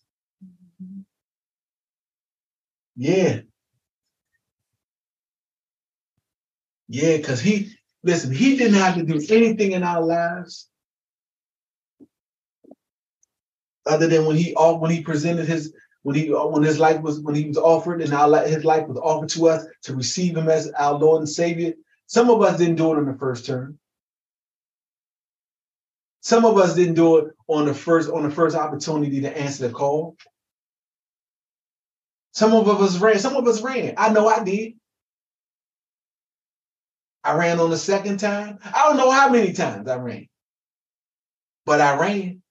Yeah. 2.96 3.42
Yeah, 6.90 7.18
because 7.18 7.40
he, 7.40 7.72
listen, 8.04 8.34
he 8.34 8.58
didn't 8.58 8.80
have 8.80 8.96
to 8.96 9.04
do 9.04 9.22
anything 9.34 9.72
in 9.72 9.84
our 9.84 10.02
lives 10.02 10.70
other 13.86 14.08
than 14.08 14.26
when 14.26 14.36
he 14.36 14.54
when 14.54 14.92
he 14.92 15.02
presented 15.02 15.48
his 15.48 15.74
when 16.04 16.16
he 16.16 16.34
uh, 16.34 16.46
when 16.46 16.64
his 16.64 16.80
life 16.80 17.02
was 17.02 17.20
when 17.22 17.36
he 17.36 17.46
was 17.46 17.58
offered 17.58 18.02
and 18.02 18.14
our 18.14 18.46
his 18.46 18.64
life 18.64 18.88
was 18.88 18.98
offered 18.98 19.30
to 19.30 19.48
us 19.48 19.66
to 19.84 19.96
receive 19.96 20.36
him 20.36 20.50
as 20.50 20.72
our 20.72 20.94
Lord 20.94 21.20
and 21.20 21.30
Savior. 21.30 21.74
Some 22.12 22.30
of 22.30 22.42
us 22.42 22.58
didn't 22.58 22.76
do 22.76 22.92
it 22.92 22.98
on 22.98 23.06
the 23.06 23.18
first 23.18 23.46
turn. 23.46 23.80
Some 26.20 26.44
of 26.44 26.58
us 26.58 26.76
didn't 26.76 26.96
do 26.96 27.20
it 27.20 27.34
on 27.48 27.66
the 27.66 27.74
first 27.74 28.10
on 28.10 28.24
the 28.24 28.30
first 28.30 28.54
opportunity 28.54 29.22
to 29.22 29.38
answer 29.38 29.70
the 29.70 29.74
call. 29.74 30.18
Some 32.34 32.54
of 32.54 32.68
us 32.68 32.98
ran. 32.98 33.18
Some 33.18 33.38
of 33.38 33.48
us 33.48 33.62
ran. 33.62 33.94
I 33.96 34.10
know 34.10 34.28
I 34.28 34.44
did. 34.44 34.74
I 37.24 37.36
ran 37.36 37.62
on 37.62 37.70
the 37.70 37.78
second 37.78 38.20
time. 38.20 38.60
I 38.62 38.90
don't 38.90 38.98
know 38.98 39.10
how 39.10 39.30
many 39.30 39.54
times 39.54 39.88
I 39.88 39.96
ran, 39.96 40.28
but 41.66 41.80
I 41.80 41.98
ran. 41.98 42.42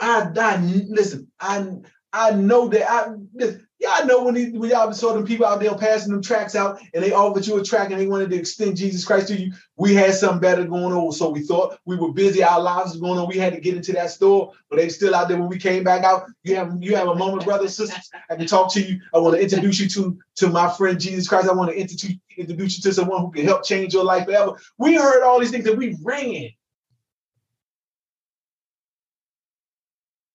I, 0.00 0.28
I 0.36 0.56
listen. 0.58 1.32
I 1.40 1.66
I 2.12 2.30
know 2.32 2.68
that 2.68 2.88
I 2.88 3.08
listen, 3.34 3.65
Y'all 3.78 4.06
know 4.06 4.22
when, 4.24 4.34
he, 4.34 4.50
when 4.50 4.70
y'all 4.70 4.90
saw 4.92 5.12
them 5.12 5.26
people 5.26 5.44
out 5.44 5.60
there 5.60 5.74
passing 5.74 6.10
them 6.10 6.22
tracks 6.22 6.56
out 6.56 6.80
and 6.94 7.04
they 7.04 7.12
offered 7.12 7.46
you 7.46 7.58
a 7.58 7.62
track 7.62 7.90
and 7.90 8.00
they 8.00 8.06
wanted 8.06 8.30
to 8.30 8.36
extend 8.36 8.74
Jesus 8.74 9.04
Christ 9.04 9.28
to 9.28 9.38
you. 9.38 9.52
We 9.76 9.94
had 9.94 10.14
something 10.14 10.40
better 10.40 10.64
going 10.64 10.94
on. 10.94 11.12
So 11.12 11.28
we 11.28 11.42
thought 11.42 11.78
we 11.84 11.96
were 11.96 12.10
busy, 12.10 12.42
our 12.42 12.60
lives 12.60 12.92
was 12.92 13.00
going 13.00 13.18
on. 13.18 13.28
We 13.28 13.36
had 13.36 13.52
to 13.52 13.60
get 13.60 13.76
into 13.76 13.92
that 13.92 14.10
store, 14.10 14.52
but 14.70 14.76
they 14.76 14.88
still 14.88 15.14
out 15.14 15.28
there 15.28 15.38
when 15.38 15.50
we 15.50 15.58
came 15.58 15.84
back 15.84 16.04
out. 16.04 16.24
You 16.42 16.56
have 16.56 16.74
you 16.80 16.96
have 16.96 17.08
a 17.08 17.14
moment, 17.14 17.44
brothers, 17.44 17.76
sisters. 17.76 18.10
I 18.30 18.36
can 18.36 18.46
talk 18.46 18.72
to 18.72 18.80
you. 18.80 18.98
I 19.12 19.18
want 19.18 19.36
to 19.36 19.42
introduce 19.42 19.78
you 19.78 19.88
to, 19.90 20.18
to 20.36 20.48
my 20.48 20.70
friend 20.70 20.98
Jesus 20.98 21.28
Christ. 21.28 21.46
I 21.46 21.52
want 21.52 21.70
to 21.70 21.78
introduce, 21.78 22.16
introduce 22.34 22.78
you 22.78 22.82
to 22.84 22.94
someone 22.94 23.20
who 23.20 23.30
can 23.30 23.44
help 23.44 23.62
change 23.62 23.92
your 23.92 24.04
life 24.04 24.24
forever. 24.24 24.54
We 24.78 24.94
heard 24.94 25.22
all 25.22 25.38
these 25.38 25.50
things 25.50 25.66
and 25.66 25.76
we 25.76 25.98
ran. 26.02 26.48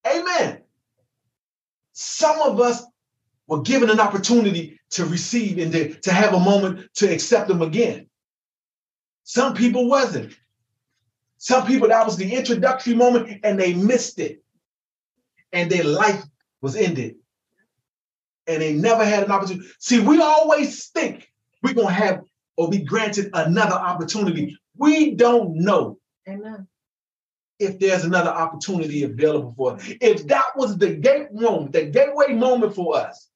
Amen. 0.07 0.61
Some 1.93 2.39
of 2.41 2.59
us 2.59 2.83
were 3.51 3.61
given 3.61 3.89
an 3.89 3.99
opportunity 3.99 4.79
to 4.91 5.03
receive 5.03 5.57
and 5.57 5.73
to, 5.73 5.93
to 5.95 6.13
have 6.13 6.33
a 6.33 6.39
moment 6.39 6.87
to 6.93 7.11
accept 7.11 7.49
them 7.49 7.61
again. 7.61 8.07
Some 9.25 9.55
people 9.55 9.89
wasn't. 9.89 10.33
Some 11.37 11.67
people, 11.67 11.89
that 11.89 12.05
was 12.05 12.15
the 12.15 12.33
introductory 12.33 12.93
moment 12.95 13.41
and 13.43 13.59
they 13.59 13.73
missed 13.73 14.19
it. 14.19 14.41
And 15.51 15.69
their 15.69 15.83
life 15.83 16.23
was 16.61 16.77
ended. 16.77 17.15
And 18.47 18.61
they 18.61 18.71
never 18.71 19.03
had 19.03 19.25
an 19.25 19.31
opportunity. 19.31 19.67
See, 19.79 19.99
we 19.99 20.21
always 20.21 20.87
think 20.87 21.29
we're 21.61 21.73
going 21.73 21.87
to 21.87 21.93
have 21.93 22.21
or 22.55 22.69
be 22.69 22.79
granted 22.79 23.31
another 23.33 23.75
opportunity. 23.75 24.57
We 24.77 25.15
don't 25.15 25.57
know 25.57 25.99
Amen. 26.25 26.67
if 27.59 27.79
there's 27.79 28.05
another 28.05 28.29
opportunity 28.29 29.03
available 29.03 29.53
for 29.57 29.73
us. 29.73 29.91
If 29.99 30.25
that 30.27 30.55
was 30.55 30.77
the 30.77 30.95
gate 30.95 31.33
moment, 31.33 31.73
the 31.73 31.87
gateway 31.87 32.31
moment 32.31 32.75
for 32.75 32.95
us. 32.95 33.27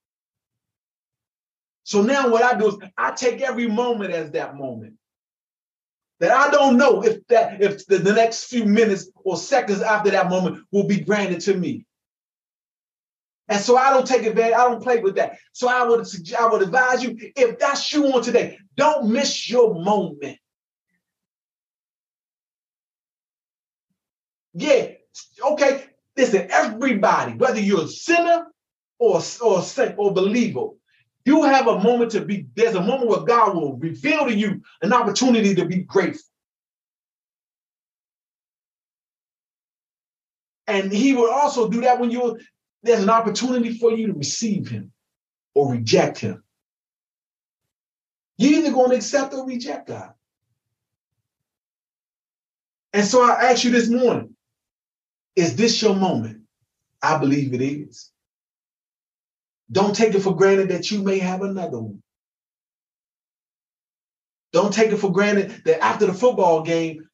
So 1.85 2.01
now 2.01 2.29
what 2.29 2.41
I 2.41 2.57
do 2.57 2.67
is 2.67 2.77
I 2.97 3.11
take 3.11 3.41
every 3.41 3.67
moment 3.67 4.11
as 4.11 4.31
that 4.31 4.55
moment. 4.55 4.95
That 6.19 6.31
I 6.31 6.49
don't 6.49 6.77
know 6.77 7.03
if 7.03 7.25
that 7.27 7.61
if 7.61 7.85
the, 7.85 7.99
the 7.99 8.13
next 8.13 8.45
few 8.45 8.65
minutes 8.65 9.09
or 9.23 9.37
seconds 9.37 9.81
after 9.81 10.09
that 10.09 10.27
moment 10.29 10.65
will 10.71 10.87
be 10.87 10.99
granted 10.99 11.41
to 11.41 11.55
me. 11.55 11.85
And 13.47 13.61
so 13.61 13.77
I 13.77 13.91
don't 13.91 14.07
take 14.07 14.25
advantage, 14.25 14.55
I 14.55 14.67
don't 14.67 14.81
play 14.81 14.99
with 14.99 15.15
that. 15.15 15.37
So 15.53 15.67
I 15.67 15.83
would 15.83 16.07
suggest, 16.07 16.41
I 16.41 16.47
would 16.47 16.63
advise 16.63 17.03
you, 17.03 17.15
if 17.35 17.59
that's 17.59 17.93
you 17.93 18.11
on 18.11 18.23
today, 18.23 18.57
don't 18.75 19.11
miss 19.11 19.47
your 19.47 19.75
moment. 19.75 20.39
Yeah, 24.55 24.87
okay. 25.51 25.83
Listen, 26.17 26.47
everybody, 26.49 27.33
whether 27.33 27.59
you're 27.59 27.83
a 27.83 27.87
sinner 27.87 28.47
or, 28.97 29.21
or 29.41 29.61
saint 29.61 29.95
or 29.97 30.11
believer, 30.11 30.69
you 31.25 31.43
have 31.43 31.67
a 31.67 31.79
moment 31.79 32.11
to 32.11 32.23
be, 32.23 32.47
there's 32.55 32.75
a 32.75 32.81
moment 32.81 33.09
where 33.09 33.21
God 33.21 33.55
will 33.55 33.77
reveal 33.77 34.25
to 34.25 34.33
you 34.33 34.61
an 34.81 34.93
opportunity 34.93 35.55
to 35.55 35.65
be 35.65 35.77
grateful. 35.77 36.21
And 40.67 40.91
he 40.91 41.13
will 41.13 41.31
also 41.31 41.69
do 41.69 41.81
that 41.81 41.99
when 41.99 42.11
you're 42.11 42.37
there's 42.83 43.01
an 43.01 43.09
opportunity 43.09 43.77
for 43.77 43.91
you 43.91 44.07
to 44.07 44.13
receive 44.13 44.67
him 44.67 44.91
or 45.55 45.71
reject 45.71 46.19
him. 46.19 46.43
You're 48.37 48.59
either 48.59 48.71
going 48.71 48.91
to 48.91 48.95
accept 48.95 49.33
or 49.33 49.47
reject 49.47 49.87
God. 49.87 50.13
And 52.93 53.05
so 53.05 53.23
I 53.23 53.49
ask 53.51 53.63
you 53.63 53.71
this 53.71 53.89
morning 53.89 54.35
is 55.35 55.55
this 55.55 55.81
your 55.81 55.95
moment? 55.95 56.43
I 57.01 57.17
believe 57.17 57.53
it 57.53 57.61
is. 57.61 58.11
Don't 59.71 59.95
take 59.95 60.13
it 60.13 60.21
for 60.21 60.35
granted 60.35 60.69
that 60.69 60.91
you 60.91 61.01
may 61.01 61.19
have 61.19 61.41
another 61.41 61.79
one. 61.79 62.01
Don't 64.53 64.73
take 64.73 64.91
it 64.91 64.97
for 64.97 65.11
granted 65.11 65.63
that 65.65 65.83
after 65.83 66.05
the 66.05 66.13
football 66.13 66.63
game, 66.63 67.07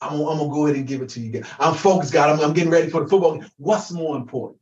I'm, 0.00 0.12
I'm 0.20 0.38
gonna 0.38 0.48
go 0.48 0.66
ahead 0.66 0.76
and 0.76 0.86
give 0.86 1.02
it 1.02 1.10
to 1.10 1.20
you. 1.20 1.44
I'm 1.58 1.74
focused, 1.74 2.12
God. 2.12 2.30
I'm, 2.30 2.40
I'm 2.44 2.54
getting 2.54 2.70
ready 2.70 2.88
for 2.88 3.02
the 3.02 3.08
football 3.08 3.38
game. 3.38 3.50
What's 3.58 3.90
more 3.90 4.16
important? 4.16 4.60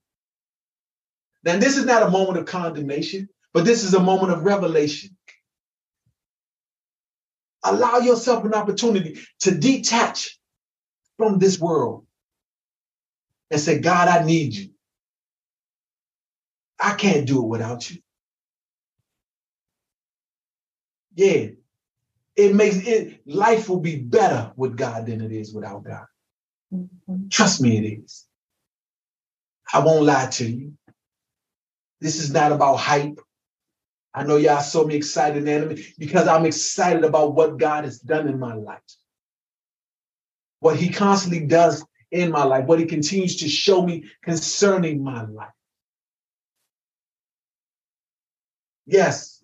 Now, 1.45 1.59
this 1.59 1.77
is 1.77 1.85
not 1.85 2.03
a 2.03 2.11
moment 2.11 2.39
of 2.39 2.47
condemnation, 2.47 3.29
but 3.53 3.65
this 3.65 3.85
is 3.85 3.95
a 3.95 4.01
moment 4.01 4.33
of 4.33 4.45
revelation. 4.45 5.17
Allow 7.65 7.99
yourself 7.99 8.45
an 8.45 8.55
opportunity 8.55 9.19
to 9.41 9.53
detach 9.57 10.39
from 11.19 11.39
this 11.39 11.59
world 11.59 12.07
and 13.51 13.61
say, 13.61 13.79
God, 13.81 14.09
I 14.09 14.25
need 14.25 14.55
you. 14.55 14.71
I 16.87 16.95
can't 16.95 17.27
do 17.27 17.43
it 17.43 17.49
without 17.49 17.91
you. 17.91 17.99
Yeah, 21.17 21.49
it 22.37 22.55
makes 22.55 22.77
it 22.77 23.27
life 23.27 23.69
will 23.69 23.81
be 23.81 23.97
better 23.97 24.53
with 24.55 24.77
God 24.77 25.07
than 25.07 25.21
it 25.21 25.33
is 25.33 25.53
without 25.53 25.83
God. 25.83 26.07
Mm-hmm. 26.73 27.29
Trust 27.29 27.61
me, 27.61 27.77
it 27.79 28.05
is. 28.05 28.27
I 29.73 29.81
won't 29.81 30.05
lie 30.05 30.27
to 30.27 30.49
you. 30.49 30.75
This 32.01 32.23
is 32.23 32.31
not 32.31 32.53
about 32.53 32.77
hype. 32.77 33.19
I 34.15 34.23
know 34.23 34.37
y'all 34.37 34.61
saw 34.61 34.85
me 34.85 34.95
excited 34.95 35.49
and 35.49 35.81
because 35.99 36.29
I'm 36.29 36.47
excited 36.47 37.03
about 37.03 37.35
what 37.35 37.59
God 37.59 37.83
has 37.83 37.99
done 37.99 38.29
in 38.29 38.39
my 38.39 38.55
life. 38.55 38.79
What 40.61 40.77
he 40.77 40.91
constantly 40.91 41.47
does 41.47 41.85
in 42.13 42.31
my 42.31 42.45
life, 42.45 42.67
what 42.67 42.79
he 42.79 42.87
continues 42.87 43.39
to 43.39 43.49
show 43.49 43.85
me 43.85 44.05
concerning 44.23 45.03
my 45.03 45.25
life. 45.27 45.56
Yes. 48.87 49.41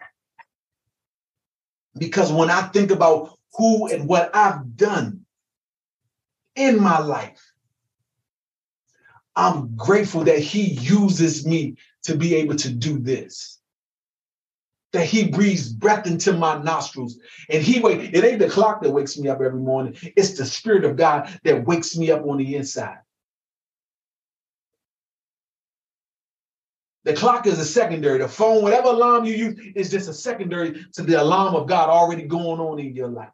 Because 1.99 2.33
when 2.33 2.51
I 2.51 2.63
think 2.69 2.91
about 2.91 3.39
who 3.55 3.89
and 3.89 4.09
what 4.09 4.35
I've 4.35 4.77
done 4.77 5.27
in 6.55 6.81
my 6.81 6.99
life, 6.99 7.41
I'm 9.37 9.77
grateful 9.77 10.25
that 10.25 10.39
he 10.39 10.63
uses 10.63 11.47
me 11.47 11.77
to 12.05 12.17
be 12.17 12.35
able 12.37 12.57
to 12.57 12.71
do 12.71 12.99
this. 12.99 13.59
That 14.93 15.07
he 15.07 15.29
breathes 15.29 15.73
breath 15.73 16.07
into 16.07 16.35
my 16.35 16.63
nostrils. 16.63 17.19
And 17.49 17.63
he 17.63 17.81
wake, 17.81 18.13
it 18.13 18.25
ain't 18.25 18.41
the 18.41 18.49
clock 18.49 18.83
that 18.83 18.91
wakes 18.91 19.19
me 19.19 19.29
up 19.29 19.41
every 19.41 19.61
morning. 19.61 19.97
It's 20.17 20.37
the 20.37 20.45
spirit 20.45 20.85
of 20.85 20.97
God 20.97 21.39
that 21.45 21.67
wakes 21.67 21.97
me 21.97 22.11
up 22.11 22.27
on 22.27 22.37
the 22.37 22.57
inside. 22.57 22.99
The 27.13 27.19
clock 27.19 27.47
is 27.47 27.59
a 27.59 27.65
secondary. 27.67 28.19
The 28.19 28.27
phone, 28.27 28.63
whatever 28.63 28.89
alarm 28.89 29.27
you 29.27 29.35
use, 29.35 29.61
is 29.75 29.91
just 29.91 30.09
a 30.09 30.15
secondary 30.15 30.87
to 30.95 31.03
the 31.03 31.21
alarm 31.21 31.55
of 31.55 31.69
God 31.69 31.91
already 31.91 32.23
going 32.23 32.59
on 32.59 32.79
in 32.79 32.97
your 32.97 33.09
life. 33.09 33.29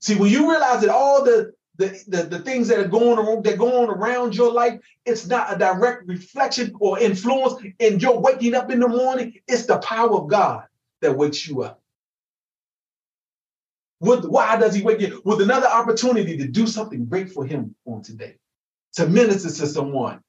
See, 0.00 0.14
when 0.14 0.30
you 0.30 0.48
realize 0.48 0.82
that 0.82 0.90
all 0.90 1.24
the 1.24 1.52
the, 1.78 2.00
the, 2.06 2.22
the 2.22 2.38
things 2.38 2.68
that 2.68 2.78
are 2.78 2.86
going 2.86 3.18
on 3.18 3.42
that 3.42 3.58
go 3.58 3.82
on 3.82 3.90
around 3.90 4.36
your 4.36 4.52
life, 4.52 4.78
it's 5.04 5.26
not 5.26 5.52
a 5.52 5.58
direct 5.58 6.06
reflection 6.06 6.72
or 6.78 7.00
influence 7.00 7.60
in 7.80 7.98
your 7.98 8.20
waking 8.20 8.54
up 8.54 8.70
in 8.70 8.78
the 8.78 8.86
morning. 8.86 9.34
It's 9.48 9.66
the 9.66 9.78
power 9.78 10.12
of 10.12 10.28
God 10.28 10.62
that 11.00 11.16
wakes 11.16 11.48
you 11.48 11.64
up. 11.64 11.82
With, 13.98 14.24
why 14.26 14.56
does 14.60 14.76
he 14.76 14.82
wake 14.82 15.00
you 15.00 15.20
with 15.24 15.40
another 15.40 15.66
opportunity 15.66 16.36
to 16.36 16.46
do 16.46 16.68
something 16.68 17.06
great 17.06 17.32
for 17.32 17.44
him 17.44 17.74
on 17.84 18.02
today? 18.02 18.36
To 18.96 19.08
minister 19.08 19.48
to 19.48 19.66
someone, 19.66 20.20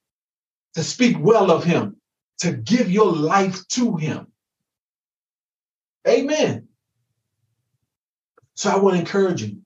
to 0.74 0.84
speak 0.84 1.18
well 1.20 1.52
of 1.52 1.64
him, 1.64 1.98
to 2.40 2.52
give 2.52 2.90
your 2.92 3.12
life 3.12 3.68
to 3.70 3.96
him. 3.96 4.28
Amen. 6.08 6.68
So 8.56 8.72
I 8.72 8.78
want 8.78 8.96
to 8.96 9.00
encourage 9.00 9.44
you. 9.44 9.62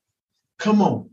Come 0.57 0.81
on, 0.81 1.09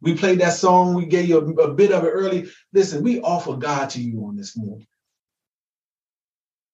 we 0.00 0.14
played 0.14 0.40
that 0.40 0.54
song. 0.54 0.94
We 0.94 1.06
gave 1.06 1.28
you 1.28 1.38
a, 1.38 1.70
a 1.70 1.74
bit 1.74 1.92
of 1.92 2.04
it 2.04 2.08
early. 2.08 2.50
Listen, 2.72 3.02
we 3.02 3.20
offer 3.20 3.54
God 3.54 3.90
to 3.90 4.02
you 4.02 4.24
on 4.26 4.36
this 4.36 4.56
morning. 4.56 4.86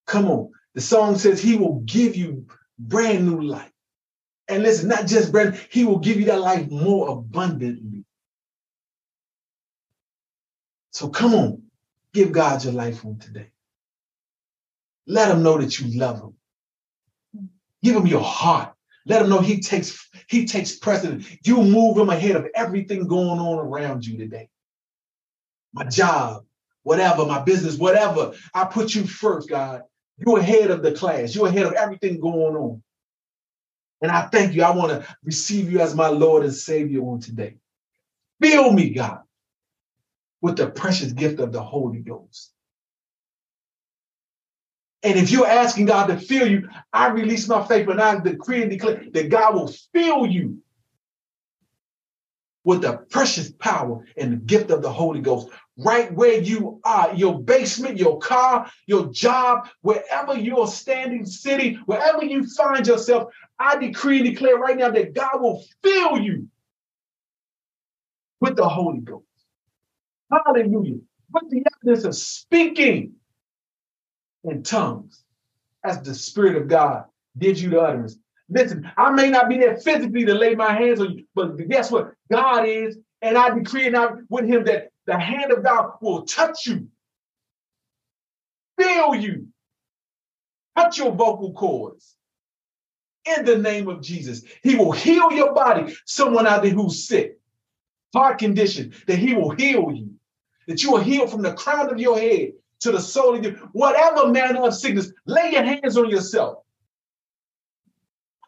Come 0.07 0.27
on. 0.31 0.51
The 0.75 0.81
song 0.81 1.17
says 1.17 1.41
he 1.41 1.57
will 1.57 1.81
give 1.81 2.17
you 2.17 2.47
brand 2.79 3.27
new 3.27 3.41
life. 3.41 3.71
And 4.49 4.62
listen, 4.62 4.89
not 4.89 5.07
just 5.07 5.33
brand, 5.33 5.59
he 5.71 5.85
will 5.85 5.99
give 5.99 6.19
you 6.19 6.27
that 6.27 6.41
life 6.41 6.71
more 6.71 7.09
abundantly. 7.11 7.93
So 10.95 11.09
come 11.09 11.34
on, 11.34 11.62
give 12.12 12.32
God 12.32 12.64
your 12.64 12.72
life 12.72 13.05
on 13.05 13.18
today. 13.18 13.51
Let 15.07 15.30
him 15.30 15.42
know 15.42 15.59
that 15.59 15.78
you 15.78 15.99
love 15.99 16.20
him. 16.20 16.34
Give 17.82 17.97
him 17.97 18.07
your 18.07 18.22
heart. 18.22 18.72
Let 19.05 19.22
him 19.22 19.28
know 19.28 19.40
he 19.40 19.61
takes 19.61 20.09
he 20.28 20.47
takes 20.47 20.76
precedent. 20.76 21.26
You 21.45 21.62
move 21.62 21.99
him 21.99 22.09
ahead 22.09 22.36
of 22.36 22.47
everything 22.55 23.07
going 23.07 23.40
on 23.40 23.59
around 23.59 24.07
you 24.07 24.16
today. 24.16 24.49
My 25.74 25.84
job, 25.84 26.45
whatever, 26.84 27.26
my 27.26 27.42
business, 27.42 27.76
whatever. 27.76 28.32
I 28.55 28.64
put 28.64 28.95
you 28.95 29.05
first, 29.05 29.49
God. 29.49 29.82
You're 30.16 30.38
ahead 30.38 30.70
of 30.70 30.82
the 30.82 30.92
class. 30.92 31.34
You're 31.34 31.49
ahead 31.49 31.66
of 31.66 31.72
everything 31.72 32.20
going 32.20 32.57
on. 32.57 32.82
And 34.01 34.12
I 34.12 34.28
thank 34.28 34.55
you. 34.55 34.62
I 34.62 34.70
want 34.70 34.92
to 34.92 35.16
receive 35.24 35.70
you 35.70 35.80
as 35.80 35.95
my 35.95 36.09
Lord 36.09 36.45
and 36.45 36.55
Savior 36.55 37.03
on 37.03 37.20
today. 37.20 37.57
Fill 38.40 38.72
me, 38.72 38.90
God, 38.90 39.20
with 40.45 40.57
the 40.59 40.68
precious 40.68 41.11
gift 41.12 41.40
of 41.40 41.53
the 41.53 41.62
Holy 41.62 42.01
Ghost. 42.01 42.53
And 45.03 45.18
if 45.18 45.30
you're 45.30 45.47
asking 45.47 45.86
God 45.86 46.09
to 46.09 46.18
fill 46.18 46.47
you, 46.47 46.68
I 46.92 47.09
release 47.09 47.49
my 47.49 47.66
faith 47.66 47.88
and 47.88 47.99
I 47.99 48.20
decree 48.20 48.61
and 48.61 48.70
declare 48.70 49.03
that 49.11 49.30
God 49.30 49.55
will 49.55 49.72
fill 49.95 50.26
you 50.26 50.59
with 52.62 52.82
the 52.82 52.99
precious 53.09 53.53
power 53.53 54.05
and 54.18 54.32
the 54.32 54.36
gift 54.36 54.70
of 54.70 54.82
the 54.82 54.92
Holy 54.92 55.22
Ghost 55.22 55.49
right 55.78 56.12
where 56.12 56.42
you 56.42 56.78
are, 56.84 57.14
your 57.14 57.40
basement, 57.40 57.97
your 57.97 58.18
car, 58.18 58.70
your 58.86 59.07
job, 59.12 59.68
wherever 59.80 60.36
you're 60.36 60.66
standing, 60.66 61.24
city, 61.24 61.78
wherever 61.86 62.22
you 62.22 62.47
find 62.49 62.86
yourself, 62.86 63.32
I 63.59 63.78
decree 63.78 64.18
and 64.18 64.26
declare 64.26 64.59
right 64.59 64.76
now 64.76 64.90
that 64.90 65.14
God 65.14 65.40
will 65.40 65.64
fill 65.82 66.18
you 66.18 66.49
with 68.42 68.57
the 68.57 68.68
Holy 68.68 69.01
Ghost. 69.01 69.24
Hallelujah. 70.35 70.99
Put 71.32 71.51
the 71.51 71.64
evidence 71.76 72.05
of 72.05 72.14
speaking 72.16 73.14
in 74.45 74.62
tongues 74.62 75.22
as 75.85 76.01
the 76.03 76.14
Spirit 76.14 76.57
of 76.57 76.68
God 76.68 77.05
did 77.37 77.59
you 77.59 77.80
utterance. 77.80 78.16
Listen, 78.49 78.91
I 78.97 79.11
may 79.11 79.30
not 79.30 79.49
be 79.49 79.59
there 79.59 79.76
physically 79.76 80.24
to 80.24 80.35
lay 80.35 80.55
my 80.55 80.72
hands 80.72 81.01
on 81.01 81.12
you, 81.18 81.24
but 81.35 81.57
guess 81.68 81.91
what? 81.91 82.12
God 82.30 82.66
is, 82.68 82.99
and 83.22 83.39
I 83.39 83.51
decree 83.55 83.87
and 83.87 83.97
I 83.97 84.09
with 84.28 84.47
him 84.47 84.64
that 84.64 84.91
the 85.07 85.18
hand 85.18 85.53
of 85.53 85.64
God 85.64 85.93
will 86.01 86.24
touch 86.24 86.66
you, 86.66 86.89
feel 88.78 89.14
you, 89.14 89.49
touch 90.76 90.99
your 90.99 91.12
vocal 91.12 91.53
cords. 91.53 92.16
In 93.39 93.47
the 93.47 93.57
name 93.57 93.89
of 93.89 94.03
Jesus, 94.03 94.43
He 94.62 94.74
will 94.74 94.93
heal 94.93 95.32
your 95.32 95.55
body. 95.55 95.97
Someone 96.05 96.47
out 96.47 96.62
there 96.62 96.72
who's 96.72 97.09
sick, 97.09 97.39
heart 98.14 98.39
condition, 98.39 98.93
that 99.07 99.18
He 99.18 99.32
will 99.35 99.51
heal 99.51 99.91
you. 99.91 100.14
That 100.67 100.83
you 100.83 100.93
will 100.93 101.01
heal 101.01 101.27
from 101.27 101.43
the 101.43 101.55
crown 101.55 101.91
of 101.91 102.01
your 102.01 102.19
head 102.19 102.53
to 102.81 102.93
the 102.93 103.01
sole 103.01 103.37
of 103.37 103.45
your 103.45 103.55
whatever 103.73 104.29
manner 104.29 104.62
of 104.62 104.75
sickness. 104.75 105.11
Lay 105.27 105.53
your 105.53 105.62
hands 105.62 105.97
on 105.97 106.11
yourself. 106.11 106.59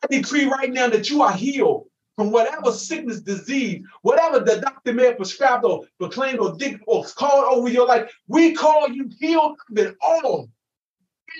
I 0.02 0.06
decree 0.08 0.44
right 0.44 0.72
now 0.72 0.88
that 0.88 1.10
you 1.10 1.22
are 1.22 1.32
healed 1.32 1.88
from 2.16 2.30
whatever 2.30 2.72
sickness, 2.72 3.20
disease, 3.20 3.82
whatever 4.02 4.40
the 4.40 4.60
doctor 4.60 4.92
may 4.92 5.06
have 5.06 5.16
prescribed 5.16 5.64
or 5.64 5.84
proclaimed 5.98 6.38
or 6.38 6.56
dig 6.56 6.80
or 6.86 7.04
called 7.04 7.44
over 7.58 7.68
your 7.68 7.86
life. 7.86 8.10
We 8.26 8.54
call 8.54 8.88
you 8.88 9.10
healed 9.20 9.58
of 9.76 9.96
all. 10.00 10.48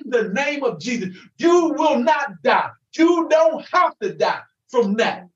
In 0.05 0.11
the 0.11 0.29
name 0.29 0.63
of 0.63 0.79
Jesus, 0.79 1.17
you 1.39 1.73
will 1.77 1.99
not 1.99 2.43
die. 2.43 2.71
You 2.97 3.29
don't 3.31 3.65
have 3.73 3.99
to 4.01 4.15
die 4.15 4.43
from 4.69 4.95
that. 4.95 5.29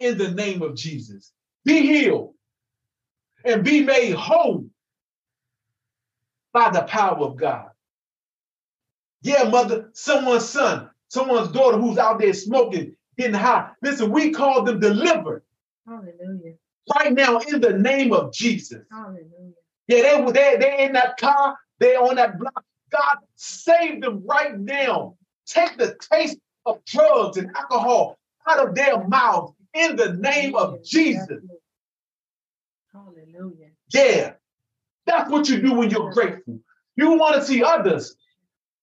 In 0.00 0.16
the 0.16 0.30
name 0.30 0.62
of 0.62 0.74
Jesus, 0.74 1.32
be 1.64 1.82
healed 1.82 2.31
and 3.44 3.64
be 3.64 3.82
made 3.82 4.14
whole 4.14 4.66
by 6.52 6.70
the 6.70 6.82
power 6.82 7.18
of 7.18 7.36
God. 7.36 7.70
Yeah, 9.22 9.44
mother, 9.44 9.90
someone's 9.92 10.48
son, 10.48 10.90
someone's 11.08 11.52
daughter 11.52 11.78
who's 11.78 11.98
out 11.98 12.18
there 12.18 12.32
smoking, 12.32 12.96
getting 13.16 13.34
high. 13.34 13.70
Listen, 13.82 14.10
we 14.10 14.30
call 14.30 14.64
them 14.64 14.80
delivered. 14.80 15.42
Hallelujah. 15.86 16.54
Right 16.96 17.12
now, 17.12 17.38
in 17.38 17.60
the 17.60 17.78
name 17.78 18.12
of 18.12 18.32
Jesus. 18.32 18.82
Hallelujah. 18.90 19.52
Yeah, 19.86 20.02
they 20.02 20.22
were 20.22 20.32
there, 20.32 20.58
they're 20.58 20.78
in 20.78 20.92
that 20.92 21.16
car, 21.16 21.56
they're 21.78 22.00
on 22.00 22.16
that 22.16 22.38
block. 22.38 22.64
God, 22.90 23.18
save 23.36 24.02
them 24.02 24.24
right 24.26 24.58
now. 24.58 25.16
Take 25.46 25.78
the 25.78 25.96
taste 26.12 26.38
of 26.66 26.84
drugs 26.84 27.36
and 27.36 27.50
alcohol 27.56 28.18
out 28.48 28.68
of 28.68 28.74
their 28.74 29.06
mouths 29.06 29.52
in 29.74 29.96
the 29.96 30.14
name 30.14 30.54
of 30.54 30.82
Jesus. 30.84 31.42
Hallelujah. 32.92 33.70
Yeah. 33.92 34.34
That's 35.06 35.30
what 35.30 35.48
you 35.48 35.60
do 35.60 35.74
when 35.74 35.90
you're 35.90 36.12
grateful. 36.12 36.60
You 36.96 37.12
want 37.12 37.36
to 37.36 37.44
see 37.44 37.62
others 37.62 38.16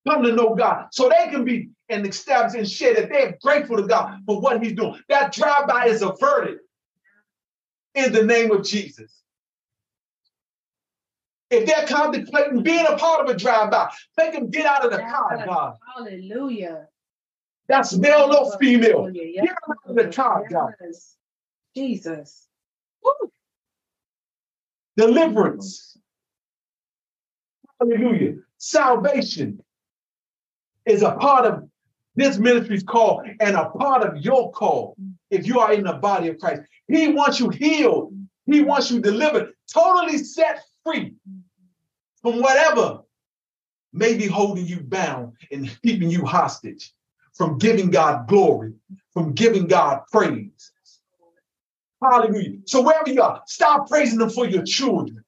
come 0.07 0.23
to 0.23 0.31
know 0.31 0.55
God 0.55 0.87
so 0.91 1.09
they 1.09 1.31
can 1.31 1.45
be 1.45 1.69
and 1.89 2.05
establish 2.05 2.55
and 2.55 2.69
share 2.69 2.93
that 2.95 3.09
they're 3.09 3.37
grateful 3.41 3.77
to 3.77 3.83
God 3.83 4.19
for 4.25 4.39
what 4.41 4.61
He's 4.61 4.73
doing. 4.73 4.99
That 5.09 5.33
drive-by 5.33 5.87
is 5.87 6.01
averted 6.01 6.59
in 7.95 8.11
the 8.11 8.23
name 8.23 8.51
of 8.51 8.63
Jesus. 8.63 9.21
If 11.49 11.65
they're 11.65 11.87
contemplating 11.87 12.61
being 12.61 12.85
a 12.87 12.95
part 12.95 13.27
of 13.27 13.35
a 13.35 13.37
drive-by, 13.37 13.91
make 14.17 14.33
them 14.33 14.51
get 14.51 14.67
out 14.67 14.85
of 14.85 14.91
the 14.91 14.99
car, 14.99 15.43
God. 15.45 15.77
Hallelujah. 15.95 16.87
That's 17.67 17.95
male 17.95 18.35
or 18.35 18.57
female. 18.59 19.09
Yes. 19.11 19.45
Get 19.45 19.55
out 19.67 19.77
of 19.85 19.95
the 19.95 20.11
car, 20.11 20.47
God. 20.49 20.73
Jesus. 21.75 22.47
Woo. 23.03 23.31
Deliverance. 24.99 25.97
Hallelujah. 27.79 28.33
Salvation 28.57 29.63
is 30.85 31.03
a 31.03 31.13
part 31.13 31.45
of 31.45 31.69
this 32.17 32.37
ministry's 32.37 32.83
call 32.83 33.23
and 33.39 33.55
a 33.55 33.69
part 33.69 34.03
of 34.03 34.17
your 34.17 34.51
call 34.51 34.97
if 35.31 35.47
you 35.47 35.57
are 35.61 35.71
in 35.71 35.85
the 35.85 35.93
body 35.93 36.27
of 36.27 36.37
Christ. 36.37 36.63
He 36.89 37.07
wants 37.13 37.39
you 37.39 37.47
healed. 37.47 38.13
He 38.45 38.59
wants 38.59 38.91
you 38.91 38.99
delivered, 38.99 39.53
totally 39.73 40.17
set 40.17 40.63
free 40.83 41.13
from 42.21 42.41
whatever 42.41 42.99
may 43.93 44.17
be 44.17 44.27
holding 44.27 44.65
you 44.65 44.81
bound 44.81 45.31
and 45.49 45.71
keeping 45.81 46.09
you 46.09 46.25
hostage 46.25 46.91
from 47.35 47.57
giving 47.57 47.89
God 47.89 48.27
glory, 48.27 48.73
from 49.13 49.31
giving 49.31 49.65
God 49.65 50.01
praise. 50.11 50.73
Hallelujah. 52.01 52.59
So 52.65 52.81
wherever 52.81 53.09
you 53.09 53.21
are, 53.21 53.41
stop 53.45 53.89
praising 53.89 54.19
them 54.19 54.29
for 54.29 54.47
your 54.47 54.63
children. 54.63 55.23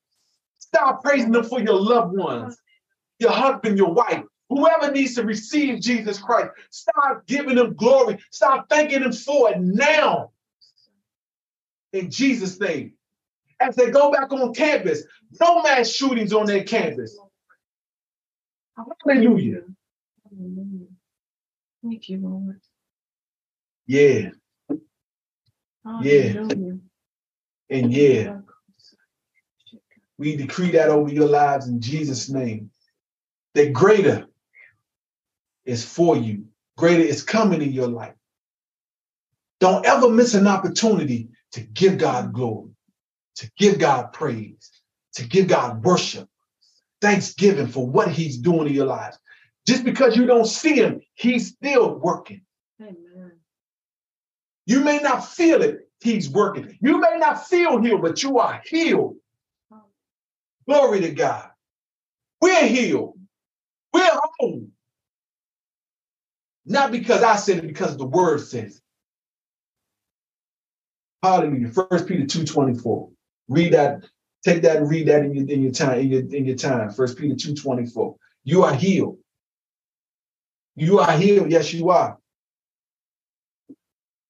Stop 0.59 1.03
praising 1.03 1.31
them 1.31 1.43
for 1.43 1.59
your 1.59 1.79
loved 1.79 2.17
ones, 2.17 2.57
your 3.19 3.31
husband, 3.31 3.77
your 3.77 3.93
wife, 3.93 4.23
whoever 4.49 4.91
needs 4.91 5.15
to 5.15 5.23
receive 5.23 5.81
Jesus 5.81 6.19
Christ. 6.19 6.51
Stop 6.69 7.25
giving 7.27 7.55
them 7.55 7.73
glory. 7.75 8.19
Stop 8.31 8.69
thanking 8.69 9.01
them 9.01 9.11
for 9.11 9.51
it 9.51 9.59
now. 9.59 10.31
In 11.91 12.09
Jesus' 12.09 12.59
name 12.59 12.93
as 13.59 13.75
they 13.75 13.91
go 13.91 14.11
back 14.11 14.31
on 14.31 14.53
campus. 14.53 15.03
No 15.39 15.61
mass 15.61 15.89
shootings 15.89 16.33
on 16.33 16.45
their 16.45 16.63
campus. 16.63 17.17
Hallelujah. 19.05 19.61
Thank 21.83 22.09
you, 22.09 22.19
Lord. 22.19 22.61
Yeah. 23.87 24.29
Yeah. 26.01 26.43
And 27.69 27.93
yeah. 27.93 28.37
We 30.17 30.35
decree 30.35 30.71
that 30.71 30.89
over 30.89 31.11
your 31.11 31.27
lives 31.27 31.67
in 31.67 31.81
Jesus' 31.81 32.29
name. 32.29 32.69
That 33.55 33.73
greater 33.73 34.27
is 35.65 35.83
for 35.83 36.15
you, 36.15 36.45
greater 36.77 37.03
is 37.03 37.23
coming 37.23 37.61
in 37.61 37.73
your 37.73 37.87
life. 37.87 38.15
Don't 39.59 39.85
ever 39.85 40.09
miss 40.09 40.33
an 40.33 40.47
opportunity 40.47 41.29
to 41.51 41.61
give 41.61 41.97
God 41.97 42.33
glory 42.33 42.71
to 43.41 43.51
give 43.57 43.79
God 43.79 44.13
praise, 44.13 44.71
to 45.13 45.27
give 45.27 45.47
God 45.47 45.83
worship, 45.83 46.27
thanksgiving 47.01 47.67
for 47.67 47.87
what 47.87 48.09
He's 48.09 48.37
doing 48.37 48.67
in 48.67 48.73
your 48.73 48.85
lives. 48.85 49.17
Just 49.67 49.83
because 49.83 50.15
you 50.15 50.25
don't 50.25 50.45
see 50.45 50.75
Him, 50.75 51.01
He's 51.15 51.49
still 51.49 51.95
working. 51.95 52.41
Amen. 52.79 52.95
You 54.65 54.81
may 54.81 54.99
not 54.99 55.27
feel 55.27 55.61
it, 55.61 55.89
He's 56.01 56.29
working. 56.29 56.77
You 56.81 56.99
may 56.99 57.17
not 57.17 57.47
feel 57.47 57.81
healed, 57.81 58.01
but 58.01 58.23
you 58.23 58.39
are 58.39 58.61
healed. 58.65 59.17
Glory 60.67 61.01
to 61.01 61.11
God. 61.11 61.49
We're 62.41 62.67
healed. 62.67 63.17
We're 63.93 64.09
whole. 64.39 64.67
Not 66.65 66.91
because 66.91 67.23
I 67.23 67.35
said 67.35 67.59
it, 67.59 67.67
because 67.67 67.97
the 67.97 68.05
word 68.05 68.41
says. 68.41 68.77
It. 68.77 68.81
Hallelujah. 71.23 71.69
First 71.69 72.07
Peter 72.07 72.25
2:24. 72.25 73.11
Read 73.49 73.73
that, 73.73 74.05
take 74.43 74.61
that 74.63 74.77
and 74.77 74.89
read 74.89 75.07
that 75.07 75.23
in 75.25 75.35
your 75.35 75.49
in 75.49 75.61
your 75.63 75.71
time, 75.71 75.99
in 75.99 76.09
your 76.09 76.21
in 76.21 76.45
your 76.45 76.55
time. 76.55 76.89
First 76.91 77.17
Peter 77.17 77.35
2:24. 77.35 78.15
You 78.43 78.63
are 78.63 78.73
healed. 78.73 79.17
You 80.75 80.99
are 80.99 81.17
healed. 81.17 81.51
Yes, 81.51 81.73
you 81.73 81.89
are. 81.89 82.17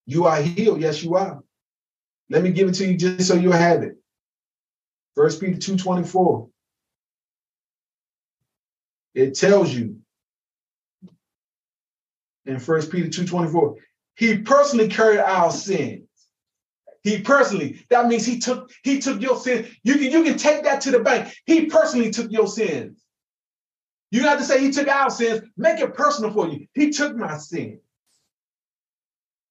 You 0.05 0.25
are 0.25 0.41
healed. 0.41 0.81
Yes, 0.81 1.03
you 1.03 1.15
are. 1.15 1.43
Let 2.29 2.43
me 2.43 2.51
give 2.51 2.69
it 2.69 2.75
to 2.75 2.87
you 2.87 2.97
just 2.97 3.27
so 3.27 3.35
you 3.35 3.51
have 3.51 3.83
it. 3.83 3.97
First 5.15 5.41
Peter 5.41 5.57
2:24. 5.57 6.49
It 9.13 9.35
tells 9.35 9.73
you 9.73 9.97
in 12.45 12.59
First 12.59 12.91
Peter 12.91 13.07
2:24, 13.09 13.75
he 14.15 14.37
personally 14.39 14.87
carried 14.87 15.19
our 15.19 15.51
sins. 15.51 16.07
he 17.03 17.21
personally, 17.21 17.83
that 17.89 18.07
means 18.07 18.25
he 18.25 18.39
took 18.39 18.71
he 18.83 18.99
took 18.99 19.21
your 19.21 19.37
sin. 19.39 19.67
You 19.83 19.95
can 19.95 20.11
you 20.11 20.23
can 20.23 20.37
take 20.37 20.63
that 20.63 20.81
to 20.81 20.91
the 20.91 20.99
bank. 20.99 21.33
He 21.45 21.65
personally 21.67 22.11
took 22.11 22.31
your 22.31 22.47
sins. 22.47 23.03
You 24.11 24.23
have 24.23 24.39
to 24.39 24.45
say 24.45 24.61
he 24.61 24.71
took 24.71 24.87
our 24.87 25.09
sins, 25.09 25.41
make 25.57 25.79
it 25.79 25.93
personal 25.95 26.31
for 26.31 26.47
you. 26.49 26.67
He 26.73 26.91
took 26.91 27.15
my 27.15 27.37
sin. 27.37 27.79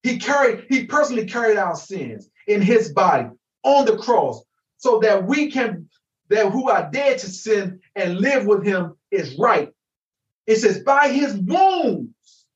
He 0.03 0.19
carried, 0.19 0.67
he 0.69 0.87
personally 0.87 1.27
carried 1.27 1.59
our 1.59 1.77
sins 1.77 2.29
in 2.47 2.63
his 2.63 2.93
body 2.93 3.29
on 3.63 3.85
the 3.85 3.99
cross 3.99 4.43
so 4.79 5.01
that 5.01 5.27
we 5.27 5.51
can, 5.51 5.89
that 6.29 6.51
who 6.51 6.71
are 6.71 6.91
dead 6.91 7.19
to 7.19 7.27
sin 7.27 7.81
and 7.95 8.19
live 8.19 8.47
with 8.47 8.65
him 8.65 8.95
is 9.11 9.37
right. 9.39 9.73
It 10.47 10.57
says, 10.57 10.81
by 10.81 11.09
his 11.09 11.37
wounds, 11.37 12.47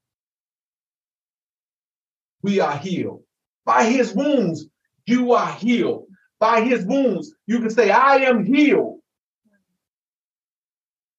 we 2.42 2.60
are 2.60 2.76
healed. 2.76 3.22
By 3.64 3.84
his 3.84 4.12
wounds, 4.14 4.66
you 5.06 5.32
are 5.32 5.52
healed. 5.52 6.06
By 6.38 6.62
his 6.62 6.84
wounds, 6.84 7.34
you 7.46 7.60
can 7.60 7.70
say, 7.70 7.90
I 7.90 8.16
am 8.16 8.44
healed. 8.44 9.00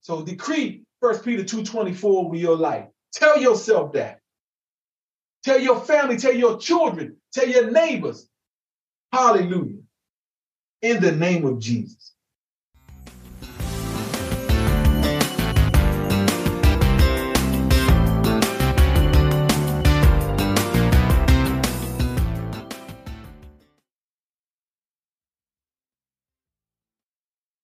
So 0.01 0.23
decree 0.23 0.84
1 0.99 1.19
Peter 1.19 1.43
2.24 1.43 2.30
with 2.30 2.39
your 2.39 2.55
life. 2.55 2.88
Tell 3.13 3.39
yourself 3.39 3.93
that. 3.93 4.19
Tell 5.45 5.59
your 5.59 5.79
family, 5.79 6.17
tell 6.17 6.33
your 6.33 6.57
children, 6.57 7.17
tell 7.31 7.47
your 7.47 7.69
neighbors. 7.69 8.27
Hallelujah. 9.13 9.77
In 10.81 11.01
the 11.01 11.11
name 11.11 11.45
of 11.45 11.59
Jesus. 11.59 12.14